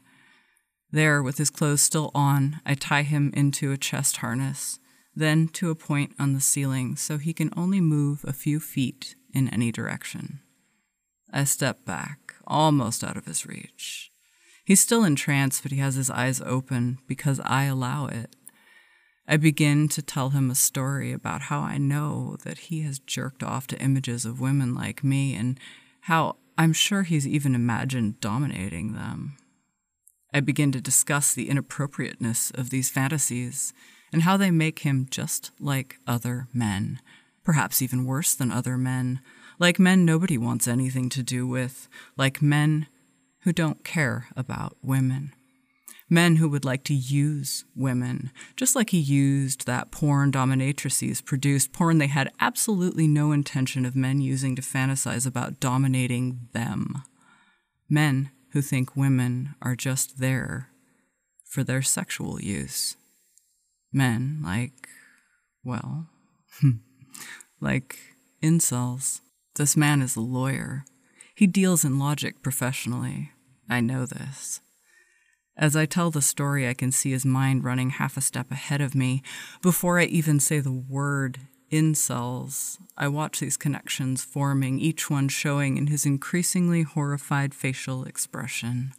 There, 0.90 1.22
with 1.22 1.36
his 1.36 1.50
clothes 1.50 1.82
still 1.82 2.10
on, 2.14 2.60
I 2.64 2.74
tie 2.74 3.02
him 3.02 3.30
into 3.34 3.72
a 3.72 3.76
chest 3.76 4.18
harness, 4.18 4.78
then 5.14 5.48
to 5.48 5.70
a 5.70 5.74
point 5.74 6.14
on 6.18 6.32
the 6.32 6.40
ceiling 6.40 6.96
so 6.96 7.18
he 7.18 7.34
can 7.34 7.50
only 7.56 7.80
move 7.80 8.24
a 8.26 8.32
few 8.32 8.58
feet 8.58 9.14
in 9.34 9.48
any 9.48 9.70
direction. 9.70 10.40
I 11.30 11.44
step 11.44 11.84
back, 11.84 12.34
almost 12.46 13.04
out 13.04 13.18
of 13.18 13.26
his 13.26 13.44
reach. 13.44 14.10
He's 14.64 14.80
still 14.80 15.04
in 15.04 15.16
trance, 15.16 15.60
but 15.60 15.72
he 15.72 15.78
has 15.78 15.94
his 15.94 16.10
eyes 16.10 16.40
open 16.40 16.98
because 17.06 17.40
I 17.44 17.64
allow 17.64 18.06
it. 18.06 18.34
I 19.30 19.36
begin 19.36 19.88
to 19.88 20.00
tell 20.00 20.30
him 20.30 20.50
a 20.50 20.54
story 20.54 21.12
about 21.12 21.42
how 21.42 21.60
I 21.60 21.76
know 21.76 22.38
that 22.44 22.58
he 22.58 22.80
has 22.82 22.98
jerked 22.98 23.42
off 23.42 23.66
to 23.66 23.80
images 23.80 24.24
of 24.24 24.40
women 24.40 24.74
like 24.74 25.04
me 25.04 25.34
and 25.34 25.60
how 26.02 26.36
I'm 26.56 26.72
sure 26.72 27.02
he's 27.02 27.28
even 27.28 27.54
imagined 27.54 28.20
dominating 28.20 28.94
them. 28.94 29.36
I 30.32 30.40
begin 30.40 30.72
to 30.72 30.80
discuss 30.80 31.34
the 31.34 31.50
inappropriateness 31.50 32.52
of 32.52 32.70
these 32.70 32.88
fantasies 32.88 33.74
and 34.14 34.22
how 34.22 34.38
they 34.38 34.50
make 34.50 34.78
him 34.78 35.06
just 35.10 35.50
like 35.60 35.98
other 36.06 36.48
men, 36.54 36.98
perhaps 37.44 37.82
even 37.82 38.06
worse 38.06 38.34
than 38.34 38.50
other 38.50 38.78
men, 38.78 39.20
like 39.58 39.78
men 39.78 40.06
nobody 40.06 40.38
wants 40.38 40.66
anything 40.66 41.10
to 41.10 41.22
do 41.22 41.46
with, 41.46 41.86
like 42.16 42.40
men 42.40 42.86
who 43.40 43.52
don't 43.52 43.84
care 43.84 44.28
about 44.34 44.78
women 44.82 45.34
men 46.08 46.36
who 46.36 46.48
would 46.48 46.64
like 46.64 46.84
to 46.84 46.94
use 46.94 47.64
women, 47.74 48.30
just 48.56 48.74
like 48.74 48.90
he 48.90 48.98
used 48.98 49.66
that 49.66 49.90
porn 49.90 50.32
dominatrices 50.32 51.24
produced, 51.24 51.72
porn 51.72 51.98
they 51.98 52.06
had 52.06 52.32
absolutely 52.40 53.06
no 53.06 53.32
intention 53.32 53.84
of 53.84 53.94
men 53.94 54.20
using 54.20 54.56
to 54.56 54.62
fantasize 54.62 55.26
about 55.26 55.60
dominating 55.60 56.48
them. 56.52 57.02
Men 57.88 58.30
who 58.52 58.62
think 58.62 58.96
women 58.96 59.54
are 59.60 59.76
just 59.76 60.18
there 60.18 60.70
for 61.44 61.62
their 61.62 61.82
sexual 61.82 62.40
use. 62.40 62.96
Men 63.92 64.40
like, 64.42 64.88
well, 65.64 66.06
like 67.60 67.98
incels. 68.42 69.20
This 69.56 69.76
man 69.76 70.02
is 70.02 70.16
a 70.16 70.20
lawyer. 70.20 70.84
He 71.34 71.46
deals 71.46 71.84
in 71.84 71.98
logic 71.98 72.42
professionally. 72.42 73.32
I 73.68 73.80
know 73.80 74.06
this. 74.06 74.60
As 75.58 75.74
I 75.74 75.86
tell 75.86 76.12
the 76.12 76.22
story, 76.22 76.68
I 76.68 76.74
can 76.74 76.92
see 76.92 77.10
his 77.10 77.26
mind 77.26 77.64
running 77.64 77.90
half 77.90 78.16
a 78.16 78.20
step 78.20 78.52
ahead 78.52 78.80
of 78.80 78.94
me. 78.94 79.22
Before 79.60 79.98
I 79.98 80.04
even 80.04 80.38
say 80.38 80.60
the 80.60 80.70
word 80.70 81.40
incels, 81.72 82.78
I 82.96 83.08
watch 83.08 83.40
these 83.40 83.56
connections 83.56 84.22
forming, 84.22 84.78
each 84.78 85.10
one 85.10 85.28
showing 85.28 85.76
in 85.76 85.88
his 85.88 86.06
increasingly 86.06 86.82
horrified 86.82 87.54
facial 87.54 88.04
expression. 88.04 88.94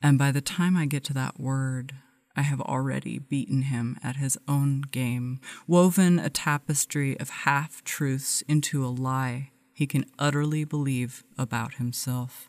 And 0.00 0.18
by 0.18 0.32
the 0.32 0.40
time 0.40 0.74
I 0.74 0.86
get 0.86 1.04
to 1.04 1.14
that 1.14 1.38
word, 1.38 1.92
I 2.34 2.42
have 2.42 2.62
already 2.62 3.18
beaten 3.18 3.62
him 3.62 3.98
at 4.02 4.16
his 4.16 4.38
own 4.48 4.82
game, 4.82 5.38
woven 5.66 6.18
a 6.18 6.30
tapestry 6.30 7.18
of 7.20 7.30
half 7.30 7.84
truths 7.84 8.42
into 8.48 8.86
a 8.86 8.88
lie 8.88 9.50
he 9.74 9.86
can 9.86 10.06
utterly 10.18 10.64
believe 10.64 11.24
about 11.36 11.74
himself. 11.74 12.48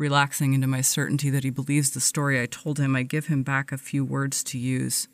Relaxing 0.00 0.54
into 0.54 0.66
my 0.66 0.80
certainty 0.80 1.28
that 1.28 1.44
he 1.44 1.50
believes 1.50 1.90
the 1.90 2.00
story 2.00 2.40
I 2.40 2.46
told 2.46 2.78
him, 2.78 2.96
I 2.96 3.02
give 3.02 3.26
him 3.26 3.42
back 3.42 3.70
a 3.70 3.76
few 3.76 4.02
words 4.02 4.42
to 4.44 4.56
use. 4.56 5.08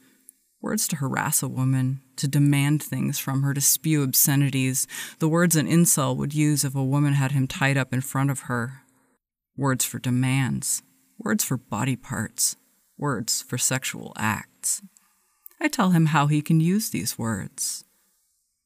Words 0.61 0.87
to 0.87 0.97
harass 0.97 1.43
a 1.43 1.49
woman, 1.49 2.03
to 2.14 2.28
demand 2.28 2.84
things 2.84 3.18
from 3.18 3.43
her, 3.43 3.53
to 3.53 3.61
spew 3.61 4.05
obscenities, 4.05 4.87
the 5.18 5.26
words 5.26 5.57
an 5.57 5.66
incel 5.66 6.16
would 6.16 6.34
use 6.34 6.64
if 6.64 6.76
a 6.76 6.84
woman 6.84 7.14
had 7.14 7.32
him 7.32 7.49
tied 7.49 7.76
up 7.76 7.93
in 7.93 8.01
front 8.01 8.30
of 8.30 8.43
her. 8.43 8.82
Words 9.57 9.84
for 9.84 9.99
demands, 9.99 10.84
words 11.18 11.43
for 11.43 11.57
body 11.57 11.97
parts, 11.97 12.55
words 12.97 13.43
for 13.43 13.59
sexual 13.59 14.12
acts. 14.16 14.82
I 15.61 15.66
tell 15.66 15.91
him 15.91 16.07
how 16.07 16.28
he 16.28 16.41
can 16.41 16.61
use 16.61 16.91
these 16.91 17.18
words. 17.18 17.84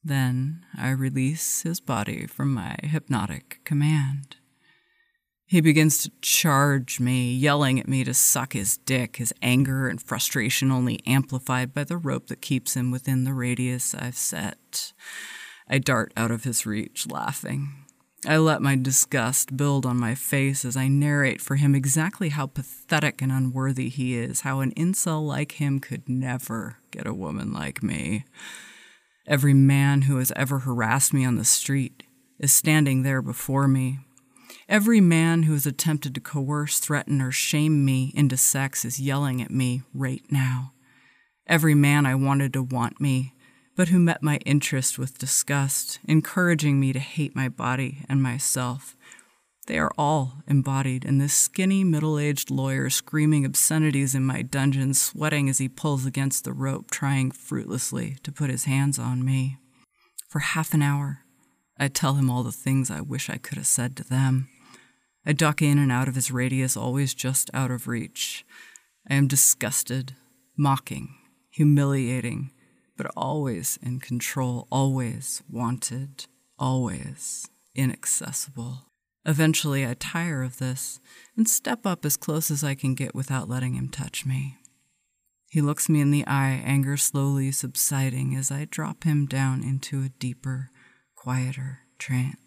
Then 0.03 0.67
I 0.77 0.91
release 0.91 1.63
his 1.63 1.81
body 1.81 2.27
from 2.27 2.53
my 2.53 2.75
hypnotic 2.83 3.61
command. 3.63 4.35
He 5.51 5.59
begins 5.59 5.97
to 5.97 6.11
charge 6.21 7.01
me, 7.01 7.33
yelling 7.33 7.77
at 7.77 7.89
me 7.89 8.05
to 8.05 8.13
suck 8.13 8.53
his 8.53 8.77
dick, 8.77 9.17
his 9.17 9.33
anger 9.41 9.89
and 9.89 10.01
frustration 10.01 10.71
only 10.71 11.01
amplified 11.05 11.73
by 11.73 11.83
the 11.83 11.97
rope 11.97 12.27
that 12.27 12.39
keeps 12.39 12.73
him 12.73 12.89
within 12.89 13.25
the 13.25 13.33
radius 13.33 13.93
I've 13.93 14.15
set. 14.15 14.93
I 15.67 15.79
dart 15.79 16.13
out 16.15 16.31
of 16.31 16.45
his 16.45 16.65
reach, 16.65 17.05
laughing. 17.05 17.73
I 18.25 18.37
let 18.37 18.61
my 18.61 18.77
disgust 18.77 19.57
build 19.57 19.85
on 19.85 19.99
my 19.99 20.15
face 20.15 20.63
as 20.63 20.77
I 20.77 20.87
narrate 20.87 21.41
for 21.41 21.57
him 21.57 21.75
exactly 21.75 22.29
how 22.29 22.47
pathetic 22.47 23.21
and 23.21 23.29
unworthy 23.29 23.89
he 23.89 24.15
is, 24.15 24.41
how 24.41 24.61
an 24.61 24.71
incel 24.75 25.21
like 25.27 25.51
him 25.59 25.81
could 25.81 26.07
never 26.07 26.77
get 26.91 27.05
a 27.05 27.13
woman 27.13 27.51
like 27.51 27.83
me. 27.83 28.23
Every 29.27 29.53
man 29.53 30.03
who 30.03 30.15
has 30.15 30.31
ever 30.33 30.59
harassed 30.59 31.13
me 31.13 31.25
on 31.25 31.35
the 31.35 31.43
street 31.43 32.03
is 32.39 32.55
standing 32.55 33.03
there 33.03 33.21
before 33.21 33.67
me, 33.67 33.99
Every 34.71 35.01
man 35.01 35.43
who 35.43 35.51
has 35.51 35.65
attempted 35.65 36.15
to 36.15 36.21
coerce, 36.21 36.79
threaten, 36.79 37.21
or 37.21 37.29
shame 37.29 37.83
me 37.83 38.13
into 38.15 38.37
sex 38.37 38.85
is 38.85 39.01
yelling 39.01 39.41
at 39.41 39.51
me 39.51 39.83
right 39.93 40.23
now. 40.31 40.71
Every 41.45 41.75
man 41.75 42.05
I 42.05 42.15
wanted 42.15 42.53
to 42.53 42.63
want 42.63 43.01
me 43.01 43.33
but 43.75 43.89
who 43.89 43.99
met 43.99 44.23
my 44.23 44.37
interest 44.45 44.97
with 44.99 45.17
disgust, 45.17 45.99
encouraging 46.07 46.79
me 46.79 46.93
to 46.93 46.99
hate 46.99 47.35
my 47.35 47.49
body 47.49 48.05
and 48.07 48.21
myself. 48.21 48.95
They 49.67 49.77
are 49.77 49.91
all 49.97 50.43
embodied 50.47 51.03
in 51.03 51.17
this 51.17 51.33
skinny, 51.33 51.83
middle 51.83 52.19
aged 52.19 52.49
lawyer 52.49 52.89
screaming 52.89 53.45
obscenities 53.45 54.15
in 54.15 54.23
my 54.23 54.41
dungeon, 54.41 54.93
sweating 54.93 55.49
as 55.49 55.57
he 55.57 55.69
pulls 55.69 56.05
against 56.05 56.43
the 56.43 56.53
rope, 56.53 56.91
trying 56.91 57.31
fruitlessly 57.31 58.17
to 58.23 58.31
put 58.31 58.49
his 58.49 58.65
hands 58.65 58.99
on 58.99 59.25
me. 59.25 59.57
For 60.29 60.39
half 60.39 60.73
an 60.73 60.81
hour, 60.81 61.25
I 61.77 61.87
tell 61.87 62.13
him 62.13 62.29
all 62.29 62.43
the 62.43 62.51
things 62.51 62.91
I 62.91 63.01
wish 63.01 63.29
I 63.29 63.37
could 63.37 63.57
have 63.57 63.67
said 63.67 63.97
to 63.97 64.03
them. 64.03 64.47
I 65.25 65.33
duck 65.33 65.61
in 65.61 65.77
and 65.77 65.91
out 65.91 66.07
of 66.07 66.15
his 66.15 66.31
radius, 66.31 66.75
always 66.75 67.13
just 67.13 67.49
out 67.53 67.71
of 67.71 67.87
reach. 67.87 68.45
I 69.09 69.15
am 69.15 69.27
disgusted, 69.27 70.15
mocking, 70.57 71.15
humiliating, 71.49 72.51
but 72.97 73.11
always 73.15 73.77
in 73.81 73.99
control, 73.99 74.67
always 74.71 75.43
wanted, 75.49 76.25
always 76.57 77.47
inaccessible. 77.75 78.85
Eventually, 79.25 79.85
I 79.85 79.93
tire 79.93 80.41
of 80.41 80.57
this 80.57 80.99
and 81.37 81.47
step 81.47 81.85
up 81.85 82.05
as 82.05 82.17
close 82.17 82.49
as 82.49 82.63
I 82.63 82.73
can 82.73 82.95
get 82.95 83.13
without 83.13 83.47
letting 83.47 83.75
him 83.75 83.89
touch 83.89 84.25
me. 84.25 84.57
He 85.47 85.61
looks 85.61 85.89
me 85.89 86.01
in 86.01 86.11
the 86.11 86.25
eye, 86.25 86.61
anger 86.65 86.97
slowly 86.97 87.51
subsiding 87.51 88.35
as 88.35 88.51
I 88.51 88.65
drop 88.65 89.03
him 89.03 89.27
down 89.27 89.63
into 89.63 90.01
a 90.01 90.09
deeper, 90.09 90.71
quieter 91.15 91.81
trance. 91.99 92.40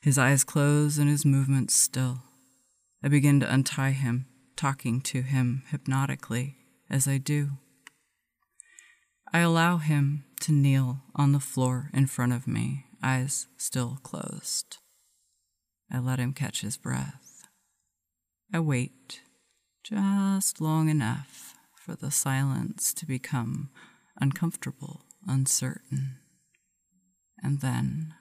His 0.00 0.16
eyes 0.16 0.44
close 0.44 0.96
and 0.96 1.10
his 1.10 1.26
movements 1.26 1.74
still. 1.74 2.22
I 3.02 3.08
begin 3.08 3.40
to 3.40 3.52
untie 3.52 3.90
him, 3.90 4.26
talking 4.56 5.00
to 5.02 5.22
him 5.22 5.62
hypnotically 5.70 6.56
as 6.88 7.06
I 7.06 7.18
do. 7.18 7.52
I 9.32 9.40
allow 9.40 9.76
him 9.76 10.24
to 10.40 10.52
kneel 10.52 11.02
on 11.14 11.32
the 11.32 11.40
floor 11.40 11.90
in 11.92 12.06
front 12.06 12.32
of 12.32 12.48
me, 12.48 12.86
eyes 13.02 13.46
still 13.56 13.98
closed. 14.02 14.78
I 15.92 15.98
let 15.98 16.18
him 16.18 16.32
catch 16.32 16.62
his 16.62 16.76
breath. 16.76 17.46
I 18.52 18.60
wait 18.60 19.20
just 19.82 20.60
long 20.60 20.88
enough 20.88 21.54
for 21.74 21.94
the 21.94 22.10
silence 22.10 22.92
to 22.94 23.06
become 23.06 23.70
uncomfortable, 24.20 25.02
uncertain. 25.26 26.18
And 27.42 27.60
then 27.60 28.14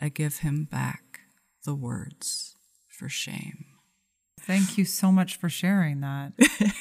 I 0.00 0.08
give 0.08 0.38
him 0.38 0.64
back 0.64 1.20
the 1.64 1.74
words 1.74 2.56
for 2.88 3.08
shame. 3.08 3.66
Thank 4.40 4.78
you 4.78 4.84
so 4.84 5.12
much 5.12 5.36
for 5.36 5.48
sharing 5.48 6.00
that. 6.00 6.32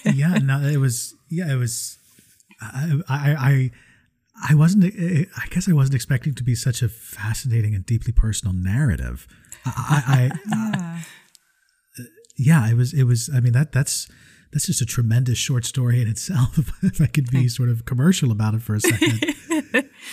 yeah, 0.16 0.38
no, 0.38 0.62
it 0.62 0.78
was. 0.78 1.14
Yeah, 1.30 1.52
it 1.52 1.58
was. 1.58 1.98
I, 2.62 3.02
I, 3.10 3.36
I, 3.38 3.72
I 4.50 4.56
wasn't. 4.56 4.86
I 4.86 5.48
guess 5.50 5.68
I 5.68 5.74
wasn't 5.74 5.96
expecting 5.96 6.34
to 6.36 6.44
be 6.44 6.56
such 6.56 6.82
a 6.82 6.88
fascinating 6.88 7.76
and 7.76 7.86
deeply 7.86 8.14
personal 8.14 8.54
narrative. 8.54 9.28
I, 9.66 10.32
I 10.34 10.40
yeah. 10.50 11.00
Uh, 12.00 12.04
yeah, 12.38 12.72
it 12.72 12.76
was. 12.76 12.94
It 12.94 13.04
was. 13.04 13.30
I 13.34 13.42
mean, 13.42 13.52
that 13.54 13.74
that's 13.74 14.08
that's 14.54 14.68
just 14.68 14.82
a 14.82 14.86
tremendous 14.86 15.38
short 15.38 15.66
story 15.66 16.02
in 16.02 16.08
itself. 16.08 16.58
if 16.84 17.02
I 17.02 17.08
could 17.08 17.30
be 17.30 17.50
sort 17.50 17.68
of 17.68 17.84
commercial 17.84 18.32
about 18.32 18.54
it 18.54 18.62
for 18.62 18.76
a 18.76 18.80
second. 18.80 19.36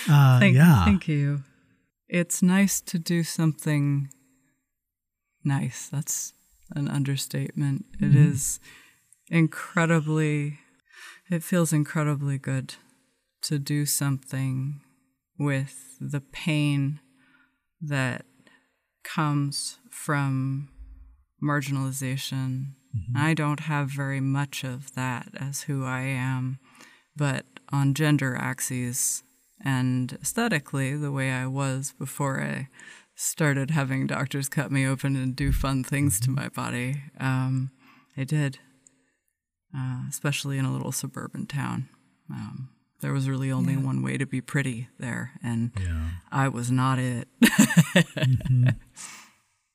Uh, 0.08 0.40
thank, 0.40 0.56
yeah. 0.56 0.84
Thank 0.84 1.08
you. 1.08 1.42
It's 2.08 2.42
nice 2.42 2.80
to 2.82 2.98
do 2.98 3.22
something 3.22 4.10
nice. 5.44 5.88
That's 5.88 6.32
an 6.74 6.88
understatement. 6.88 7.86
It 8.00 8.12
mm-hmm. 8.12 8.30
is 8.32 8.60
incredibly, 9.28 10.58
it 11.30 11.42
feels 11.42 11.72
incredibly 11.72 12.38
good 12.38 12.74
to 13.42 13.58
do 13.58 13.86
something 13.86 14.80
with 15.38 15.96
the 16.00 16.20
pain 16.20 17.00
that 17.80 18.24
comes 19.04 19.78
from 19.90 20.68
marginalization. 21.42 22.72
Mm-hmm. 22.96 23.16
I 23.16 23.34
don't 23.34 23.60
have 23.60 23.90
very 23.90 24.20
much 24.20 24.64
of 24.64 24.94
that 24.94 25.28
as 25.38 25.62
who 25.62 25.84
I 25.84 26.00
am, 26.02 26.58
but 27.16 27.46
on 27.72 27.94
gender 27.94 28.36
axes 28.36 29.22
and 29.64 30.18
aesthetically, 30.20 30.96
the 30.96 31.12
way 31.12 31.30
I 31.30 31.46
was 31.46 31.94
before 31.98 32.40
I 32.40 32.68
started 33.14 33.70
having 33.70 34.06
doctors 34.06 34.48
cut 34.48 34.70
me 34.70 34.86
open 34.86 35.16
and 35.16 35.34
do 35.34 35.50
fun 35.50 35.82
things 35.82 36.20
to 36.20 36.30
my 36.30 36.48
body. 36.48 37.02
Um, 37.18 37.70
I 38.16 38.24
did, 38.24 38.58
uh, 39.76 40.02
especially 40.08 40.58
in 40.58 40.64
a 40.64 40.72
little 40.72 40.92
suburban 40.92 41.46
town. 41.46 41.88
Um, 42.30 42.70
there 43.00 43.12
was 43.12 43.28
really 43.28 43.50
only 43.50 43.74
yeah. 43.74 43.80
one 43.80 44.02
way 44.02 44.18
to 44.18 44.26
be 44.26 44.40
pretty 44.40 44.88
there, 44.98 45.32
and 45.42 45.72
yeah. 45.80 46.10
I 46.30 46.48
was 46.48 46.70
not 46.70 46.98
it. 46.98 47.28
mm-hmm. 47.42 48.68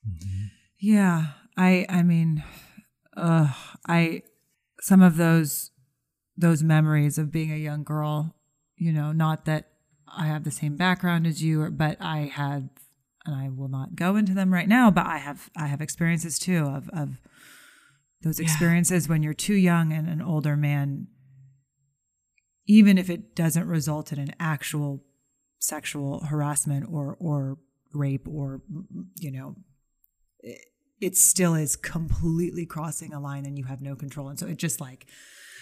Mm-hmm. 0.08 0.46
Yeah, 0.80 1.34
I. 1.56 1.86
I 1.88 2.02
mean, 2.02 2.44
uh, 3.16 3.54
I 3.88 4.24
some 4.80 5.04
of 5.04 5.18
those 5.18 5.70
those 6.36 6.64
memories 6.64 7.20
of 7.20 7.32
being 7.32 7.52
a 7.52 7.58
young 7.58 7.84
girl. 7.84 8.34
You 8.78 8.94
know, 8.94 9.12
not 9.12 9.46
that 9.46 9.71
I 10.16 10.26
have 10.28 10.44
the 10.44 10.52
same 10.52 10.76
background 10.76 11.26
as 11.28 11.44
you, 11.44 11.70
but 11.72 11.98
I 12.00 12.32
had 12.34 12.70
and 13.26 13.36
I 13.36 13.50
will 13.50 13.68
not 13.68 13.96
go 13.96 14.16
into 14.16 14.34
them 14.34 14.54
right 14.54 14.68
now, 14.68 14.90
but 14.90 15.06
I 15.06 15.18
have 15.18 15.50
I 15.56 15.68
have 15.68 15.82
experiences 15.82 16.40
too 16.40 16.66
of 16.66 16.90
of 16.90 17.22
those 18.24 18.40
experiences 18.40 19.06
yeah. 19.06 19.12
when 19.12 19.24
you're 19.24 19.34
too 19.34 19.56
young 19.56 19.92
and 19.92 20.08
an 20.08 20.22
older 20.22 20.56
man 20.56 21.08
even 22.68 22.98
if 22.98 23.10
it 23.10 23.36
doesn't 23.36 23.68
result 23.68 24.14
in 24.14 24.20
an 24.20 24.34
actual 24.40 25.04
sexual 25.60 26.26
harassment 26.26 26.88
or 26.90 27.18
or 27.20 27.58
rape 27.94 28.28
or 28.28 28.62
you 29.18 29.32
know 29.32 29.56
it, 30.40 30.62
it 31.00 31.18
still 31.18 31.56
is 31.56 31.76
completely 31.76 32.66
crossing 32.66 33.14
a 33.14 33.20
line 33.20 33.46
and 33.46 33.58
you 33.58 33.66
have 33.66 33.82
no 33.82 33.96
control 33.96 34.30
and 34.30 34.40
so 34.40 34.48
it 34.48 34.58
just 34.58 34.80
like 34.80 35.08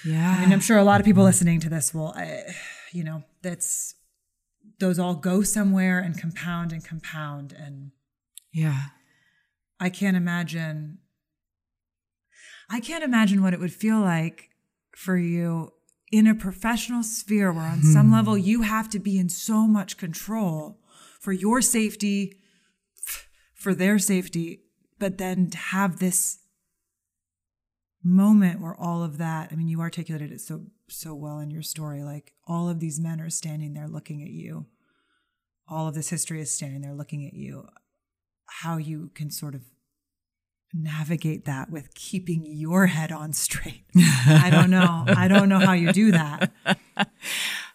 yeah 0.06 0.36
I 0.38 0.41
mean 0.41 0.54
I'm 0.54 0.60
sure 0.60 0.78
a 0.78 0.84
lot 0.84 1.00
of 1.00 1.06
people 1.06 1.24
listening 1.24 1.60
to 1.62 1.70
this 1.70 1.93
will 1.93 2.14
uh, 2.16 2.52
you 2.91 3.04
know 3.04 3.24
that's 3.41 3.95
those 4.80 4.99
all 4.99 5.15
go 5.15 5.43
somewhere 5.43 5.99
and 5.99 6.19
compound 6.19 6.71
and 6.71 6.84
compound 6.84 7.53
and 7.57 7.91
yeah 8.51 8.86
i 9.80 9.89
can't 9.89 10.17
imagine 10.17 10.97
i 12.69 12.80
can't 12.80 13.03
imagine 13.03 13.41
what 13.41 13.53
it 13.53 13.59
would 13.59 13.73
feel 13.73 13.99
like 13.99 14.49
for 14.95 15.17
you 15.17 15.71
in 16.11 16.25
a 16.25 16.36
professional 16.36 17.03
sphere 17.03 17.51
where 17.51 17.65
on 17.65 17.80
hmm. 17.80 17.93
some 17.93 18.11
level 18.11 18.38
you 18.38 18.63
have 18.63 18.89
to 18.89 18.99
be 18.99 19.17
in 19.17 19.30
so 19.30 19.67
much 19.67 19.97
control 19.97 20.80
for 21.19 21.32
your 21.32 21.61
safety 21.61 22.38
for 23.53 23.73
their 23.73 23.99
safety 23.99 24.61
but 24.97 25.17
then 25.17 25.49
to 25.49 25.57
have 25.57 25.99
this 25.99 26.39
moment 28.03 28.61
where 28.61 28.75
all 28.75 29.03
of 29.03 29.17
that 29.17 29.49
i 29.51 29.55
mean 29.55 29.67
you 29.67 29.82
articulated 29.82 30.32
it 30.32 30.41
so 30.41 30.65
so 30.92 31.14
well 31.14 31.40
in 31.40 31.52
your 31.52 31.62
story. 31.62 32.04
Like 32.04 32.34
all 32.48 32.70
of 32.70 32.80
these 32.80 33.00
men 33.00 33.22
are 33.22 33.30
standing 33.30 33.74
there 33.74 33.88
looking 33.88 34.22
at 34.22 34.30
you. 34.30 34.66
All 35.68 35.88
of 35.88 35.94
this 35.94 36.10
history 36.10 36.42
is 36.42 36.52
standing 36.52 36.82
there 36.82 36.94
looking 36.94 37.26
at 37.26 37.34
you. 37.34 37.68
How 38.46 38.78
you 38.78 39.12
can 39.14 39.30
sort 39.30 39.56
of 39.56 39.62
navigate 40.74 41.46
that 41.46 41.70
with 41.70 41.94
keeping 41.94 42.44
your 42.46 42.88
head 42.88 43.12
on 43.12 43.34
straight. 43.34 43.86
I 43.96 44.50
don't 44.52 44.70
know. 44.70 45.06
I 45.08 45.28
don't 45.28 45.50
know 45.50 45.60
how 45.60 45.74
you 45.74 45.92
do 45.92 46.12
that. 46.12 46.52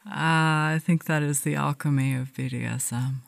Uh, 0.07 0.77
I 0.77 0.81
think 0.85 1.07
that 1.07 1.23
is 1.23 1.41
the 1.41 1.55
alchemy 1.55 2.15
of 2.15 2.35
BDSM, 2.35 3.23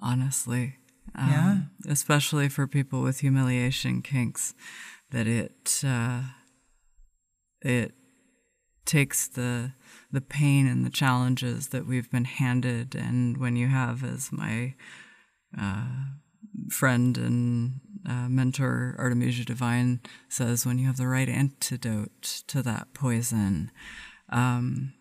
honestly. 0.00 0.76
Um, 1.14 1.28
yeah. 1.30 1.92
Especially 1.92 2.48
for 2.48 2.66
people 2.66 3.02
with 3.02 3.20
humiliation 3.20 4.00
kinks, 4.00 4.54
that 5.10 5.26
it 5.26 5.82
uh, 5.86 6.22
it 7.60 7.92
takes 8.86 9.28
the 9.28 9.72
the 10.12 10.20
pain 10.20 10.66
and 10.66 10.86
the 10.86 10.90
challenges 10.90 11.68
that 11.68 11.86
we've 11.86 12.10
been 12.10 12.24
handed, 12.24 12.94
and 12.94 13.36
when 13.38 13.56
you 13.56 13.66
have, 13.66 14.04
as 14.04 14.30
my 14.32 14.74
uh, 15.58 15.86
friend 16.70 17.18
and 17.18 17.80
uh, 18.08 18.28
mentor 18.28 18.94
Artemisia 18.98 19.44
Divine 19.44 20.00
says, 20.28 20.64
when 20.64 20.78
you 20.78 20.86
have 20.86 20.96
the 20.96 21.08
right 21.08 21.28
antidote 21.28 22.22
to 22.46 22.62
that 22.62 22.94
poison, 22.94 23.70
um, 24.30 24.94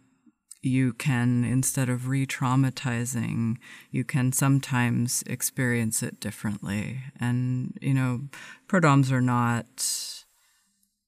you 0.62 0.94
can, 0.94 1.44
instead 1.44 1.90
of 1.90 2.08
re 2.08 2.26
traumatizing, 2.26 3.58
you 3.92 4.04
can 4.04 4.32
sometimes 4.32 5.24
experience 5.28 6.02
it 6.02 6.20
differently. 6.20 7.04
And, 7.20 7.78
you 7.82 7.94
know, 7.94 8.22
prodoms 8.68 9.12
are 9.12 9.22
not 9.22 10.15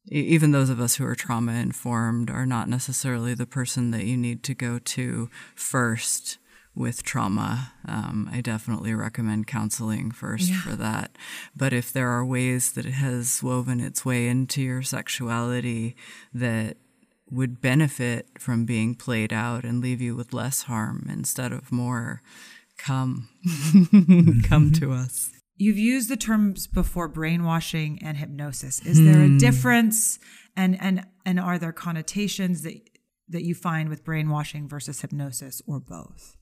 even 0.09 0.51
those 0.51 0.69
of 0.69 0.79
us 0.79 0.95
who 0.95 1.05
are 1.05 1.15
trauma 1.15 1.53
informed 1.53 2.29
are 2.29 2.45
not 2.45 2.69
necessarily 2.69 3.33
the 3.33 3.45
person 3.45 3.91
that 3.91 4.05
you 4.05 4.17
need 4.17 4.43
to 4.43 4.53
go 4.53 4.79
to 4.79 5.29
first 5.55 6.37
with 6.75 7.03
trauma. 7.03 7.73
Um, 7.87 8.29
I 8.31 8.41
definitely 8.41 8.93
recommend 8.93 9.47
counseling 9.47 10.11
first 10.11 10.49
yeah. 10.49 10.61
for 10.61 10.75
that. 10.75 11.17
But 11.55 11.73
if 11.73 11.91
there 11.91 12.09
are 12.09 12.23
ways 12.23 12.73
that 12.73 12.85
it 12.85 12.91
has 12.91 13.41
woven 13.41 13.79
its 13.79 14.05
way 14.05 14.27
into 14.27 14.61
your 14.61 14.83
sexuality 14.83 15.95
that 16.33 16.77
would 17.29 17.61
benefit 17.61 18.27
from 18.39 18.65
being 18.65 18.95
played 18.95 19.33
out 19.33 19.63
and 19.63 19.81
leave 19.81 20.01
you 20.01 20.15
with 20.15 20.33
less 20.33 20.63
harm 20.63 21.07
instead 21.11 21.51
of 21.51 21.71
more. 21.71 22.21
Come, 22.77 23.27
come 24.47 24.71
to 24.73 24.91
us. 24.93 25.31
You've 25.57 25.77
used 25.77 26.09
the 26.09 26.17
terms 26.17 26.67
before 26.67 27.07
brainwashing 27.07 27.99
and 28.03 28.17
hypnosis. 28.17 28.79
Is 28.85 29.03
there 29.03 29.23
a 29.23 29.37
difference 29.37 30.19
and 30.55 30.79
and 30.79 31.05
and 31.25 31.39
are 31.39 31.57
there 31.57 31.71
connotations 31.71 32.61
that 32.61 32.75
that 33.29 33.43
you 33.43 33.55
find 33.55 33.89
with 33.89 34.03
brainwashing 34.03 34.67
versus 34.67 35.01
hypnosis 35.01 35.61
or 35.67 35.79
both? 35.79 36.37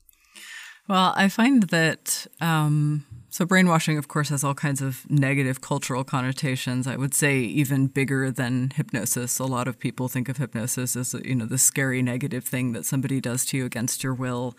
Well, 0.88 1.14
I 1.16 1.30
find 1.30 1.64
that 1.64 2.28
um, 2.40 3.06
so 3.30 3.44
brainwashing, 3.44 3.98
of 3.98 4.08
course, 4.08 4.30
has 4.30 4.44
all 4.44 4.54
kinds 4.54 4.82
of 4.82 5.10
negative 5.10 5.60
cultural 5.60 6.04
connotations. 6.04 6.86
I 6.86 6.96
would 6.96 7.16
say 7.16 7.40
even 7.40 7.88
bigger 7.88 8.30
than 8.30 8.72
hypnosis. 8.76 9.40
A 9.40 9.46
lot 9.46 9.68
of 9.68 9.80
people 9.80 10.08
think 10.08 10.30
of 10.30 10.38
hypnosis 10.38 10.96
as 10.96 11.16
you 11.24 11.34
know 11.34 11.46
the 11.46 11.58
scary 11.58 12.04
negative 12.04 12.46
thing 12.46 12.74
that 12.74 12.86
somebody 12.86 13.20
does 13.20 13.46
to 13.48 13.58
you 13.58 13.66
against 13.66 14.04
your 14.04 14.14
will. 14.14 14.56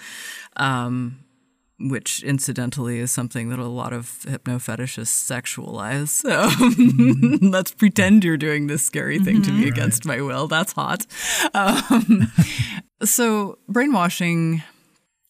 Um, 0.56 1.20
which 1.78 2.22
incidentally 2.22 2.98
is 2.98 3.10
something 3.10 3.50
that 3.50 3.58
a 3.58 3.66
lot 3.66 3.92
of 3.92 4.24
hypno 4.24 4.56
fetishists 4.56 5.08
sexualize. 5.30 6.08
So 6.08 6.48
mm-hmm. 6.48 7.46
let's 7.50 7.72
pretend 7.72 8.24
you're 8.24 8.36
doing 8.36 8.66
this 8.66 8.84
scary 8.84 9.18
thing 9.18 9.36
mm-hmm. 9.36 9.42
to 9.44 9.52
me 9.52 9.64
right. 9.64 9.72
against 9.72 10.06
my 10.06 10.20
will. 10.20 10.48
That's 10.48 10.72
hot. 10.72 11.06
Um, 11.54 12.32
so 13.04 13.58
brainwashing. 13.68 14.62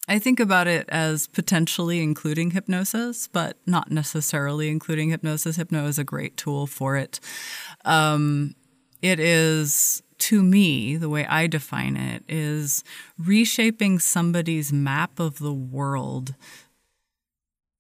I 0.09 0.21
think 0.21 0.39
about 0.39 0.69
it 0.69 0.89
as 0.89 1.27
potentially 1.27 2.01
including 2.01 2.53
hypnosis, 2.53 3.27
but 3.27 3.59
not 3.67 3.91
necessarily 3.91 4.69
including 4.69 5.11
hypnosis. 5.11 5.57
Hypno 5.57 5.87
is 5.87 5.99
a 5.99 6.05
great 6.05 6.37
tool 6.37 6.69
for 6.69 6.95
it. 6.95 7.19
Um, 7.85 8.55
it 9.03 9.19
is 9.19 10.03
to 10.19 10.43
me, 10.43 10.97
the 10.97 11.09
way 11.09 11.27
I 11.27 11.47
define 11.47 11.97
it 11.97 12.25
is 12.29 12.83
reshaping 13.19 13.99
somebody's 13.99 14.73
map 14.73 15.19
of 15.21 15.39
the 15.39 15.53
world 15.53 16.35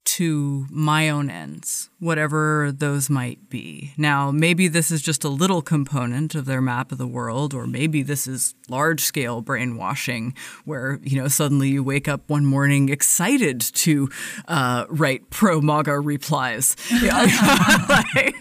to 0.04 0.66
my 0.70 1.08
own 1.08 1.28
ends, 1.28 1.90
whatever 1.98 2.70
those 2.72 3.08
might 3.08 3.48
be. 3.48 3.92
Now, 3.96 4.30
maybe 4.30 4.68
this 4.68 4.90
is 4.90 5.00
just 5.00 5.24
a 5.24 5.30
little 5.30 5.62
component 5.62 6.34
of 6.34 6.44
their 6.44 6.60
map 6.60 6.92
of 6.92 6.98
the 6.98 7.06
world, 7.06 7.54
or 7.54 7.66
maybe 7.66 8.02
this 8.02 8.26
is 8.26 8.54
large 8.68 9.00
scale 9.00 9.40
brainwashing 9.40 10.34
where, 10.66 10.98
you 11.02 11.20
know, 11.20 11.28
suddenly 11.28 11.70
you 11.70 11.82
wake 11.82 12.06
up 12.06 12.28
one 12.28 12.44
morning 12.44 12.90
excited 12.90 13.60
to 13.60 14.10
uh, 14.46 14.84
write 14.90 15.30
pro 15.30 15.62
MAGA 15.62 15.98
replies. 16.00 16.76
like, 17.02 18.34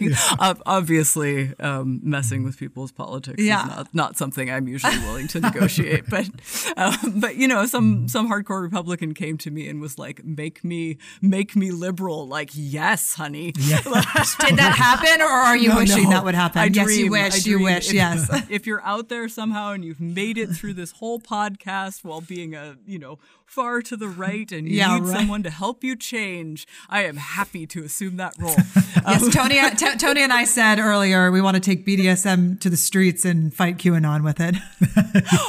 obviously, 0.65 1.53
um, 1.59 2.01
messing 2.03 2.43
with 2.43 2.57
people's 2.57 2.91
politics 2.91 3.41
yeah. 3.41 3.61
is 3.61 3.69
not, 3.69 3.95
not 3.95 4.17
something 4.17 4.51
I'm 4.51 4.67
usually 4.67 4.99
willing 4.99 5.27
to 5.29 5.39
negotiate. 5.39 6.03
but, 6.09 6.29
um, 6.75 7.19
but, 7.21 7.37
you 7.37 7.47
know, 7.47 7.65
some, 7.67 8.09
some 8.09 8.29
hardcore 8.29 8.61
Republican 8.61 9.13
came 9.13 9.37
to 9.37 9.51
me 9.51 9.69
and 9.69 9.79
was 9.79 9.97
like, 9.97 10.25
make 10.25 10.61
me, 10.65 10.97
make 11.21 11.55
me 11.55 11.71
liberal. 11.71 12.27
Like, 12.27 12.49
yes, 12.53 13.13
honey. 13.13 13.44
Yes. 13.55 13.83
Did 14.39 14.57
that 14.57 14.75
happen, 14.75 15.21
or 15.21 15.27
are 15.27 15.57
you 15.57 15.69
no, 15.69 15.77
wishing 15.77 16.05
no. 16.05 16.09
that 16.11 16.25
would 16.25 16.35
happen? 16.35 16.61
I 16.61 16.65
yes, 16.65 16.85
dream, 16.85 17.05
you 17.05 17.11
wish. 17.11 17.45
You 17.45 17.63
wish. 17.63 17.87
If, 17.89 17.93
yes. 17.93 18.41
If 18.49 18.67
you're 18.67 18.83
out 18.83 19.09
there 19.09 19.27
somehow 19.27 19.71
and 19.71 19.83
you've 19.83 19.99
made 19.99 20.37
it 20.37 20.47
through 20.47 20.73
this 20.73 20.91
whole 20.91 21.19
podcast 21.19 22.03
while 22.03 22.21
being 22.21 22.55
a, 22.55 22.77
you 22.85 22.99
know, 22.99 23.19
far 23.45 23.81
to 23.81 23.97
the 23.97 24.07
right 24.07 24.51
and 24.51 24.67
you 24.67 24.77
yeah, 24.77 24.95
need 24.95 25.03
right. 25.03 25.17
someone 25.17 25.43
to 25.43 25.49
help 25.49 25.83
you 25.83 25.95
change, 25.95 26.67
I 26.89 27.03
am 27.03 27.17
happy 27.17 27.65
to 27.67 27.83
assume 27.83 28.17
that 28.17 28.33
role. 28.39 28.55
yes, 28.75 29.23
um, 29.23 29.31
Tony. 29.31 29.59
T- 29.75 29.97
Tony 29.97 30.21
and 30.21 30.33
I 30.33 30.45
said 30.45 30.79
earlier 30.79 31.31
we 31.31 31.41
want 31.41 31.55
to 31.55 31.61
take 31.61 31.85
BDSM 31.85 32.59
to 32.61 32.69
the 32.69 32.77
streets 32.77 33.25
and 33.25 33.53
fight 33.53 33.77
QAnon 33.77 34.23
with 34.23 34.39
it. 34.39 34.55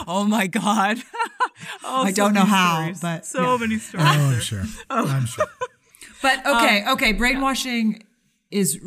oh 0.07 0.25
my 0.25 0.47
god. 0.47 0.99
Oh, 1.85 2.03
I 2.05 2.13
don't 2.13 2.35
know 2.35 2.45
how, 2.45 2.81
stories. 2.81 3.01
but 3.01 3.27
so 3.27 3.43
yeah. 3.43 3.57
many 3.59 3.79
stories. 3.79 4.07
Oh, 4.07 4.11
I'm 4.11 4.41
sure. 4.41 4.65
Oh. 4.91 5.07
I'm 5.09 5.27
sure. 5.27 5.47
But 6.27 6.45
okay, 6.45 6.83
um, 6.83 6.95
okay, 6.95 7.13
brainwashing 7.13 7.93
yeah. 7.93 8.59
is 8.59 8.81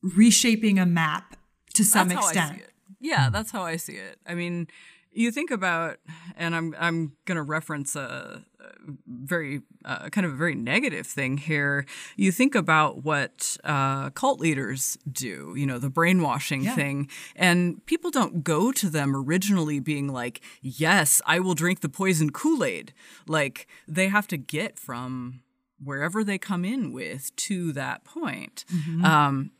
reshaping 0.00 0.78
a 0.78 0.86
map 0.86 1.34
to 1.74 1.82
some 1.82 2.08
that's 2.08 2.30
extent. 2.30 2.62
Yeah, 3.00 3.30
that's 3.30 3.50
how 3.50 3.64
I 3.64 3.78
see 3.78 3.94
it. 3.94 4.20
I 4.24 4.34
mean, 4.34 4.68
you 5.10 5.32
think 5.32 5.50
about, 5.50 5.96
and 6.36 6.54
I'm 6.54 6.72
I'm 6.78 7.16
going 7.24 7.34
to 7.34 7.42
reference 7.42 7.96
a, 7.96 8.44
a 8.60 8.64
very 9.08 9.62
uh, 9.84 10.08
kind 10.10 10.24
of 10.24 10.34
a 10.34 10.36
very 10.36 10.54
negative 10.54 11.04
thing 11.08 11.36
here. 11.36 11.84
You 12.14 12.30
think 12.30 12.54
about 12.54 13.02
what 13.02 13.56
uh, 13.64 14.10
cult 14.10 14.38
leaders 14.38 14.96
do, 15.10 15.52
you 15.56 15.66
know, 15.66 15.80
the 15.80 15.90
brainwashing 15.90 16.62
yeah. 16.62 16.76
thing, 16.76 17.08
and 17.34 17.84
people 17.86 18.12
don't 18.12 18.44
go 18.44 18.70
to 18.70 18.88
them 18.88 19.16
originally 19.16 19.80
being 19.80 20.06
like, 20.06 20.40
"Yes, 20.62 21.20
I 21.26 21.40
will 21.40 21.54
drink 21.54 21.80
the 21.80 21.88
poison 21.88 22.30
Kool 22.30 22.62
Aid." 22.62 22.92
Like 23.26 23.66
they 23.88 24.06
have 24.06 24.28
to 24.28 24.36
get 24.36 24.78
from 24.78 25.40
wherever 25.82 26.24
they 26.24 26.38
come 26.38 26.64
in 26.64 26.92
with 26.92 27.34
to 27.36 27.72
that 27.72 28.04
point. 28.04 28.64
Mm-hmm. 28.72 29.04
Um, 29.04 29.50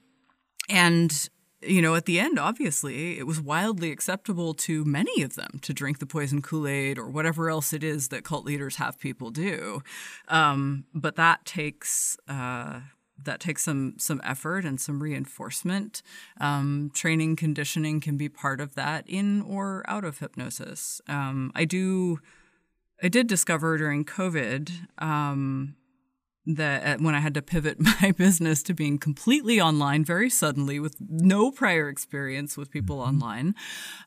and 0.69 1.29
you 1.67 1.81
know, 1.81 1.95
at 1.95 2.05
the 2.05 2.21
end, 2.21 2.39
obviously, 2.39 3.19
it 3.19 3.27
was 3.27 3.41
wildly 3.41 3.91
acceptable 3.91 4.55
to 4.55 4.85
many 4.85 5.23
of 5.23 5.35
them 5.35 5.59
to 5.63 5.73
drink 5.73 5.99
the 5.99 6.07
poison 6.07 6.43
Kool 6.43 6.67
Aid 6.67 6.99
or 6.99 7.09
whatever 7.09 7.49
else 7.49 7.73
it 7.73 7.83
is 7.83 8.09
that 8.09 8.25
cult 8.25 8.45
leaders 8.45 8.77
have 8.77 8.99
people 8.99 9.31
do. 9.31 9.83
Um, 10.29 10.85
but 10.95 11.17
that 11.17 11.45
takes 11.45 12.17
uh, 12.29 12.81
that 13.23 13.41
takes 13.41 13.63
some 13.63 13.95
some 13.99 14.21
effort 14.25 14.65
and 14.65 14.81
some 14.81 15.03
reinforcement. 15.03 16.03
Um, 16.41 16.91
training, 16.95 17.37
conditioning 17.37 18.01
can 18.01 18.17
be 18.17 18.29
part 18.29 18.61
of 18.61 18.75
that, 18.75 19.09
in 19.09 19.43
or 19.43 19.85
out 19.89 20.05
of 20.05 20.19
hypnosis. 20.19 21.01
Um, 21.09 21.53
I 21.55 21.65
do. 21.65 22.21
I 23.03 23.09
did 23.09 23.27
discover 23.27 23.77
during 23.77 24.05
COVID 24.05 24.71
um, 24.99 25.77
that 26.47 27.01
when 27.01 27.15
I 27.15 27.21
had 27.21 27.35
to 27.35 27.43
pivot 27.43 27.79
my 28.03 28.13
business 28.13 28.63
to 28.65 28.75
being 28.75 28.99
completely 28.99 29.61
online 29.61 30.05
very 30.05 30.31
suddenly 30.31 30.79
with 30.79 30.97
no 31.01 31.51
prior 31.51 31.89
experience 31.89 32.57
with 32.57 32.71
people 32.71 32.97
mm-hmm. 32.97 33.09
online, 33.09 33.55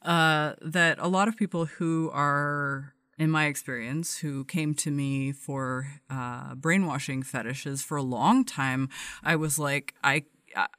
uh, 0.03 0.53
that 0.61 0.97
a 0.99 1.07
lot 1.07 1.27
of 1.27 1.35
people 1.35 1.65
who 1.65 2.09
are 2.13 2.93
in 3.17 3.31
my 3.31 3.45
experience, 3.45 4.19
who 4.19 4.45
came 4.45 4.75
to 4.75 4.91
me 4.91 5.31
for 5.31 5.87
uh, 6.09 6.53
brainwashing 6.53 7.23
fetishes 7.23 7.81
for 7.81 7.97
a 7.97 8.03
long 8.03 8.45
time, 8.45 8.89
I 9.23 9.35
was 9.35 9.57
like, 9.57 9.95
I 10.03 10.25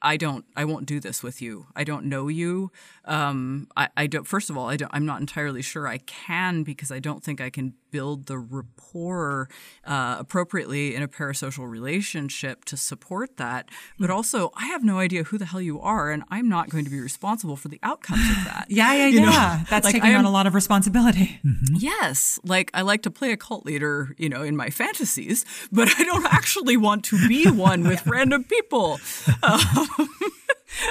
I 0.01 0.17
don't 0.17 0.45
I 0.55 0.65
won't 0.65 0.85
do 0.85 0.99
this 0.99 1.23
with 1.23 1.41
you. 1.41 1.67
I 1.75 1.83
don't 1.83 2.05
know 2.05 2.27
you. 2.27 2.71
Um, 3.05 3.67
I, 3.77 3.89
I 3.95 4.07
don't 4.07 4.25
first 4.25 4.49
of 4.49 4.57
all 4.57 4.69
I 4.69 4.75
don't 4.75 4.91
I'm 4.93 5.05
not 5.05 5.21
entirely 5.21 5.61
sure 5.61 5.87
I 5.87 5.99
can 5.99 6.63
because 6.63 6.91
I 6.91 6.99
don't 6.99 7.23
think 7.23 7.39
I 7.39 7.49
can 7.49 7.75
build 7.91 8.25
the 8.25 8.37
rapport 8.37 9.49
uh, 9.85 10.17
appropriately 10.19 10.95
in 10.95 11.03
a 11.03 11.07
parasocial 11.07 11.69
relationship 11.69 12.65
to 12.65 12.77
support 12.77 13.37
that. 13.37 13.69
But 13.99 14.09
also, 14.09 14.51
I 14.55 14.67
have 14.67 14.83
no 14.83 14.99
idea 14.99 15.23
who 15.23 15.37
the 15.37 15.45
hell 15.45 15.61
you 15.61 15.79
are, 15.79 16.11
and 16.11 16.23
I'm 16.29 16.49
not 16.49 16.69
going 16.69 16.85
to 16.85 16.91
be 16.91 16.99
responsible 16.99 17.55
for 17.55 17.67
the 17.67 17.79
outcomes 17.83 18.29
of 18.29 18.43
that. 18.45 18.67
yeah, 18.69 18.93
yeah, 18.93 19.07
you 19.07 19.19
yeah. 19.21 19.25
Know? 19.25 19.65
That's 19.69 19.85
like, 19.85 19.95
taking 19.95 20.11
am, 20.11 20.19
on 20.19 20.25
a 20.25 20.31
lot 20.31 20.47
of 20.47 20.53
responsibility. 20.53 21.39
Mm-hmm. 21.45 21.75
Yes, 21.77 22.39
like 22.43 22.71
I 22.73 22.81
like 22.81 23.03
to 23.03 23.11
play 23.11 23.31
a 23.31 23.37
cult 23.37 23.65
leader, 23.65 24.15
you 24.17 24.29
know, 24.29 24.41
in 24.41 24.55
my 24.55 24.69
fantasies, 24.69 25.45
but 25.71 25.89
I 25.97 26.03
don't 26.03 26.25
actually 26.31 26.77
want 26.77 27.03
to 27.05 27.27
be 27.27 27.49
one 27.49 27.83
with 27.83 28.05
random 28.05 28.43
people. 28.43 28.99
Um, 29.43 30.09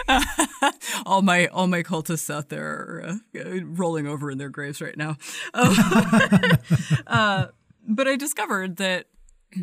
all 1.06 1.22
my 1.22 1.46
all 1.46 1.66
my 1.66 1.82
cultists 1.82 2.32
out 2.32 2.48
there 2.48 2.66
are 2.66 3.18
uh, 3.36 3.60
rolling 3.64 4.06
over 4.06 4.30
in 4.30 4.38
their 4.38 4.48
graves 4.48 4.80
right 4.80 4.96
now. 4.96 5.16
Um, 5.54 5.74
uh, 7.06 7.46
but 7.86 8.08
I 8.08 8.16
discovered 8.16 8.76
that 8.76 9.06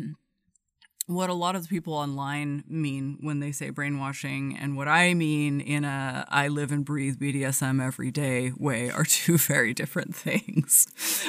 what 1.06 1.30
a 1.30 1.34
lot 1.34 1.54
of 1.54 1.62
the 1.62 1.68
people 1.68 1.94
online 1.94 2.64
mean 2.66 3.18
when 3.20 3.38
they 3.38 3.52
say 3.52 3.70
brainwashing 3.70 4.56
and 4.60 4.76
what 4.76 4.88
I 4.88 5.14
mean 5.14 5.60
in 5.60 5.84
a 5.84 6.26
I 6.28 6.48
live 6.48 6.72
and 6.72 6.84
breathe 6.84 7.16
BDSM 7.18 7.84
every 7.84 8.10
day 8.10 8.52
way 8.56 8.90
are 8.90 9.04
two 9.08 9.38
very 9.38 9.72
different 9.72 10.14
things. 10.14 10.86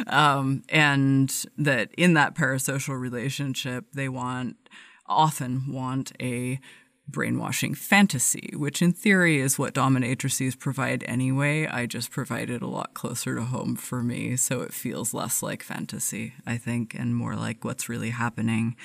Um, 0.08 0.64
and 0.70 1.32
that 1.58 1.92
in 1.98 2.16
that 2.16 2.36
parasocial 2.36 3.00
relationship, 3.00 3.86
they 3.94 4.10
want 4.10 4.58
often 5.06 5.72
want 5.72 6.12
a 6.20 6.60
brainwashing 7.08 7.74
fantasy, 7.74 8.52
which 8.56 8.82
in 8.82 8.92
theory 8.92 9.40
is 9.40 9.58
what 9.58 9.74
dominatrices 9.74 10.58
provide 10.58 11.04
anyway. 11.08 11.66
I 11.66 11.86
just 11.86 12.12
provide 12.12 12.50
it 12.50 12.62
a 12.62 12.68
lot 12.68 12.94
closer 12.94 13.36
to 13.36 13.44
home 13.44 13.76
for 13.76 14.04
me, 14.04 14.36
so 14.36 14.62
it 14.62 14.74
feels 14.74 15.14
less 15.14 15.42
like 15.42 15.64
fantasy, 15.64 16.34
I 16.46 16.58
think, 16.58 16.94
and 16.94 17.16
more 17.16 17.36
like 17.36 17.64
what's 17.64 17.90
really 17.90 18.10
happening. 18.10 18.76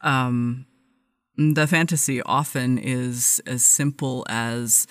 Um, 0.00 0.66
the 1.36 1.66
fantasy 1.66 2.22
often 2.22 2.78
is 2.78 3.42
as 3.46 3.64
simple 3.64 4.24
as 4.28 4.86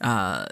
uh, 0.00 0.46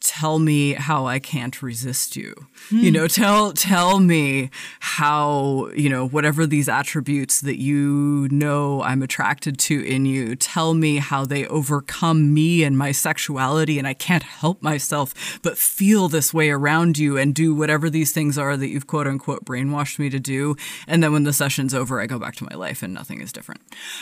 tell 0.00 0.38
me 0.38 0.72
how 0.72 1.06
I 1.06 1.18
can't 1.18 1.62
resist 1.62 2.16
you. 2.16 2.34
You 2.70 2.90
know, 2.90 3.06
tell 3.06 3.52
tell 3.52 4.00
me 4.00 4.50
how, 4.80 5.68
you 5.74 5.88
know, 5.88 6.06
whatever 6.06 6.46
these 6.46 6.68
attributes 6.68 7.40
that 7.42 7.60
you 7.60 8.28
know 8.30 8.82
I'm 8.82 9.02
attracted 9.02 9.58
to 9.60 9.84
in 9.84 10.06
you, 10.06 10.36
tell 10.36 10.74
me 10.74 10.96
how 10.96 11.24
they 11.24 11.46
overcome 11.46 12.34
me 12.34 12.64
and 12.64 12.76
my 12.76 12.92
sexuality 12.92 13.78
and 13.78 13.86
I 13.86 13.94
can't 13.94 14.22
help 14.22 14.62
myself 14.62 15.38
but 15.42 15.58
feel 15.58 16.08
this 16.08 16.34
way 16.34 16.50
around 16.50 16.98
you 16.98 17.16
and 17.16 17.34
do 17.34 17.54
whatever 17.54 17.88
these 17.88 18.10
things 18.10 18.36
are 18.36 18.56
that 18.56 18.68
you've 18.68 18.86
quote 18.86 19.06
unquote 19.06 19.44
brainwashed 19.44 19.98
me 19.98 20.10
to 20.10 20.18
do. 20.18 20.56
And 20.88 21.02
then 21.02 21.12
when 21.12 21.24
the 21.24 21.32
session's 21.32 21.74
over, 21.74 22.00
I 22.00 22.06
go 22.06 22.18
back 22.18 22.34
to 22.36 22.44
my 22.44 22.56
life 22.56 22.82
and 22.82 22.92
nothing 22.92 23.20
is 23.20 23.32
different. 23.32 23.60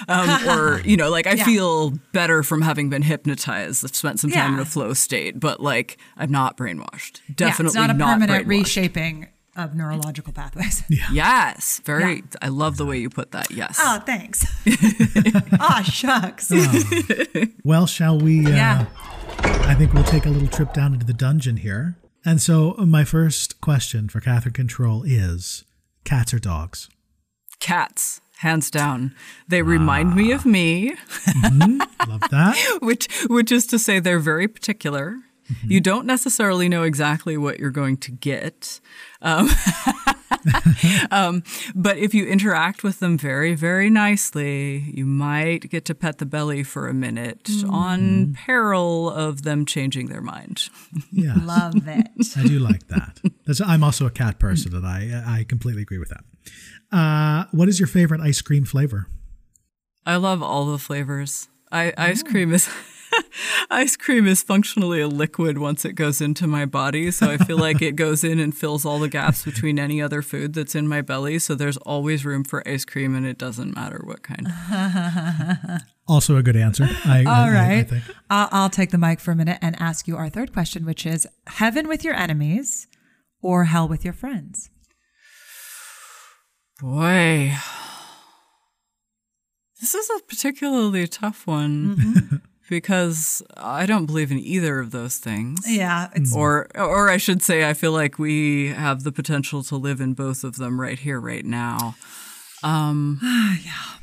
Um, 0.09 0.49
or, 0.49 0.80
you 0.80 0.97
know, 0.97 1.11
like 1.11 1.26
I 1.26 1.37
feel 1.37 1.91
better 2.12 2.43
from 2.43 2.62
having 2.62 2.89
been 2.89 3.03
hypnotized. 3.03 3.85
I've 3.85 3.95
spent 3.95 4.20
some 4.20 4.30
time 4.30 4.55
in 4.55 4.61
a 4.61 4.64
flow 4.64 4.95
state, 4.95 5.39
but 5.39 5.61
like 5.61 5.74
I'm 6.16 6.31
not 6.31 6.57
brainwashed. 6.57 7.20
Yeah, 7.29 7.35
Definitely 7.37 7.66
it's 7.66 7.75
not 7.75 7.91
a 7.91 7.95
permanent 7.95 8.47
reshaping 8.47 9.29
of 9.57 9.75
neurological 9.75 10.33
pathways. 10.33 10.83
Yes, 11.12 11.81
very. 11.85 12.22
I 12.43 12.49
love 12.49 12.77
the 12.77 12.85
way 12.87 12.99
you 12.99 13.09
put 13.11 13.31
that. 13.33 13.51
Yes. 13.51 13.79
Oh, 13.81 14.01
thanks. 14.05 14.45
Ah, 15.61 15.83
shucks. 15.83 16.51
Well, 17.64 17.87
shall 17.87 18.18
we? 18.18 18.45
Uh, 18.47 18.51
Yeah. 18.51 18.87
I 19.66 19.75
think 19.75 19.93
we'll 19.95 20.05
take 20.05 20.27
a 20.27 20.31
little 20.31 20.49
trip 20.49 20.72
down 20.72 20.93
into 20.95 21.07
the 21.07 21.12
dungeon 21.14 21.59
here. 21.59 21.97
And 22.25 22.41
so, 22.41 22.75
uh, 22.79 22.85
my 22.87 23.05
first 23.05 23.61
question 23.61 24.09
for 24.09 24.20
Katherine 24.20 24.53
Control 24.55 25.03
is 25.05 25.64
cats 26.05 26.33
or 26.35 26.39
dogs? 26.39 26.89
Cats, 27.61 28.20
hands 28.39 28.70
down. 28.70 29.14
They 29.49 29.62
remind 29.62 30.14
me 30.14 30.33
of 30.33 30.45
me, 30.47 30.95
Love 32.09 32.22
that. 32.31 32.79
which 32.83 33.09
which 33.29 33.51
is 33.53 33.66
to 33.68 33.79
say 33.79 34.01
they're 34.01 34.18
very 34.18 34.49
particular. 34.49 35.16
You 35.62 35.80
don't 35.80 36.07
necessarily 36.07 36.68
know 36.68 36.82
exactly 36.82 37.36
what 37.36 37.59
you're 37.59 37.70
going 37.70 37.97
to 37.99 38.11
get. 38.11 38.80
Um, 39.20 39.51
um, 41.11 41.42
but 41.74 41.99
if 41.99 42.14
you 42.14 42.26
interact 42.26 42.82
with 42.82 43.01
them 43.01 43.18
very, 43.18 43.55
very 43.55 43.90
nicely, 43.90 44.90
you 44.95 45.07
might 45.07 45.70
get 45.70 45.84
to 45.86 45.95
pet 45.95 46.18
the 46.18 46.26
belly 46.26 46.62
for 46.62 46.88
a 46.88 46.95
minute 46.95 47.51
on 47.68 48.34
peril 48.34 49.11
of 49.11 49.42
them 49.42 49.66
changing 49.66 50.09
their 50.09 50.22
mind. 50.22 50.68
Yeah. 51.12 51.34
Love 51.42 51.86
it. 51.86 52.09
I 52.36 52.42
do 52.47 52.59
like 52.59 52.88
that. 52.88 53.20
That's, 53.47 53.61
I'm 53.61 53.84
also 53.84 54.07
a 54.07 54.11
cat 54.11 54.38
person, 54.38 54.74
and 54.74 54.86
I 54.86 55.22
I 55.26 55.45
completely 55.45 55.82
agree 55.82 55.99
with 55.99 56.11
that. 56.11 56.24
Uh, 56.97 57.47
what 57.51 57.68
is 57.68 57.80
your 57.80 57.86
favorite 57.86 58.20
ice 58.20 58.40
cream 58.40 58.64
flavor? 58.64 59.09
I 60.07 60.16
love 60.16 60.42
all 60.42 60.66
the 60.66 60.78
flavors. 60.78 61.49
I, 61.72 61.92
ice 61.97 62.22
cream 62.22 62.53
is 62.53 62.68
ice 63.71 63.97
cream 63.97 64.27
is 64.27 64.43
functionally 64.43 65.01
a 65.01 65.09
liquid 65.09 65.59
once 65.59 65.85
it 65.85 65.93
goes 65.95 66.21
into 66.21 66.47
my 66.47 66.65
body, 66.65 67.11
so 67.11 67.31
I 67.31 67.37
feel 67.39 67.59
like 67.59 67.81
it 67.83 67.97
goes 67.97 68.25
in 68.25 68.39
and 68.39 68.57
fills 68.57 68.85
all 68.85 68.99
the 68.99 69.09
gaps 69.09 69.45
between 69.45 69.79
any 69.79 70.01
other 70.03 70.23
food 70.23 70.55
that's 70.55 70.75
in 70.75 70.87
my 70.89 71.01
belly. 71.03 71.39
So 71.39 71.55
there's 71.55 71.77
always 71.79 72.25
room 72.25 72.45
for 72.45 72.67
ice 72.69 72.85
cream, 72.85 73.15
and 73.15 73.27
it 73.27 73.39
doesn't 73.39 73.75
matter 73.75 74.01
what 74.05 74.23
kind. 74.23 74.47
Also 76.07 76.37
a 76.37 76.43
good 76.43 76.55
answer. 76.57 76.85
I, 77.07 77.21
I- 77.21 77.25
All 77.25 77.33
I- 77.33 77.49
I 77.49 77.53
right. 77.77 77.89
think. 77.89 78.05
I'll, 78.29 78.49
I'll 78.53 78.69
take 78.69 78.91
the 78.91 78.99
mic 78.99 79.21
for 79.21 79.31
a 79.31 79.35
minute 79.35 79.57
and 79.63 79.75
ask 79.81 80.07
you 80.07 80.19
our 80.19 80.29
third 80.29 80.53
question, 80.53 80.85
which 80.85 81.07
is 81.07 81.27
heaven 81.47 81.89
with 81.89 82.05
your 82.05 82.13
enemies 82.13 82.87
or 83.41 83.65
hell 83.65 83.89
with 83.89 84.05
your 84.05 84.13
friends? 84.13 84.69
Boy, 86.79 87.55
this 89.81 89.95
is 89.95 90.11
a 90.11 90.23
particularly 90.25 91.07
tough 91.07 91.47
one 91.47 91.97
mm-hmm. 91.97 92.37
Because 92.69 93.43
I 93.57 93.87
don't 93.87 94.07
believe 94.07 94.31
in 94.33 94.39
either 94.39 94.79
of 94.81 94.91
those 94.91 95.19
things. 95.19 95.61
Yeah. 95.67 96.09
It's, 96.15 96.35
or 96.35 96.69
or 96.75 97.09
I 97.11 97.17
should 97.17 97.43
say 97.43 97.69
I 97.69 97.75
feel 97.75 97.93
like 97.93 98.19
we 98.19 98.69
have 98.69 99.03
the 99.05 99.12
potential 99.12 99.62
to 99.65 99.77
live 99.77 100.01
in 100.01 100.15
both 100.15 100.45
of 100.45 100.57
them 100.57 100.81
right 100.81 100.99
here 100.99 101.21
right 101.21 101.45
now. 101.45 101.95
Um 102.62 103.19
yeah. 103.65 103.99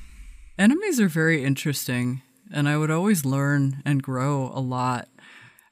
Enemies 0.59 0.99
are 0.99 1.07
very 1.09 1.43
interesting 1.43 2.22
and 2.53 2.68
I 2.70 2.78
would 2.78 2.91
always 2.91 3.26
learn 3.26 3.82
and 3.86 4.03
grow 4.03 4.51
a 4.53 4.59
lot. 4.59 5.07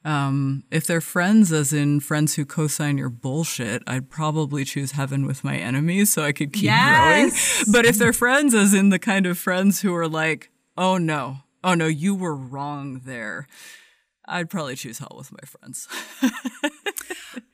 Um, 0.02 0.64
if 0.70 0.86
they're 0.86 1.02
friends, 1.02 1.52
as 1.52 1.74
in 1.74 2.00
friends 2.00 2.34
who 2.36 2.46
co-sign 2.46 2.96
your 2.96 3.10
bullshit, 3.10 3.82
I'd 3.86 4.08
probably 4.08 4.64
choose 4.64 4.92
heaven 4.92 5.26
with 5.26 5.44
my 5.44 5.58
enemies 5.58 6.10
so 6.10 6.22
I 6.24 6.32
could 6.32 6.54
keep 6.54 6.62
Yes. 6.64 7.64
growing. 7.64 7.72
But 7.72 7.84
if 7.84 7.98
they're 7.98 8.14
friends, 8.14 8.54
as 8.54 8.72
in 8.72 8.88
the 8.88 8.98
kind 8.98 9.26
of 9.26 9.36
friends 9.36 9.82
who 9.82 9.94
are 9.94 10.08
like, 10.08 10.50
oh 10.78 10.96
no, 10.96 11.40
oh 11.62 11.74
no, 11.74 11.86
you 11.86 12.14
were 12.14 12.34
wrong 12.34 13.00
there, 13.04 13.46
I'd 14.26 14.50
probably 14.50 14.76
choose 14.76 14.98
hell 14.98 15.14
with 15.16 15.32
my 15.32 15.46
friends. 15.46 15.88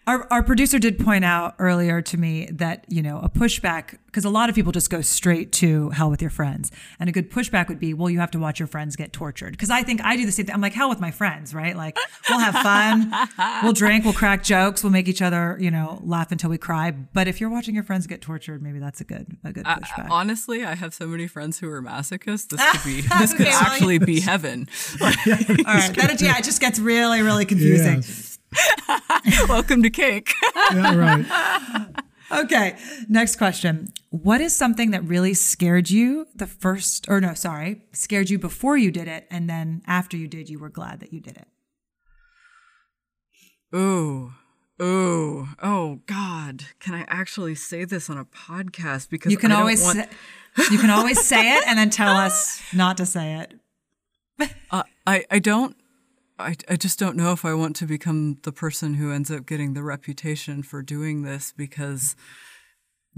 Our, 0.06 0.26
our 0.30 0.42
producer 0.44 0.78
did 0.78 1.00
point 1.00 1.24
out 1.24 1.56
earlier 1.58 2.00
to 2.00 2.16
me 2.16 2.46
that, 2.52 2.84
you 2.88 3.02
know, 3.02 3.18
a 3.18 3.28
pushback, 3.28 3.98
because 4.06 4.24
a 4.24 4.30
lot 4.30 4.48
of 4.48 4.54
people 4.54 4.70
just 4.70 4.88
go 4.88 5.00
straight 5.00 5.50
to 5.54 5.90
hell 5.90 6.10
with 6.10 6.22
your 6.22 6.30
friends. 6.30 6.70
And 7.00 7.08
a 7.08 7.12
good 7.12 7.28
pushback 7.28 7.68
would 7.68 7.80
be, 7.80 7.92
well, 7.92 8.08
you 8.08 8.20
have 8.20 8.30
to 8.30 8.38
watch 8.38 8.60
your 8.60 8.68
friends 8.68 8.94
get 8.94 9.12
tortured. 9.12 9.50
Because 9.50 9.68
I 9.68 9.82
think 9.82 10.00
I 10.04 10.16
do 10.16 10.24
the 10.24 10.30
same 10.30 10.46
thing. 10.46 10.54
I'm 10.54 10.60
like, 10.60 10.74
hell 10.74 10.88
with 10.88 11.00
my 11.00 11.10
friends, 11.10 11.52
right? 11.52 11.76
Like, 11.76 11.98
we'll 12.28 12.38
have 12.38 12.54
fun, 12.54 13.12
we'll 13.64 13.72
drink, 13.72 14.04
we'll 14.04 14.14
crack 14.14 14.44
jokes, 14.44 14.84
we'll 14.84 14.92
make 14.92 15.08
each 15.08 15.22
other, 15.22 15.56
you 15.58 15.72
know, 15.72 16.00
laugh 16.04 16.30
until 16.30 16.50
we 16.50 16.58
cry. 16.58 16.92
But 16.92 17.26
if 17.26 17.40
you're 17.40 17.50
watching 17.50 17.74
your 17.74 17.84
friends 17.84 18.06
get 18.06 18.20
tortured, 18.20 18.62
maybe 18.62 18.78
that's 18.78 19.00
a 19.00 19.04
good, 19.04 19.36
a 19.42 19.52
good 19.52 19.64
pushback. 19.64 20.08
Honestly, 20.08 20.64
I 20.64 20.76
have 20.76 20.94
so 20.94 21.08
many 21.08 21.26
friends 21.26 21.58
who 21.58 21.68
are 21.68 21.82
masochists. 21.82 22.48
This 22.48 22.62
could 22.72 22.84
be 22.84 23.00
this 23.18 23.32
could 23.32 23.46
Okay, 23.46 23.50
well, 23.50 23.62
actually 23.64 23.98
be 23.98 24.20
heaven. 24.20 24.68
All 25.00 25.08
right. 25.08 25.94
That, 25.96 26.16
yeah, 26.20 26.38
it 26.38 26.44
just 26.44 26.60
gets 26.60 26.78
really, 26.78 27.22
really 27.22 27.44
confusing. 27.44 28.02
Welcome 29.48 29.82
to 29.82 29.90
cake. 29.90 30.32
Yeah, 30.72 30.94
right. 30.94 31.86
Okay. 32.32 32.76
Next 33.08 33.36
question. 33.36 33.92
What 34.10 34.40
is 34.40 34.52
something 34.52 34.90
that 34.90 35.04
really 35.04 35.32
scared 35.32 35.90
you 35.90 36.26
the 36.34 36.48
first, 36.48 37.08
or 37.08 37.20
no, 37.20 37.34
sorry, 37.34 37.82
scared 37.92 38.30
you 38.30 38.36
before 38.40 38.76
you 38.76 38.90
did 38.90 39.06
it, 39.06 39.28
and 39.30 39.48
then 39.48 39.80
after 39.86 40.16
you 40.16 40.26
did, 40.26 40.48
you 40.48 40.58
were 40.58 40.68
glad 40.68 40.98
that 40.98 41.12
you 41.12 41.20
did 41.20 41.36
it? 41.36 41.46
Ooh. 43.76 44.32
Ooh. 44.82 45.46
Oh 45.62 46.00
God. 46.06 46.64
Can 46.80 46.94
I 46.94 47.04
actually 47.08 47.54
say 47.54 47.84
this 47.84 48.10
on 48.10 48.18
a 48.18 48.24
podcast? 48.24 49.08
Because 49.08 49.30
You 49.30 49.38
can 49.38 49.50
I 49.52 49.54
don't 49.54 49.60
always, 49.60 49.84
want- 49.84 49.98
say, 49.98 50.66
you 50.72 50.78
can 50.78 50.90
always 50.90 51.20
say 51.24 51.56
it 51.58 51.64
and 51.68 51.78
then 51.78 51.90
tell 51.90 52.14
us 52.16 52.60
not 52.74 52.96
to 52.96 53.06
say 53.06 53.34
it. 53.40 53.54
Uh, 54.70 54.82
I, 55.06 55.24
I 55.30 55.38
don't 55.38 55.76
I, 56.38 56.56
I 56.68 56.76
just 56.76 56.98
don't 56.98 57.16
know 57.16 57.32
if 57.32 57.44
I 57.44 57.54
want 57.54 57.76
to 57.76 57.86
become 57.86 58.38
the 58.42 58.52
person 58.52 58.94
who 58.94 59.12
ends 59.12 59.30
up 59.30 59.46
getting 59.46 59.74
the 59.74 59.82
reputation 59.82 60.62
for 60.62 60.82
doing 60.82 61.22
this 61.22 61.52
because 61.56 62.14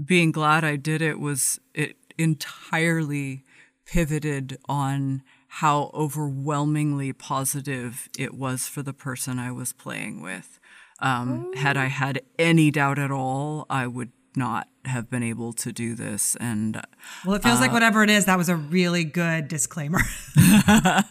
being 0.03 0.31
glad 0.31 0.63
I 0.63 0.77
did 0.77 1.01
it 1.01 1.19
was 1.19 1.59
it 1.73 1.97
entirely 2.17 3.43
pivoted 3.85 4.57
on 4.69 5.23
how 5.47 5.89
overwhelmingly 5.93 7.11
positive 7.11 8.07
it 8.17 8.35
was 8.35 8.67
for 8.67 8.83
the 8.83 8.93
person 8.93 9.39
I 9.39 9.51
was 9.51 9.73
playing 9.73 10.21
with. 10.21 10.59
Um, 11.01 11.53
had 11.55 11.75
I 11.75 11.85
had 11.85 12.21
any 12.37 12.71
doubt 12.71 12.99
at 12.99 13.09
all, 13.09 13.65
I 13.69 13.87
would 13.87 14.11
not 14.35 14.67
have 14.85 15.09
been 15.09 15.23
able 15.23 15.53
to 15.53 15.71
do 15.71 15.95
this. 15.95 16.35
And 16.39 16.81
Well, 17.25 17.35
it 17.35 17.43
feels 17.43 17.59
like 17.59 17.71
whatever 17.71 18.03
it 18.03 18.09
is, 18.09 18.25
that 18.25 18.37
was 18.37 18.47
a 18.47 18.55
really 18.55 19.03
good 19.03 19.47
disclaimer. 19.47 19.99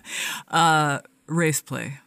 race 1.28 1.60
play. 1.60 1.98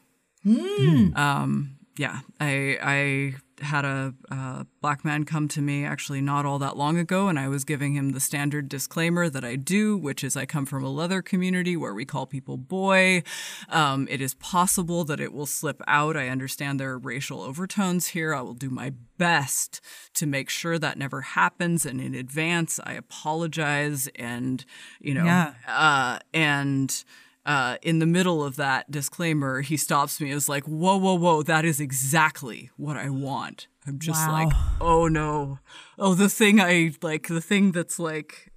Hmm. 0.43 1.15
Um, 1.15 1.78
yeah, 1.97 2.22
I 2.39 2.78
I 2.82 3.36
had 3.63 3.86
a, 3.86 4.11
uh 4.32 4.63
black 4.82 5.05
man 5.05 5.24
come 5.24 5.47
to 5.47 5.61
me 5.61 5.86
actually 5.86 6.19
not 6.19 6.47
all 6.47 6.57
that 6.57 6.76
long 6.76 6.97
ago, 6.97 7.28
and 7.28 7.38
I 7.38 7.47
was 7.47 7.63
giving 7.63 7.93
him 7.93 8.09
the 8.11 8.19
standard 8.19 8.67
disclaimer 8.69 9.30
that 9.30 9.43
I 9.43 9.55
do, 9.55 9.95
which 9.97 10.24
is 10.24 10.36
I 10.36 10.47
come 10.47 10.65
from 10.65 10.84
a 10.84 10.89
leather 10.89 11.22
community 11.22 11.78
where 11.78 11.93
we 11.93 12.03
call 12.05 12.26
people 12.26 12.57
boy. 12.57 13.22
Um, 13.69 14.07
it 14.09 14.19
is 14.19 14.34
possible 14.34 15.03
that 15.03 15.19
it 15.19 15.32
will 15.32 15.45
slip 15.45 15.80
out. 15.88 16.17
I 16.17 16.30
understand 16.30 16.80
there 16.80 16.89
are 16.91 16.97
racial 16.97 17.41
overtones 17.43 18.07
here. 18.07 18.34
I 18.34 18.41
will 18.41 18.55
do 18.55 18.72
my 18.72 18.93
best 19.19 19.80
to 20.15 20.26
make 20.26 20.49
sure 20.49 20.80
that 20.80 20.97
never 20.97 21.22
happens, 21.22 21.86
and 21.86 22.01
in 22.01 22.15
advance, 22.15 22.80
I 22.84 22.93
apologize. 22.93 24.09
And 24.15 24.65
you 24.99 25.13
know, 25.13 25.26
Yeah. 25.26 25.53
uh, 25.67 26.17
and 26.34 27.03
uh, 27.46 27.78
in 27.82 28.00
the 28.00 28.06
middle 28.06 28.44
of 28.44 28.56
that 28.58 28.89
disclaimer, 28.92 29.62
he 29.62 29.78
stops 29.78 30.22
me. 30.22 30.32
Is 30.32 30.48
like, 30.50 30.66
"Whoa, 30.66 30.98
whoa, 30.98 31.16
whoa! 31.16 31.44
That 31.44 31.66
is 31.66 31.80
exactly 31.80 32.70
what 32.78 32.98
I 32.98 33.10
want." 33.10 33.68
I'm 33.88 33.98
just 33.98 34.28
Wow. 34.28 34.32
like, 34.34 34.54
"Oh 34.80 35.08
no! 35.08 35.60
Oh, 35.98 36.14
the 36.14 36.30
thing 36.30 36.60
I 36.62 36.94
like, 37.02 37.28
the 37.28 37.42
thing 37.42 37.72
that's 37.72 37.98
like 37.98 38.52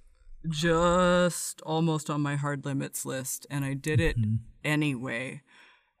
just 0.47 1.61
almost 1.61 2.09
on 2.09 2.21
my 2.21 2.35
hard 2.35 2.65
limits 2.65 3.05
list, 3.05 3.47
and 3.49 3.65
I 3.65 3.73
did 3.73 3.99
it 3.99 4.17
anyway." 4.63 5.41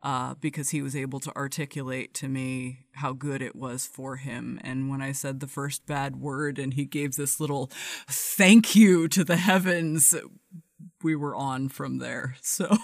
Uh, 0.03 0.35
because 0.39 0.69
he 0.69 0.83
was 0.83 0.95
able 0.95 1.19
to 1.19 1.35
articulate 1.35 2.13
to 2.13 2.27
me 2.27 2.85
how 2.91 3.11
good 3.11 3.41
it 3.41 3.55
was 3.55 3.87
for 3.87 4.17
him. 4.17 4.59
And 4.63 4.87
when 4.87 5.01
I 5.01 5.11
said 5.11 5.39
the 5.39 5.47
first 5.47 5.87
bad 5.87 6.17
word 6.17 6.59
and 6.59 6.75
he 6.75 6.85
gave 6.85 7.15
this 7.15 7.39
little 7.39 7.71
thank 8.07 8.75
you 8.75 9.07
to 9.07 9.23
the 9.23 9.37
heavens, 9.37 10.13
we 11.05 11.15
were 11.15 11.35
on 11.35 11.69
from 11.69 11.99
there. 11.99 12.35
So 12.41 12.75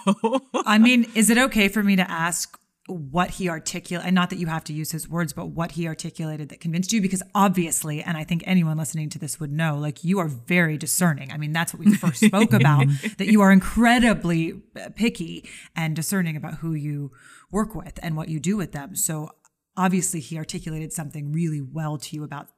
I 0.54 0.78
mean, 0.78 1.10
is 1.14 1.28
it 1.28 1.36
okay 1.36 1.68
for 1.68 1.82
me 1.82 1.96
to 1.96 2.10
ask 2.10 2.58
what 2.86 3.30
he 3.30 3.48
articulated, 3.48 4.06
and 4.06 4.14
not 4.14 4.30
that 4.30 4.38
you 4.38 4.46
have 4.46 4.64
to 4.64 4.72
use 4.72 4.90
his 4.90 5.08
words, 5.08 5.32
but 5.32 5.46
what 5.46 5.72
he 5.72 5.86
articulated 5.86 6.48
that 6.48 6.60
convinced 6.60 6.92
you? 6.92 7.00
Because 7.02 7.22
obviously, 7.34 8.02
and 8.02 8.16
I 8.16 8.24
think 8.24 8.42
anyone 8.46 8.76
listening 8.76 9.08
to 9.10 9.18
this 9.18 9.38
would 9.38 9.52
know, 9.52 9.76
like 9.76 10.04
you 10.04 10.18
are 10.18 10.28
very 10.28 10.78
discerning. 10.78 11.30
I 11.32 11.36
mean, 11.36 11.52
that's 11.52 11.74
what 11.74 11.84
we 11.84 11.94
first 11.94 12.24
spoke 12.24 12.52
about, 12.52 12.86
that 13.18 13.26
you 13.26 13.40
are 13.40 13.52
incredibly 13.52 14.52
picky 14.94 15.48
and 15.76 15.94
discerning 15.94 16.36
about 16.36 16.54
who 16.54 16.74
you 16.74 17.10
work 17.50 17.74
with 17.74 17.98
and 18.02 18.16
what 18.16 18.28
you 18.28 18.40
do 18.40 18.56
with 18.56 18.72
them. 18.72 18.96
So 18.96 19.30
obviously, 19.76 20.20
he 20.20 20.38
articulated 20.38 20.92
something 20.92 21.32
really 21.32 21.60
well 21.60 21.98
to 21.98 22.16
you 22.16 22.24
about 22.24 22.48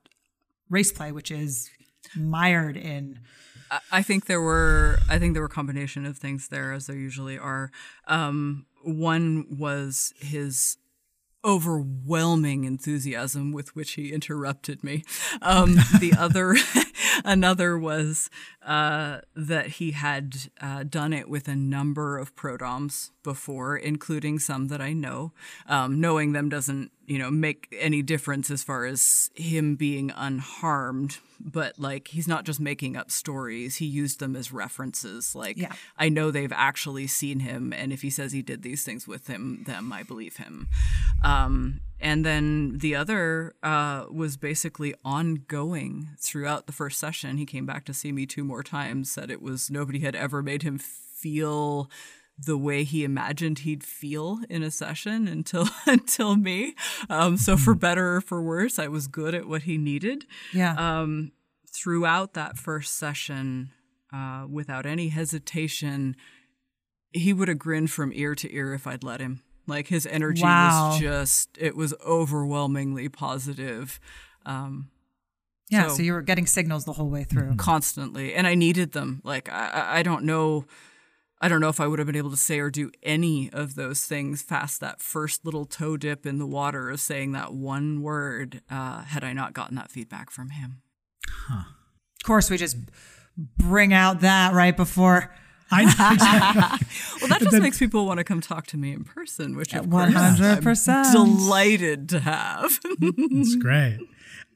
race 0.71 0.93
play, 0.93 1.13
which 1.13 1.31
is 1.31 1.71
mired 2.17 2.77
in. 2.77 3.21
I 3.91 4.03
think 4.03 4.27
there 4.27 4.41
were 4.41 4.99
I 5.09 5.19
think 5.19 5.35
there 5.35 5.43
were 5.43 5.47
a 5.47 5.51
combination 5.51 6.07
of 6.07 6.19
things 6.19 6.49
there 6.49 6.73
as 6.73 6.87
there 6.87 6.97
usually 6.97 7.39
are. 7.39 7.71
Um, 8.07 8.67
one 8.83 9.47
was 9.51 10.13
his 10.19 10.77
overwhelming 11.45 12.65
enthusiasm 12.65 13.53
with 13.53 13.77
which 13.77 13.93
he 13.93 14.13
interrupted 14.13 14.83
me. 14.83 15.05
Um, 15.43 15.75
the 16.01 16.15
other, 16.19 16.55
another 17.25 17.79
was 17.79 18.31
uh, 18.65 19.21
that 19.35 19.67
he 19.67 19.93
had 19.93 20.37
uh, 20.61 20.85
done 20.85 21.13
it 21.13 21.29
with 21.29 21.49
a 21.49 21.55
number 21.57 22.19
of 22.19 22.35
prodoms 22.35 23.11
before, 23.23 23.77
including 23.77 24.39
some 24.39 24.69
that 24.69 24.81
I 24.81 24.93
know. 24.93 25.33
Um, 25.67 26.01
knowing 26.01 26.33
them 26.33 26.49
doesn't, 26.49 26.91
you 27.07 27.19
know, 27.19 27.31
make 27.31 27.75
any 27.79 28.03
difference 28.03 28.51
as 28.51 28.63
far 28.63 28.85
as 28.87 29.31
him 29.35 29.77
being 29.77 30.13
unharmed. 30.17 31.19
But 31.41 31.79
like, 31.79 32.09
he's 32.09 32.29
not 32.29 32.45
just 32.45 32.61
making 32.61 32.97
up 32.97 33.11
stories; 33.11 33.77
he 33.77 33.87
used 33.87 34.21
them 34.21 34.35
as 34.37 34.53
references. 34.53 35.35
Like, 35.35 35.59
Yeah. 35.59 35.73
I 35.99 36.09
know 36.09 36.31
they've 36.31 36.53
actually 36.53 37.07
seen 37.07 37.41
him, 37.41 37.73
and 37.73 37.93
if 37.93 38.03
he 38.03 38.11
says 38.11 38.33
he 38.33 38.41
did 38.43 38.63
these 38.63 38.85
things 38.85 39.07
with 39.07 39.27
him, 39.27 39.65
them 39.67 39.93
I 39.93 40.03
believe 40.05 40.37
him. 40.37 40.69
Um, 41.23 41.81
and 42.05 42.25
then 42.25 42.79
the 42.79 42.95
other 42.95 43.55
uh, 43.63 44.05
was 44.13 44.37
basically 44.37 44.95
ongoing 45.05 46.11
throughout 46.21 46.67
the 46.67 46.73
first 46.73 46.99
session. 47.01 47.37
He 47.39 47.47
came 47.47 47.67
back 47.67 47.85
to 47.87 47.95
see 47.95 48.13
me 48.13 48.27
two 48.27 48.45
more 48.45 48.63
times. 48.63 49.11
Said 49.11 49.31
it 49.31 49.43
was 49.43 49.71
nobody 49.71 50.01
had 50.01 50.15
ever 50.15 50.43
made 50.43 50.63
him 50.63 50.79
feel 50.79 51.91
the 52.37 52.59
way 52.59 52.83
he 52.83 53.05
imagined 53.05 53.61
he'd 53.61 53.85
feel 53.85 54.41
in 54.51 54.63
a 54.65 54.71
session 54.71 55.29
until 55.37 55.69
until 55.87 56.37
me. 56.37 56.75
Um, 57.09 57.37
so 57.37 57.57
for 57.57 57.75
better 57.75 58.17
or 58.17 58.21
for 58.21 58.43
worse, 58.43 58.79
I 58.79 58.89
was 58.89 59.07
good 59.07 59.35
at 59.35 59.47
what 59.49 59.63
he 59.63 59.79
needed 59.79 60.27
Yeah. 60.53 60.75
um, 60.77 61.31
throughout 61.73 62.35
that 62.35 62.59
first 62.59 62.97
session, 62.97 63.71
uh, 64.13 64.47
without 64.51 64.85
any 64.85 65.09
hesitation, 65.11 66.17
he 67.13 67.33
would 67.33 67.47
have 67.47 67.59
grinned 67.61 67.91
from 67.93 68.11
ear 68.13 68.35
to 68.35 68.53
ear 68.53 68.75
if 68.75 68.87
I'd 68.87 69.05
let 69.05 69.21
him. 69.21 69.43
Like 69.67 69.89
his 69.89 70.07
energy 70.07 70.43
Wow. 70.43 70.91
was 70.91 71.01
just, 71.01 71.57
it 71.59 71.75
was 71.77 71.95
overwhelmingly 72.07 73.09
positive. 73.09 73.99
Um, 74.47 74.91
yeah. 75.71 75.89
so- 75.89 75.97
So, 75.97 76.03
you 76.03 76.13
were 76.13 76.23
getting 76.23 76.47
signals 76.47 76.85
the 76.85 76.93
whole 76.93 77.09
way 77.09 77.25
through. 77.25 77.55
constantly 77.57 78.35
and 78.35 78.47
i 78.47 78.55
needed 78.55 78.93
them 78.93 79.21
like 79.25 79.49
I- 79.51 79.99
I, 80.01 80.03
don't 80.03 80.25
know 80.25 80.67
i 81.41 81.49
don't 81.49 81.61
know 81.63 81.71
if 81.71 81.81
i 81.81 81.87
would 81.87 81.99
have 81.99 82.05
been 82.07 82.17
able 82.17 82.31
to 82.31 82.37
say 82.37 82.59
or 82.61 82.71
do 82.71 82.91
any 83.03 83.51
of 83.51 83.75
those 83.75 84.05
things 84.05 84.43
past 84.43 84.81
that 84.81 85.01
first 85.01 85.45
little 85.47 85.65
toe 85.65 85.97
dip 85.97 86.27
in 86.27 86.39
the 86.39 86.47
water 86.47 86.91
of 86.91 87.01
saying 87.01 87.33
that 87.33 87.55
one 87.55 88.03
word 88.03 88.61
uh, 88.71 89.03
had 89.05 89.25
i 89.25 89.33
not 89.33 89.55
gotten 89.55 89.75
that 89.77 89.91
feedback 89.91 90.31
from 90.31 90.51
him 90.51 90.83
Huh. 91.27 91.65
Of 92.21 92.27
course, 92.27 92.51
we 92.51 92.59
just 92.59 92.77
bring 93.37 93.93
out 93.95 94.21
that 94.21 94.53
right 94.55 94.77
before. 94.77 95.35
I 95.75 96.79
well 97.21 97.29
that 97.29 97.41
just 97.41 97.61
makes 97.61 97.79
people 97.79 98.07
want 98.07 98.19
to 98.19 98.25
come 98.25 98.41
talk 98.41 98.67
to 98.69 98.77
me 98.77 98.93
in 98.93 99.05
person 99.05 99.57
which 99.57 99.75
of 99.75 99.87
One 99.87 100.13
course 100.13 100.23
hundred 100.23 100.59
I'm 100.59 100.63
percent. 100.63 101.13
delighted 101.13 102.09
to 102.11 102.21
have 102.21 102.79
It's 103.01 103.57
great. 103.57 103.99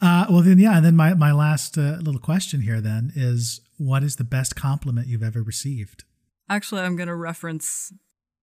Uh, 0.01 0.27
well, 0.31 0.43
then, 0.43 0.59
yeah. 0.61 0.77
And 0.77 0.85
then 0.87 0.95
my, 0.95 1.15
my 1.15 1.33
last 1.33 1.77
uh, 1.77 1.99
little 2.01 2.21
question 2.21 2.61
here 2.61 2.81
then 2.81 3.11
is 3.17 3.61
what 3.79 4.05
is 4.05 4.15
the 4.17 4.23
best 4.25 4.55
compliment 4.55 5.09
you've 5.09 5.25
ever 5.25 5.43
received? 5.43 6.05
Actually, 6.49 6.83
I'm 6.83 6.95
going 6.95 7.09
to 7.09 7.17
reference. 7.17 7.93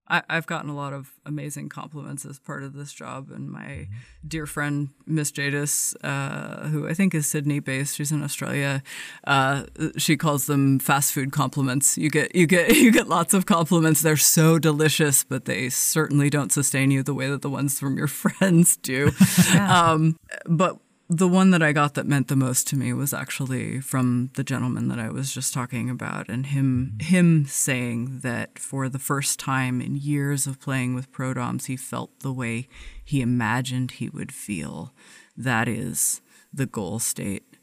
I, 0.07 0.21
I've 0.29 0.45
gotten 0.45 0.69
a 0.69 0.75
lot 0.75 0.93
of 0.93 1.11
amazing 1.25 1.69
compliments 1.69 2.25
as 2.25 2.37
part 2.37 2.63
of 2.63 2.73
this 2.73 2.93
job, 2.93 3.31
and 3.31 3.49
my 3.49 3.87
dear 4.27 4.45
friend 4.45 4.89
Miss 5.07 5.31
Jadis, 5.31 5.95
uh, 6.03 6.67
who 6.67 6.87
I 6.87 6.93
think 6.93 7.15
is 7.15 7.25
Sydney 7.25 7.59
based, 7.59 7.95
she's 7.95 8.11
in 8.11 8.23
Australia. 8.23 8.83
Uh, 9.25 9.63
she 9.97 10.15
calls 10.15 10.45
them 10.45 10.79
fast 10.79 11.13
food 11.13 11.31
compliments. 11.31 11.97
You 11.97 12.09
get 12.09 12.35
you 12.35 12.45
get 12.45 12.75
you 12.75 12.91
get 12.91 13.07
lots 13.07 13.33
of 13.33 13.45
compliments. 13.45 14.01
They're 14.01 14.17
so 14.17 14.59
delicious, 14.59 15.23
but 15.23 15.45
they 15.45 15.69
certainly 15.69 16.29
don't 16.29 16.51
sustain 16.51 16.91
you 16.91 17.01
the 17.01 17.13
way 17.13 17.29
that 17.29 17.41
the 17.41 17.49
ones 17.49 17.79
from 17.79 17.97
your 17.97 18.07
friends 18.07 18.77
do. 18.77 19.11
um, 19.59 20.17
but 20.45 20.77
the 21.07 21.27
one 21.27 21.51
that 21.51 21.61
I 21.61 21.71
got 21.71 21.93
that 21.93 22.07
meant 22.07 22.27
the 22.27 22.35
most 22.35 22.67
to 22.67 22.75
me 22.75 22.91
was 22.91 23.13
actually 23.13 23.79
from 23.79 24.31
the 24.35 24.43
gentleman 24.43 24.87
that 24.87 24.99
I 24.99 25.09
was 25.09 25.33
just 25.33 25.53
talking 25.53 25.89
about, 25.89 26.29
and 26.29 26.47
him 26.47 26.97
him 26.99 27.45
saying 27.45 28.19
that 28.21 28.57
for 28.57 28.89
the 28.89 28.99
first 28.99 29.39
time 29.39 29.81
in 29.81 29.95
years 29.95 30.47
of 30.47 30.59
playing 30.59 30.95
with 30.95 31.11
prodoms, 31.11 31.65
he 31.65 31.77
felt 31.77 32.19
the 32.21 32.33
way 32.33 32.67
he 33.03 33.21
imagined 33.21 33.91
he 33.91 34.09
would 34.09 34.31
feel. 34.31 34.93
That 35.37 35.67
is 35.67 36.21
the 36.51 36.65
goal 36.65 36.99
state 36.99 37.57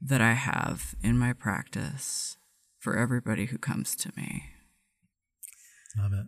that 0.00 0.20
I 0.20 0.32
have 0.34 0.94
in 1.02 1.18
my 1.18 1.32
practice 1.32 2.36
for 2.78 2.96
everybody 2.96 3.46
who 3.46 3.58
comes 3.58 3.96
to 3.96 4.12
me. 4.16 4.44
Love 5.96 6.12
it. 6.12 6.26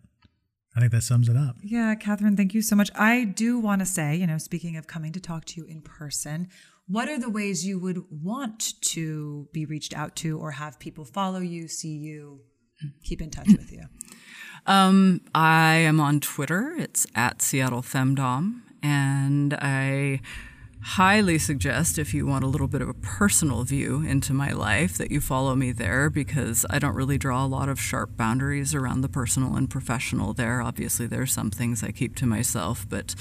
I 0.77 0.81
think 0.81 0.93
that 0.93 1.03
sums 1.03 1.29
it 1.29 1.37
up. 1.37 1.57
Yeah, 1.62 1.95
Katherine, 1.95 2.37
thank 2.37 2.53
you 2.53 2.62
so 2.62 2.75
much. 2.75 2.91
I 2.97 3.25
do 3.25 3.59
want 3.59 3.81
to 3.81 3.87
say, 3.87 4.16
you 4.16 4.27
know, 4.27 4.39
speaking 4.39 4.77
of 4.77 4.87
coming 4.87 5.12
to 5.12 5.20
talk 5.20 5.45
to 5.47 5.61
you 5.61 5.66
in 5.66 5.83
person, 5.83 6.49
what 6.87 7.09
are 7.09 7.18
the 7.18 7.31
ways 7.31 7.64
you 7.64 7.79
would 7.79 8.05
want 8.11 8.75
to 8.81 9.49
be 9.53 9.64
reached 9.64 9.95
out 9.95 10.16
to 10.16 10.39
or 10.39 10.51
have 10.53 10.79
people 10.79 11.05
follow 11.05 11.39
you, 11.39 11.68
see 11.68 11.97
you, 11.97 12.41
keep 13.05 13.22
in 13.22 13.31
touch 13.31 13.49
with 13.49 13.72
you? 13.72 13.85
Um, 14.66 15.20
I 15.35 15.75
am 15.75 16.01
on 16.01 16.20
Twitter. 16.20 16.75
It's 16.79 17.07
at 17.14 17.43
Seattle 17.43 17.83
Femdom, 17.83 18.62
and 18.83 19.53
I 19.53 20.22
highly 20.85 21.39
suggest 21.39 21.99
if 21.99 22.12
you 22.12 22.26
want 22.26 22.45
a 22.45 22.47
little 22.47 22.68
bit 22.68 22.82
of 22.82 22.89
a 22.91 22.95
personal 22.95 23.64
view 23.64 24.03
into 24.03 24.35
my 24.35 24.53
life 24.53 24.99
that 24.99 25.11
you 25.11 25.18
follow 25.18 25.55
me 25.55 25.72
there 25.72 26.11
because 26.11 26.66
I 26.68 26.78
don't 26.78 26.95
really 26.95 27.16
draw 27.16 27.43
a 27.43 27.49
lot 27.49 27.70
of 27.70 27.80
sharp 27.80 28.18
boundaries 28.18 28.74
around 28.74 29.01
the 29.01 29.09
personal 29.09 29.57
and 29.57 29.68
professional 29.70 30.35
there. 30.35 30.61
Obviously, 30.61 31.07
there 31.07 31.22
are 31.22 31.26
some 31.26 31.51
things 31.51 31.82
I 31.82 31.91
keep 31.91 32.14
to 32.16 32.26
myself, 32.26 32.87
but 32.87 33.14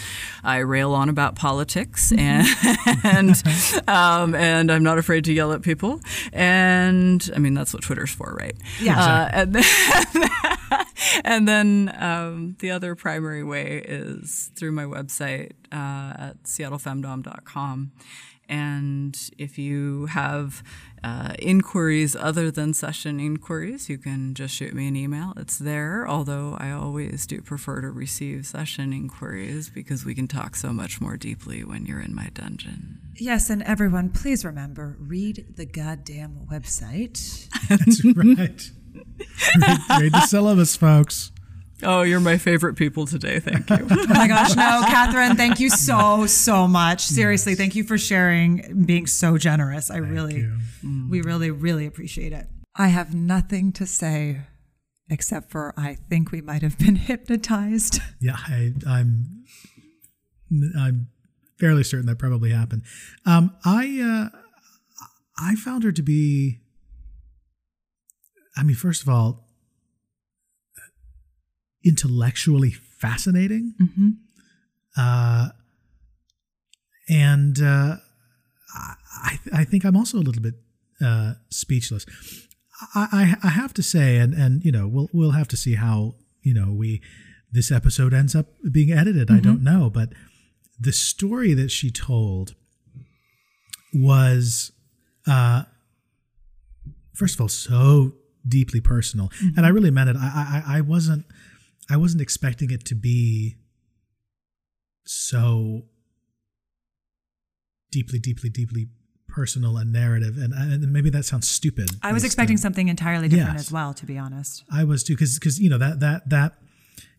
I 0.43 0.57
rail 0.57 0.91
on 0.91 1.07
about 1.07 1.35
politics 1.37 2.11
and 2.11 2.45
and 3.03 3.41
um, 3.87 4.35
and 4.35 4.69
I'm 4.69 4.83
not 4.83 4.97
afraid 4.97 5.23
to 5.25 5.33
yell 5.33 5.53
at 5.53 5.61
people. 5.61 6.01
And 6.33 7.29
I 7.33 7.39
mean 7.39 7.53
that's 7.53 7.73
what 7.73 7.81
Twitter's 7.81 8.11
for, 8.11 8.35
right? 8.37 8.57
Yeah. 8.81 9.01
Uh, 9.01 9.29
and 9.31 9.53
then, 9.53 10.85
and 11.23 11.47
then 11.47 11.95
um, 11.97 12.57
the 12.59 12.71
other 12.71 12.93
primary 12.95 13.43
way 13.43 13.81
is 13.87 14.51
through 14.53 14.73
my 14.73 14.83
website 14.83 15.53
uh, 15.73 16.13
at 16.17 16.43
seattlefemdom.com. 16.43 17.91
And 18.49 19.17
if 19.37 19.57
you 19.57 20.07
have 20.07 20.63
uh, 21.03 21.33
inquiries 21.39 22.15
other 22.15 22.51
than 22.51 22.73
session 22.73 23.19
inquiries, 23.19 23.89
you 23.89 23.97
can 23.97 24.33
just 24.33 24.53
shoot 24.53 24.73
me 24.73 24.87
an 24.87 24.95
email. 24.95 25.33
It's 25.37 25.57
there, 25.57 26.07
although 26.07 26.55
I 26.59 26.71
always 26.71 27.25
do 27.25 27.41
prefer 27.41 27.81
to 27.81 27.89
receive 27.89 28.45
session 28.45 28.93
inquiries 28.93 29.69
because 29.69 30.05
we 30.05 30.13
can 30.13 30.27
talk 30.27 30.55
so 30.55 30.73
much 30.73 31.01
more 31.01 31.17
deeply 31.17 31.63
when 31.63 31.85
you're 31.85 32.01
in 32.01 32.13
my 32.13 32.29
dungeon. 32.33 32.99
Yes, 33.15 33.49
and 33.49 33.63
everyone, 33.63 34.09
please 34.09 34.43
remember 34.43 34.97
read 34.99 35.45
the 35.55 35.65
goddamn 35.65 36.47
website. 36.51 37.47
That's 37.69 38.03
right. 38.03 38.71
read, 39.57 40.01
read 40.01 40.11
the 40.11 40.27
syllabus, 40.27 40.75
folks. 40.75 41.32
Oh, 41.83 42.01
you're 42.01 42.19
my 42.19 42.37
favorite 42.37 42.75
people 42.75 43.05
today. 43.05 43.39
Thank 43.39 43.69
you. 43.69 43.87
Oh 43.91 44.07
my 44.07 44.27
gosh, 44.27 44.55
no, 44.55 44.83
Katherine, 44.85 45.35
thank 45.35 45.59
you 45.59 45.69
so, 45.69 46.25
so 46.25 46.67
much. 46.67 47.01
Seriously, 47.01 47.55
thank 47.55 47.75
you 47.75 47.83
for 47.83 47.97
sharing, 47.97 48.63
and 48.63 48.87
being 48.87 49.07
so 49.07 49.37
generous. 49.37 49.89
I 49.89 49.97
really, 49.97 50.35
you. 50.35 51.07
we 51.09 51.21
really, 51.21 51.51
really 51.51 51.85
appreciate 51.85 52.33
it. 52.33 52.47
I 52.75 52.87
have 52.87 53.13
nothing 53.13 53.71
to 53.73 53.85
say 53.85 54.41
except 55.09 55.51
for 55.51 55.73
I 55.77 55.95
think 55.95 56.31
we 56.31 56.41
might 56.41 56.61
have 56.61 56.77
been 56.77 56.95
hypnotized. 57.09 57.99
Yeah, 58.19 58.37
I, 58.37 58.73
I'm 58.87 59.45
I'm 60.77 61.07
fairly 61.59 61.83
certain 61.83 62.07
that 62.07 62.19
probably 62.19 62.51
happened. 62.51 62.83
Um, 63.25 63.55
I 63.63 64.29
uh, 64.33 64.37
I 65.37 65.55
found 65.55 65.83
her 65.83 65.91
to 65.91 66.01
be. 66.01 66.59
I 68.55 68.63
mean, 68.63 68.75
first 68.75 69.01
of 69.01 69.09
all, 69.09 69.42
intellectually 71.85 72.71
fascinating, 72.71 73.73
uh, 74.97 75.49
and 77.09 77.61
uh, 77.61 77.97
I 79.23 79.39
I 79.53 79.63
think 79.63 79.83
I'm 79.85 79.95
also 79.97 80.17
a 80.17 80.25
little 80.25 80.41
bit 80.41 80.55
uh, 81.03 81.33
speechless. 81.49 82.05
I, 82.95 83.35
I 83.43 83.47
I 83.47 83.49
have 83.49 83.73
to 83.75 83.83
say, 83.83 84.17
and 84.17 84.33
and 84.33 84.63
you 84.63 84.71
know, 84.71 84.87
we'll 84.87 85.09
we'll 85.13 85.31
have 85.31 85.47
to 85.49 85.57
see 85.57 85.75
how 85.75 86.15
you 86.41 86.53
know 86.53 86.71
we 86.71 87.01
this 87.51 87.71
episode 87.71 88.13
ends 88.13 88.35
up 88.35 88.47
being 88.71 88.91
edited. 88.91 89.29
I 89.29 89.39
don't 89.39 89.63
know, 89.63 89.89
but 89.89 90.09
the 90.79 90.91
story 90.91 91.53
that 91.53 91.69
she 91.69 91.91
told 91.91 92.55
was, 93.93 94.71
uh, 95.27 95.63
first 97.13 97.35
of 97.35 97.41
all, 97.41 97.47
so 97.47 98.13
deeply 98.47 98.81
personal, 98.81 99.29
and 99.55 99.65
I 99.65 99.69
really 99.69 99.91
meant 99.91 100.09
it. 100.09 100.15
I, 100.17 100.63
I 100.65 100.77
I 100.77 100.81
wasn't 100.81 101.25
I 101.89 101.97
wasn't 101.97 102.21
expecting 102.21 102.71
it 102.71 102.85
to 102.85 102.95
be 102.95 103.57
so 105.05 105.83
deeply, 107.91 108.19
deeply, 108.19 108.49
deeply 108.49 108.87
personal 109.27 109.77
and 109.77 109.91
narrative, 109.91 110.37
and, 110.37 110.53
and 110.53 110.93
maybe 110.93 111.09
that 111.09 111.25
sounds 111.25 111.49
stupid. 111.49 111.89
I 112.01 112.13
was 112.13 112.23
expecting 112.23 112.57
something 112.57 112.87
entirely 112.87 113.27
different 113.27 113.53
Yes. 113.57 113.67
as 113.67 113.71
well, 113.71 113.93
to 113.95 114.05
be 114.05 114.17
honest. 114.17 114.63
I 114.71 114.83
was 114.83 115.03
too, 115.03 115.13
because 115.15 115.39
because 115.39 115.59
you 115.59 115.69
know 115.69 115.77
that 115.79 115.99
that 116.01 116.29
that 116.29 116.53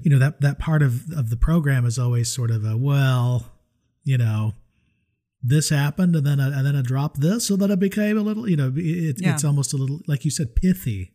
you 0.01 0.11
know 0.11 0.19
that 0.19 0.41
that 0.41 0.59
part 0.59 0.83
of 0.83 1.11
of 1.13 1.31
the 1.31 1.37
program 1.37 1.85
is 1.85 1.99
always 1.99 2.31
sort 2.33 2.51
of 2.51 2.65
a 2.65 2.77
well, 2.77 3.53
you 4.05 4.17
know, 4.17 4.55
this 5.43 5.69
happened 5.71 6.15
and 6.17 6.25
then 6.27 6.41
I, 6.41 6.57
and 6.57 6.67
then 6.67 6.77
I 6.77 6.83
dropped 6.83 7.21
this, 7.21 7.47
so 7.47 7.57
that 7.57 7.71
it 7.71 7.81
became 7.81 8.17
a 8.17 8.23
little, 8.23 8.49
you 8.49 8.57
know, 8.57 8.73
it, 8.75 9.21
Yeah. 9.21 9.35
it's 9.35 9.45
almost 9.45 9.73
a 9.73 9.77
little 9.77 10.01
like 10.07 10.25
you 10.25 10.31
said, 10.31 10.55
pithy. 10.57 11.11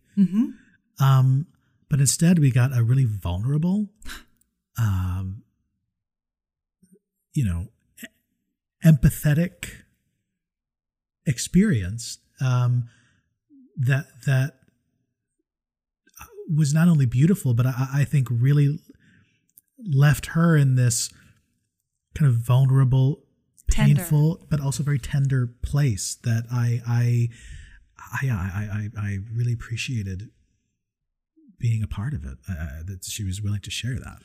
Um, 1.00 1.48
but 1.90 2.00
instead 2.00 2.40
we 2.40 2.52
got 2.52 2.76
a 2.78 2.84
really 2.84 3.06
vulnerable, 3.06 3.90
um, 4.78 5.44
you 7.34 7.44
know, 7.44 7.68
empathetic 8.86 9.72
experience 11.26 12.20
um, 12.42 12.88
that 13.78 14.06
that 14.26 14.56
was 16.56 16.74
not 16.74 16.88
only 16.88 17.06
beautiful, 17.06 17.54
but 17.54 17.66
I, 17.66 17.88
I 17.96 18.04
think 18.04 18.28
really 18.30 18.80
left 19.78 20.28
her 20.28 20.56
in 20.56 20.76
this 20.76 21.10
kind 22.16 22.30
of 22.30 22.38
vulnerable, 22.38 23.24
Tender. 23.70 23.96
painful, 23.96 24.48
but 24.50 24.60
also 24.60 24.84
very 24.84 25.00
tender 25.00 25.48
place 25.62 26.18
that 26.24 26.46
I 26.52 26.82
I 26.88 27.30
I 28.24 28.30
I, 28.30 28.70
I, 28.74 28.90
I 29.00 29.18
really 29.34 29.54
appreciated 29.54 30.30
being 31.60 31.84
a 31.84 31.88
part 31.88 32.14
of 32.14 32.24
it. 32.26 32.38
Uh, 32.50 32.84
that 32.86 33.04
she 33.04 33.24
was 33.24 33.42
willing 33.42 33.62
to 33.62 33.72
share 33.72 33.96
that. 33.96 34.20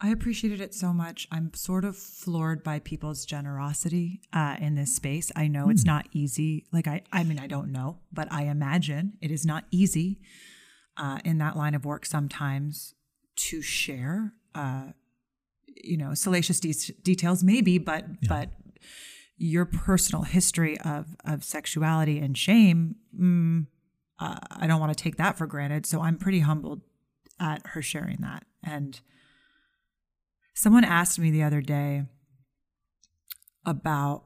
I 0.00 0.10
appreciated 0.10 0.60
it 0.60 0.74
so 0.74 0.92
much. 0.92 1.26
I'm 1.32 1.52
sort 1.54 1.84
of 1.84 1.96
floored 1.96 2.62
by 2.62 2.78
people's 2.78 3.24
generosity 3.24 4.20
uh, 4.32 4.56
in 4.60 4.76
this 4.76 4.94
space. 4.94 5.32
I 5.34 5.48
know 5.48 5.70
it's 5.70 5.84
not 5.84 6.06
easy. 6.12 6.66
Like 6.72 6.86
I, 6.86 7.02
I 7.12 7.24
mean, 7.24 7.40
I 7.40 7.48
don't 7.48 7.72
know, 7.72 7.98
but 8.12 8.28
I 8.30 8.44
imagine 8.44 9.14
it 9.20 9.32
is 9.32 9.44
not 9.44 9.64
easy 9.72 10.20
uh, 10.96 11.18
in 11.24 11.38
that 11.38 11.56
line 11.56 11.74
of 11.74 11.84
work 11.84 12.06
sometimes 12.06 12.94
to 13.36 13.60
share. 13.60 14.34
Uh, 14.54 14.92
you 15.66 15.96
know, 15.96 16.14
salacious 16.14 16.60
de- 16.60 16.92
details, 17.02 17.42
maybe, 17.42 17.78
but 17.78 18.04
but 18.28 18.50
your 19.36 19.64
personal 19.64 20.22
history 20.22 20.78
of 20.80 21.16
of 21.24 21.42
sexuality 21.42 22.18
and 22.18 22.38
shame. 22.38 22.96
Mm, 23.18 23.66
uh, 24.18 24.38
I 24.50 24.66
don't 24.66 24.80
want 24.80 24.96
to 24.96 25.02
take 25.02 25.16
that 25.16 25.38
for 25.38 25.46
granted. 25.46 25.86
So 25.86 26.00
I'm 26.00 26.16
pretty 26.16 26.40
humbled 26.40 26.82
at 27.40 27.66
her 27.68 27.82
sharing 27.82 28.18
that 28.22 28.44
and. 28.62 29.00
Someone 30.54 30.82
asked 30.82 31.20
me 31.20 31.30
the 31.30 31.44
other 31.44 31.60
day 31.60 32.02
about 33.64 34.24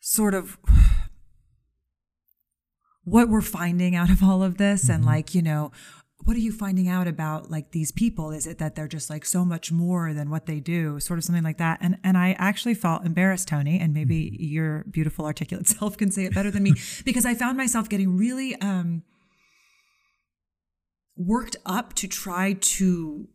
sort 0.00 0.32
of 0.32 0.56
what 3.04 3.28
we're 3.28 3.42
finding 3.42 3.94
out 3.94 4.08
of 4.08 4.22
all 4.22 4.42
of 4.42 4.56
this 4.56 4.88
and 4.88 5.04
like, 5.04 5.34
you 5.34 5.42
know, 5.42 5.72
what 6.26 6.36
are 6.36 6.40
you 6.40 6.50
finding 6.50 6.88
out 6.88 7.06
about 7.06 7.52
like 7.52 7.70
these 7.70 7.92
people? 7.92 8.32
Is 8.32 8.48
it 8.48 8.58
that 8.58 8.74
they're 8.74 8.88
just 8.88 9.08
like 9.08 9.24
so 9.24 9.44
much 9.44 9.70
more 9.70 10.12
than 10.12 10.28
what 10.28 10.46
they 10.46 10.58
do? 10.58 10.98
Sort 10.98 11.20
of 11.20 11.24
something 11.24 11.44
like 11.44 11.58
that. 11.58 11.78
And 11.80 11.98
and 12.02 12.18
I 12.18 12.32
actually 12.32 12.74
felt 12.74 13.06
embarrassed, 13.06 13.46
Tony, 13.46 13.78
and 13.78 13.94
maybe 13.94 14.36
your 14.40 14.84
beautiful 14.90 15.24
articulate 15.24 15.68
self 15.78 15.96
can 15.96 16.10
say 16.10 16.24
it 16.24 16.34
better 16.34 16.50
than 16.50 16.64
me 16.64 16.74
because 17.04 17.24
I 17.24 17.34
found 17.34 17.56
myself 17.56 17.88
getting 17.88 18.16
really 18.16 18.60
um 18.60 19.04
worked 21.16 21.56
up 21.64 21.94
to 21.94 22.08
try 22.08 22.54
to 22.54 23.28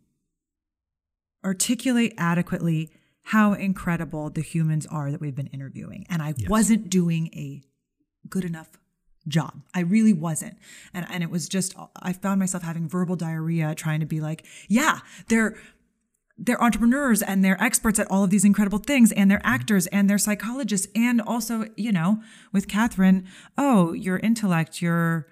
articulate 1.45 2.13
adequately 2.17 2.91
how 3.23 3.53
incredible 3.53 4.29
the 4.29 4.41
humans 4.41 4.85
are 4.87 5.11
that 5.11 5.21
we've 5.21 5.35
been 5.35 5.47
interviewing. 5.47 6.05
And 6.09 6.21
I 6.21 6.33
wasn't 6.49 6.89
doing 6.89 7.27
a 7.27 7.61
good 8.27 8.43
enough 8.43 8.80
job. 9.27 9.61
I 9.73 9.81
really 9.81 10.13
wasn't. 10.13 10.57
And 10.93 11.05
and 11.09 11.23
it 11.23 11.29
was 11.29 11.47
just 11.47 11.75
I 12.01 12.13
found 12.13 12.39
myself 12.39 12.63
having 12.63 12.87
verbal 12.87 13.15
diarrhea 13.15 13.75
trying 13.75 13.99
to 13.99 14.05
be 14.05 14.19
like, 14.19 14.45
yeah, 14.67 14.99
they're 15.27 15.57
they're 16.37 16.61
entrepreneurs 16.61 17.21
and 17.21 17.45
they're 17.45 17.61
experts 17.61 17.99
at 17.99 18.09
all 18.09 18.23
of 18.23 18.31
these 18.31 18.43
incredible 18.43 18.79
things 18.79 19.11
and 19.11 19.29
they're 19.29 19.37
mm-hmm. 19.39 19.53
actors 19.53 19.87
and 19.87 20.09
they're 20.09 20.17
psychologists 20.17 20.87
and 20.95 21.21
also, 21.21 21.65
you 21.77 21.91
know, 21.91 22.21
with 22.51 22.67
Katherine, 22.67 23.27
oh, 23.57 23.93
your 23.93 24.17
intellect, 24.17 24.81
your 24.81 25.27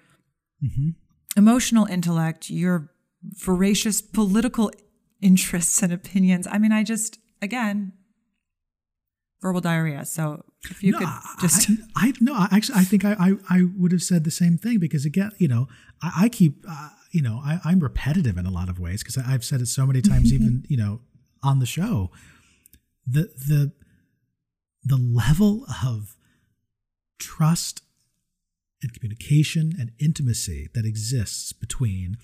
mm-hmm. 0.62 0.90
emotional 1.36 1.86
intellect, 1.86 2.48
your 2.48 2.92
voracious 3.22 4.00
political 4.00 4.70
interests 5.20 5.82
and 5.82 5.92
opinions. 5.92 6.46
I 6.48 6.58
mean, 6.58 6.72
I 6.72 6.84
just 6.84 7.18
again 7.42 7.92
verbal 9.40 9.60
diarrhea. 9.60 10.04
So 10.04 10.44
if 10.68 10.82
you 10.82 10.92
could 10.94 11.08
just 11.40 11.70
I, 11.96 12.08
I 12.08 12.12
no, 12.20 12.46
actually, 12.50 12.78
I 12.78 12.84
think 12.84 13.04
I, 13.04 13.12
I, 13.12 13.32
I 13.48 13.62
would 13.76 13.92
have 13.92 14.02
said 14.02 14.24
the 14.24 14.30
same 14.30 14.58
thing 14.58 14.78
because 14.78 15.04
again, 15.06 15.32
you 15.38 15.48
know, 15.48 15.68
I, 16.02 16.24
I 16.24 16.28
keep, 16.28 16.64
uh, 16.68 16.90
you 17.12 17.22
know, 17.22 17.40
I, 17.42 17.60
I'm 17.64 17.80
repetitive 17.80 18.36
in 18.36 18.46
a 18.46 18.50
lot 18.50 18.68
of 18.68 18.78
ways 18.78 19.02
because 19.02 19.16
I've 19.16 19.44
said 19.44 19.60
it 19.60 19.68
so 19.68 19.86
many 19.86 20.02
times, 20.02 20.32
even 20.34 20.64
you 20.68 20.76
know, 20.76 21.00
on 21.42 21.60
the 21.60 21.66
show. 21.66 22.10
The 23.06 23.30
the 23.48 23.72
the 24.84 24.96
level 24.96 25.64
of 25.84 26.16
trust 27.18 27.82
and 28.82 28.92
communication 28.92 29.74
and 29.78 29.92
intimacy 29.98 30.68
that 30.74 30.84
exists 30.84 31.52
between 31.52 32.16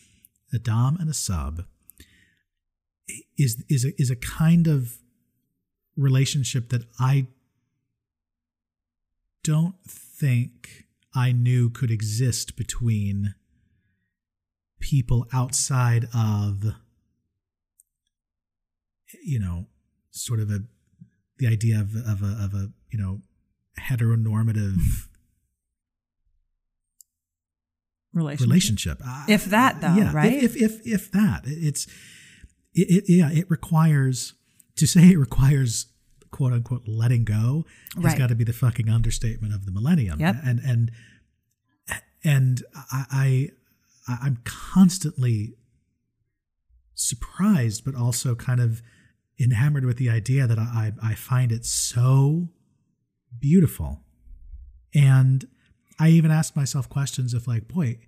a 0.53 0.59
dom 0.59 0.97
and 0.99 1.09
a 1.09 1.15
sub 1.15 1.65
is 3.39 3.63
is 3.69 3.85
a, 3.85 4.01
is 4.01 4.11
a 4.11 4.17
kind 4.17 4.67
of 4.67 4.99
relationship 5.97 6.69
that 6.71 6.85
I 7.01 7.29
don't 9.47 9.77
think 9.87 10.87
I 11.15 11.31
knew 11.31 11.71
could 11.71 11.93
exist 11.93 12.57
between 12.57 13.37
people 14.81 15.27
outside 15.33 16.09
of 16.13 16.65
you 19.23 19.39
know 19.39 19.67
sort 20.11 20.41
of 20.41 20.51
a 20.51 20.65
the 21.39 21.47
idea 21.47 21.79
of 21.79 21.95
of 21.95 22.23
a 22.23 22.45
of 22.45 22.55
a 22.55 22.73
you 22.91 22.99
know 22.99 23.21
heteronormative 23.81 25.07
relationship. 28.13 28.49
relationship. 28.49 29.03
If 29.29 29.45
that, 29.47 29.81
though, 29.81 29.95
yeah, 29.95 30.13
right? 30.13 30.33
If, 30.33 30.57
if 30.57 30.81
if 30.83 30.87
if 30.87 31.11
that, 31.13 31.45
it's 31.47 31.87
it, 32.75 32.89
it 32.91 33.05
yeah, 33.07 33.31
it 33.31 33.49
requires 33.49 34.35
to 34.75 34.87
say 34.87 35.11
it 35.11 35.19
requires 35.19 35.87
quote 36.31 36.53
unquote 36.53 36.87
letting 36.87 37.25
go 37.25 37.65
has 37.95 38.05
Right. 38.05 38.19
got 38.19 38.29
to 38.29 38.35
be 38.35 38.45
the 38.45 38.53
fucking 38.53 38.89
understatement 38.89 39.55
of 39.55 39.65
the 39.67 39.73
millennium. 39.73 40.21
Yep. 40.21 40.37
And 40.45 40.61
and 40.61 40.91
and 42.25 42.63
I, 42.75 43.51
I 44.09 44.19
I'm 44.23 44.39
constantly 44.45 45.55
surprised, 46.95 47.85
but 47.85 47.95
also 47.95 48.35
kind 48.35 48.61
of 48.61 48.83
enamored 49.39 49.85
with 49.85 49.97
the 49.99 50.09
idea 50.11 50.47
that 50.47 50.59
I 50.59 50.93
I 51.03 51.15
find 51.15 51.53
it 51.53 51.65
so 51.65 52.49
beautiful, 53.39 54.01
and 54.95 55.47
I 55.99 56.09
even 56.09 56.31
ask 56.31 56.57
myself 56.57 56.89
questions 56.89 57.35
of 57.35 57.47
like, 57.47 57.69
boy, 57.69 57.99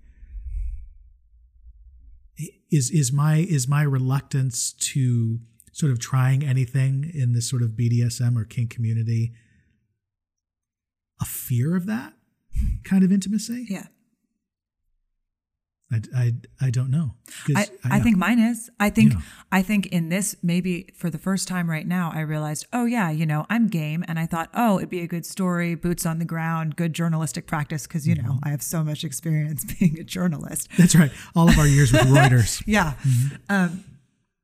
is 2.71 2.91
is 2.91 3.13
my 3.13 3.37
is 3.39 3.67
my 3.69 3.83
reluctance 3.83 4.73
to 4.73 5.41
sort 5.79 5.93
of 5.93 6.01
trying 6.01 6.45
anything 6.45 7.11
in 7.15 7.33
this 7.35 7.49
sort 7.49 7.63
of 7.63 7.71
BDSM 7.71 8.37
or 8.37 8.45
kink 8.45 8.71
community 8.71 9.33
a 11.21 11.25
fear 11.25 11.77
of 11.77 11.87
that 11.87 12.15
kind 12.85 13.05
of 13.05 13.13
intimacy? 13.13 13.67
Yeah. 13.69 13.87
I, 15.91 16.01
I, 16.15 16.33
I 16.61 16.71
don't 16.71 16.91
know. 16.91 17.15
I, 17.57 17.67
I 17.85 17.97
yeah. 17.97 18.03
think 18.03 18.19
mine 18.19 18.39
is. 18.39 18.71
I 18.79 18.91
think. 18.91 19.15
I 19.51 19.63
think 19.63 19.87
in 19.87 20.11
this 20.11 20.37
maybe 20.43 20.89
for 20.95 21.09
the 21.09 21.17
first 21.17 21.49
time 21.49 21.71
right 21.71 21.87
now 21.87 22.11
I 22.13 22.21
realized, 22.21 22.67
oh 22.75 22.85
yeah, 22.85 23.09
you 23.11 23.25
know, 23.25 23.47
I'm 23.49 23.69
game 23.69 24.05
and 24.07 24.19
I 24.19 24.27
thought, 24.27 24.51
oh, 24.53 24.77
it'd 24.77 24.91
be 24.91 25.01
a 25.01 25.07
good 25.07 25.25
story, 25.25 25.75
boots 25.75 26.05
on 26.05 26.19
the 26.19 26.27
ground, 26.27 26.77
good 26.77 26.93
journalistic 26.93 27.47
practice 27.47 27.87
because 27.87 28.07
you 28.07 28.17
know, 28.17 28.39
I 28.43 28.51
have 28.51 28.63
so 28.63 28.85
much 28.85 29.03
experience 29.03 29.65
being 29.79 29.99
a 29.99 30.05
journalist. 30.05 30.69
that's 30.77 30.95
right. 30.95 31.11
All 31.35 31.49
of 31.49 31.59
our 31.59 31.67
years 31.67 31.91
with 31.91 32.03
Reuters. 32.07 32.63
Yeah. 32.67 32.93
Um, 33.49 33.85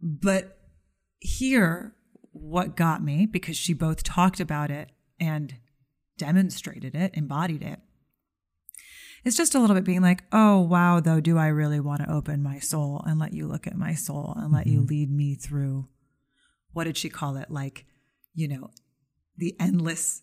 but 0.00 0.53
here, 1.24 1.94
what 2.32 2.76
got 2.76 3.02
me, 3.02 3.26
because 3.26 3.56
she 3.56 3.72
both 3.72 4.02
talked 4.02 4.38
about 4.38 4.70
it 4.70 4.90
and 5.18 5.56
demonstrated 6.18 6.94
it, 6.94 7.12
embodied 7.14 7.62
it, 7.62 7.80
It's 9.24 9.36
just 9.36 9.54
a 9.54 9.58
little 9.58 9.74
bit 9.74 9.84
being 9.84 10.02
like, 10.02 10.24
oh, 10.32 10.60
wow, 10.60 11.00
though, 11.00 11.20
do 11.20 11.38
I 11.38 11.46
really 11.46 11.80
want 11.80 12.02
to 12.02 12.12
open 12.12 12.42
my 12.42 12.58
soul 12.58 13.02
and 13.06 13.18
let 13.18 13.32
you 13.32 13.46
look 13.46 13.66
at 13.66 13.76
my 13.76 13.94
soul 13.94 14.34
and 14.36 14.52
let 14.52 14.66
you 14.66 14.80
mm-hmm. 14.80 14.88
lead 14.88 15.10
me 15.10 15.34
through 15.34 15.88
what 16.74 16.84
did 16.84 16.98
she 16.98 17.08
call 17.08 17.36
it? 17.36 17.50
Like, 17.50 17.86
you 18.34 18.48
know, 18.48 18.70
the 19.36 19.56
endless 19.58 20.22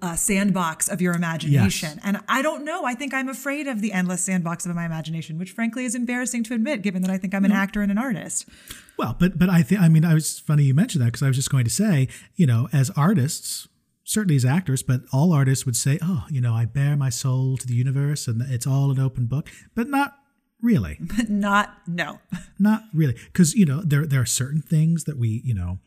uh, 0.00 0.16
sandbox 0.16 0.88
of 0.88 1.00
your 1.00 1.14
imagination. 1.14 2.00
And 2.04 2.20
I 2.28 2.42
don't 2.42 2.64
know. 2.64 2.84
I 2.84 2.94
think 2.94 3.12
I'm 3.12 3.28
afraid 3.28 3.66
of 3.66 3.80
the 3.80 3.92
endless 3.92 4.24
sandbox 4.24 4.66
of 4.66 4.74
my 4.74 4.86
imagination, 4.86 5.38
which 5.38 5.52
frankly 5.52 5.84
is 5.84 5.94
embarrassing 5.94 6.44
to 6.44 6.54
admit, 6.54 6.82
given 6.82 7.02
that 7.02 7.10
I 7.10 7.18
think 7.18 7.34
I'm 7.34 7.44
an 7.44 7.52
actor 7.52 7.82
and 7.82 7.90
an 7.90 7.98
artist. 7.98 8.48
Well, 8.96 9.16
but 9.18 9.38
but 9.38 9.48
I 9.48 9.62
think 9.62 9.80
I 9.80 9.88
mean 9.88 10.04
I 10.04 10.14
was 10.14 10.38
funny 10.38 10.64
you 10.64 10.74
mentioned 10.74 11.02
that 11.02 11.06
because 11.06 11.22
I 11.22 11.28
was 11.28 11.36
just 11.36 11.50
going 11.50 11.64
to 11.64 11.70
say 11.70 12.08
you 12.36 12.46
know 12.46 12.68
as 12.72 12.90
artists 12.90 13.68
certainly 14.04 14.36
as 14.36 14.44
actors 14.44 14.82
but 14.82 15.00
all 15.12 15.32
artists 15.32 15.64
would 15.66 15.76
say 15.76 15.98
oh 16.02 16.26
you 16.30 16.40
know 16.40 16.52
I 16.52 16.66
bare 16.66 16.96
my 16.96 17.08
soul 17.08 17.56
to 17.56 17.66
the 17.66 17.74
universe 17.74 18.28
and 18.28 18.40
it's 18.42 18.66
all 18.66 18.90
an 18.90 19.00
open 19.00 19.26
book 19.26 19.50
but 19.74 19.88
not 19.88 20.18
really 20.62 20.98
But 21.16 21.28
not, 21.28 21.78
no. 21.86 22.20
not 22.58 22.84
really 22.92 23.16
because 23.32 23.54
you 23.54 23.66
know 23.66 23.80
there 23.82 24.06
there 24.06 24.20
are 24.20 24.26
certain 24.26 24.62
things 24.62 25.04
that 25.04 25.18
we 25.18 25.40
you 25.44 25.54
know 25.54 25.78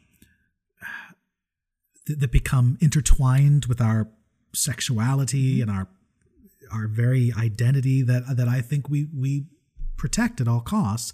that, 2.08 2.20
that 2.20 2.32
become 2.32 2.78
intertwined 2.82 3.66
with 3.66 3.82
our 3.82 4.08
sexuality 4.54 5.60
mm-hmm. 5.60 5.70
and 5.70 5.78
our 5.78 5.88
our 6.72 6.88
very 6.88 7.32
identity 7.38 8.02
that 8.02 8.36
that 8.36 8.48
I 8.48 8.62
think 8.62 8.90
we 8.90 9.08
we 9.16 9.46
protect 9.96 10.42
at 10.42 10.48
all 10.48 10.62
costs. 10.62 11.14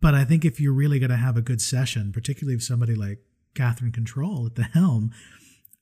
But 0.00 0.14
I 0.14 0.24
think 0.24 0.44
if 0.44 0.60
you're 0.60 0.74
really 0.74 0.98
going 0.98 1.10
to 1.10 1.16
have 1.16 1.36
a 1.36 1.42
good 1.42 1.60
session, 1.60 2.12
particularly 2.12 2.54
if 2.54 2.62
somebody 2.62 2.94
like 2.94 3.18
Katherine 3.54 3.92
Control 3.92 4.46
at 4.46 4.54
the 4.54 4.62
helm, 4.62 5.12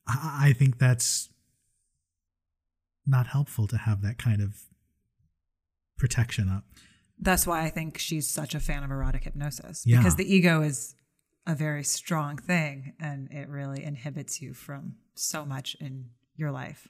I, 0.07 0.49
I 0.49 0.53
think 0.53 0.79
that's 0.79 1.29
not 3.07 3.27
helpful 3.27 3.67
to 3.67 3.77
have 3.77 4.03
that 4.03 4.19
kind 4.19 4.41
of 4.41 4.63
protection 5.99 6.49
up. 6.49 6.65
That's 7.19 7.47
why 7.47 7.65
I 7.65 7.71
think 7.71 7.99
she's 7.99 8.29
such 8.29 8.55
a 8.55 8.61
fan 8.61 8.83
of 8.83 8.91
erotic 8.91 9.25
hypnosis 9.25 9.85
Yeah. 9.87 9.99
because 9.99 10.17
the 10.17 10.33
ego 10.33 10.63
is 10.63 10.95
a 11.47 11.55
very 11.55 11.85
strong 11.85 12.37
thing 12.39 12.95
and 13.01 13.31
it 13.31 13.49
really 13.49 13.85
inhibits 13.85 14.41
you 14.41 14.55
from 14.55 14.95
so 15.15 15.45
much 15.45 15.77
in 15.81 16.07
your 16.37 16.51
life. 16.51 16.89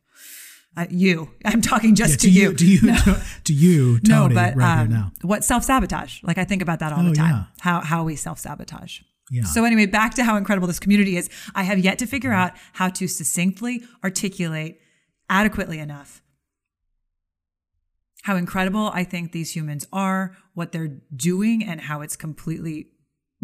Uh, 0.77 0.87
you, 0.91 1.31
I'm 1.45 1.61
talking 1.61 1.95
just 1.95 2.25
Yeah, 2.25 2.31
to 2.31 2.31
you. 2.31 2.55
to 2.55 2.67
you, 2.67 2.79
to, 3.05 3.23
to 3.45 3.53
you, 3.53 4.01
no, 4.07 4.23
Tony, 4.23 4.35
but 4.35 4.57
right 4.57 4.81
um, 4.83 4.91
now. 4.91 5.13
what 5.23 5.45
self 5.45 5.65
sabotage? 5.65 6.23
Like 6.23 6.39
I 6.39 6.45
think 6.45 6.63
about 6.63 6.79
that 6.81 6.93
all 6.93 7.01
Oh, 7.05 7.09
the 7.11 7.15
time. 7.15 7.31
yeah. 7.31 7.45
How 7.61 7.81
how 7.81 8.05
we 8.05 8.17
self 8.17 8.39
sabotage. 8.39 9.01
Yeah. 9.31 9.45
So 9.45 9.65
anyway, 9.65 9.87
back 9.87 10.15
to 10.15 10.25
how 10.25 10.37
incredible 10.37 10.67
this 10.69 10.79
community 10.81 11.17
is. 11.17 11.31
I 11.55 11.63
have 11.63 11.79
yet 11.79 11.99
to 12.01 12.07
figure 12.07 12.33
out 12.33 12.53
how 12.75 12.89
to 12.91 13.09
succinctly 13.09 13.83
articulate 14.03 14.81
adequately 15.31 15.79
enough 15.79 16.21
how 18.25 18.37
incredible 18.37 18.91
I 18.95 19.05
think 19.05 19.33
these 19.33 19.55
humans 19.55 19.87
are, 19.93 20.35
what 20.55 20.73
they're 20.73 20.97
doing, 21.15 21.63
and 21.63 21.79
how 21.79 22.01
it's 22.01 22.17
completely 22.17 22.89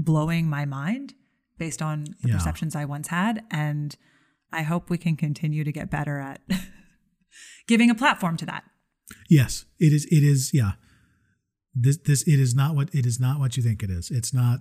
blowing 0.05 0.49
my 0.49 0.65
mind 0.65 1.15
based 1.59 1.83
on 1.83 2.05
the 2.23 2.29
Yeah. 2.29 2.35
perceptions 2.35 2.75
I 2.75 2.85
once 2.85 3.09
had. 3.09 3.45
And 3.51 3.95
I 4.53 4.63
hope 4.63 4.91
we 4.91 4.99
can 4.99 5.17
continue 5.17 5.63
to 5.65 5.73
get 5.73 5.91
better 5.91 6.19
at 6.19 6.41
giving 7.67 7.91
a 7.91 7.95
platform 7.95 8.37
to 8.39 8.47
that. 8.47 8.65
Yes, 9.29 9.65
it 9.79 9.93
is. 9.93 10.07
It 10.07 10.23
is. 10.25 10.53
Yeah. 10.55 10.73
This 11.75 11.99
this 11.99 12.23
it 12.27 12.41
is 12.41 12.55
not 12.55 12.75
what 12.75 12.93
it 12.95 13.07
is 13.07 13.21
not 13.21 13.39
what 13.39 13.57
you 13.57 13.63
think 13.63 13.83
it 13.83 13.91
is. 13.91 14.11
It's 14.11 14.35
not 14.35 14.61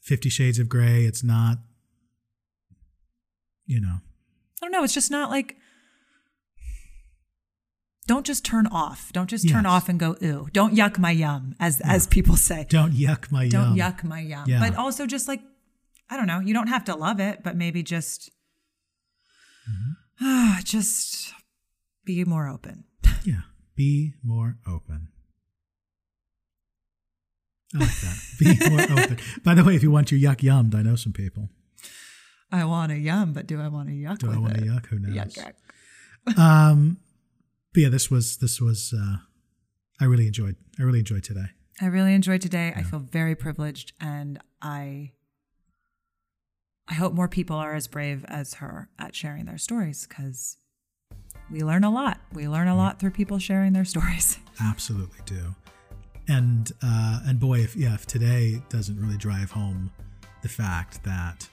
Fifty 0.00 0.30
Shades 0.30 0.58
of 0.58 0.68
Grey. 0.68 1.04
It's 1.04 1.22
not. 1.22 1.58
You 3.66 3.80
know. 3.80 3.96
I 4.00 4.64
don't 4.64 4.72
know. 4.72 4.82
It's 4.84 4.94
just 4.94 5.10
not 5.10 5.30
like. 5.30 5.56
Don't 8.08 8.26
just 8.26 8.44
turn 8.44 8.66
off. 8.66 9.12
Don't 9.12 9.28
just 9.30 9.48
turn 9.48 9.64
Yes. 9.64 9.70
off 9.72 9.88
and 9.88 10.00
go 10.00 10.16
ooh. 10.22 10.48
Don't 10.52 10.74
yuck 10.74 10.98
my 10.98 11.12
yum, 11.12 11.54
as 11.60 11.80
as 11.82 12.06
people 12.08 12.34
say. 12.36 12.66
Don't 12.68 12.92
yuck 12.92 13.30
my 13.30 13.44
yum. 13.44 13.50
Don't 13.52 13.76
yuck 13.76 14.02
my 14.02 14.20
yum. 14.20 14.44
Yeah. 14.48 14.58
But 14.58 14.74
also 14.76 15.06
just 15.06 15.28
like, 15.28 15.42
I 16.10 16.16
don't 16.16 16.26
know. 16.26 16.40
You 16.40 16.54
don't 16.54 16.68
have 16.68 16.84
to 16.86 16.96
love 16.96 17.20
it, 17.20 17.44
but 17.44 17.54
maybe 17.56 17.82
just, 17.84 18.30
Mm-hmm. 19.70 20.60
just 20.64 21.32
be 22.04 22.24
more 22.24 22.48
open. 22.48 22.84
Yeah. 23.24 23.42
Be 23.76 24.14
more 24.24 24.56
open. 24.66 25.08
I 27.74 27.78
like 27.78 28.00
that. 28.00 28.18
Be 28.38 28.70
more 28.70 28.80
open. 29.04 29.18
By 29.44 29.54
the 29.54 29.62
way, 29.62 29.76
if 29.76 29.82
you 29.82 29.90
want 29.90 30.10
your 30.10 30.18
yuck 30.18 30.38
yummed, 30.40 30.74
I 30.74 30.80
know 30.82 30.96
some 30.96 31.12
people. 31.12 31.50
I 32.50 32.64
want 32.64 32.90
a 32.92 32.96
yum, 32.96 33.34
but 33.34 33.46
do 33.46 33.60
I 33.60 33.68
want 33.68 33.90
a 33.90 33.92
yuck 33.92 34.18
Do 34.18 34.32
I 34.32 34.38
want 34.38 34.56
it? 34.56 34.62
a 34.62 34.66
yuck? 34.66 34.86
Who 34.86 34.98
knows? 34.98 35.14
Yuck, 35.14 35.52
yuck. 36.26 36.38
Um, 36.38 36.96
but 37.72 37.82
yeah, 37.82 37.88
this 37.88 38.10
was 38.10 38.38
this 38.38 38.60
was. 38.60 38.94
Uh, 38.96 39.16
I 40.00 40.04
really 40.04 40.26
enjoyed. 40.26 40.56
I 40.78 40.82
really 40.82 41.00
enjoyed 41.00 41.24
today. 41.24 41.46
I 41.80 41.86
really 41.86 42.14
enjoyed 42.14 42.40
today. 42.40 42.72
I 42.74 42.82
feel 42.82 42.98
very 42.98 43.34
privileged, 43.34 43.92
and 44.00 44.40
I, 44.60 45.12
I 46.88 46.94
hope 46.94 47.12
more 47.12 47.28
people 47.28 47.56
are 47.56 47.74
as 47.74 47.86
brave 47.86 48.24
as 48.26 48.54
her 48.54 48.88
at 48.98 49.14
sharing 49.14 49.46
their 49.46 49.58
stories 49.58 50.06
because 50.06 50.56
we 51.50 51.62
learn 51.62 51.84
a 51.84 51.90
lot. 51.90 52.20
We 52.32 52.48
learn 52.48 52.68
a 52.68 52.76
lot 52.76 52.98
through 52.98 53.12
people 53.12 53.38
sharing 53.38 53.72
their 53.72 53.84
stories. 53.84 54.38
Absolutely 54.60 55.20
do. 55.24 55.54
And 56.26 56.70
uh, 56.82 57.20
and 57.26 57.38
boy, 57.38 57.60
if 57.60 57.76
yeah, 57.76 57.94
if 57.94 58.06
today 58.06 58.60
doesn't 58.68 59.00
really 59.00 59.16
drive 59.16 59.50
home 59.50 59.90
the 60.42 60.48
fact 60.48 61.02
that 61.04 61.48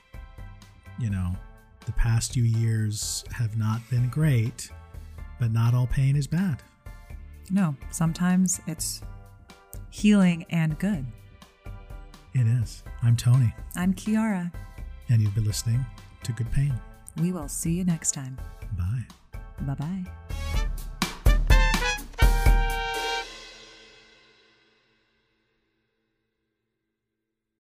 you 0.99 1.09
know 1.09 1.35
the 1.85 1.93
past 1.93 2.33
few 2.33 2.43
years 2.43 3.23
have 3.31 3.57
not 3.57 3.79
been 3.89 4.09
great, 4.09 4.69
but 5.39 5.51
not 5.51 5.73
all 5.73 5.87
pain 5.87 6.15
is 6.15 6.27
bad. 6.27 6.61
No, 7.51 7.75
sometimes 7.91 8.59
it's 8.67 9.01
healing 9.89 10.45
and 10.49 10.77
good. 10.79 11.05
It 12.33 12.47
is. 12.47 12.83
I'm 13.03 13.15
Tony, 13.15 13.53
I'm 13.75 13.93
Kiara. 13.93 14.51
and 15.09 15.21
you've 15.21 15.35
been 15.35 15.45
listening 15.45 15.85
to 16.23 16.31
Good 16.33 16.51
Pain. 16.51 16.73
We 17.21 17.31
will 17.31 17.47
see 17.47 17.71
you 17.73 17.83
next 17.85 18.11
time. 18.13 18.37
Bye. 18.77 19.05
Bye 19.61 19.75
bye. 19.75 20.05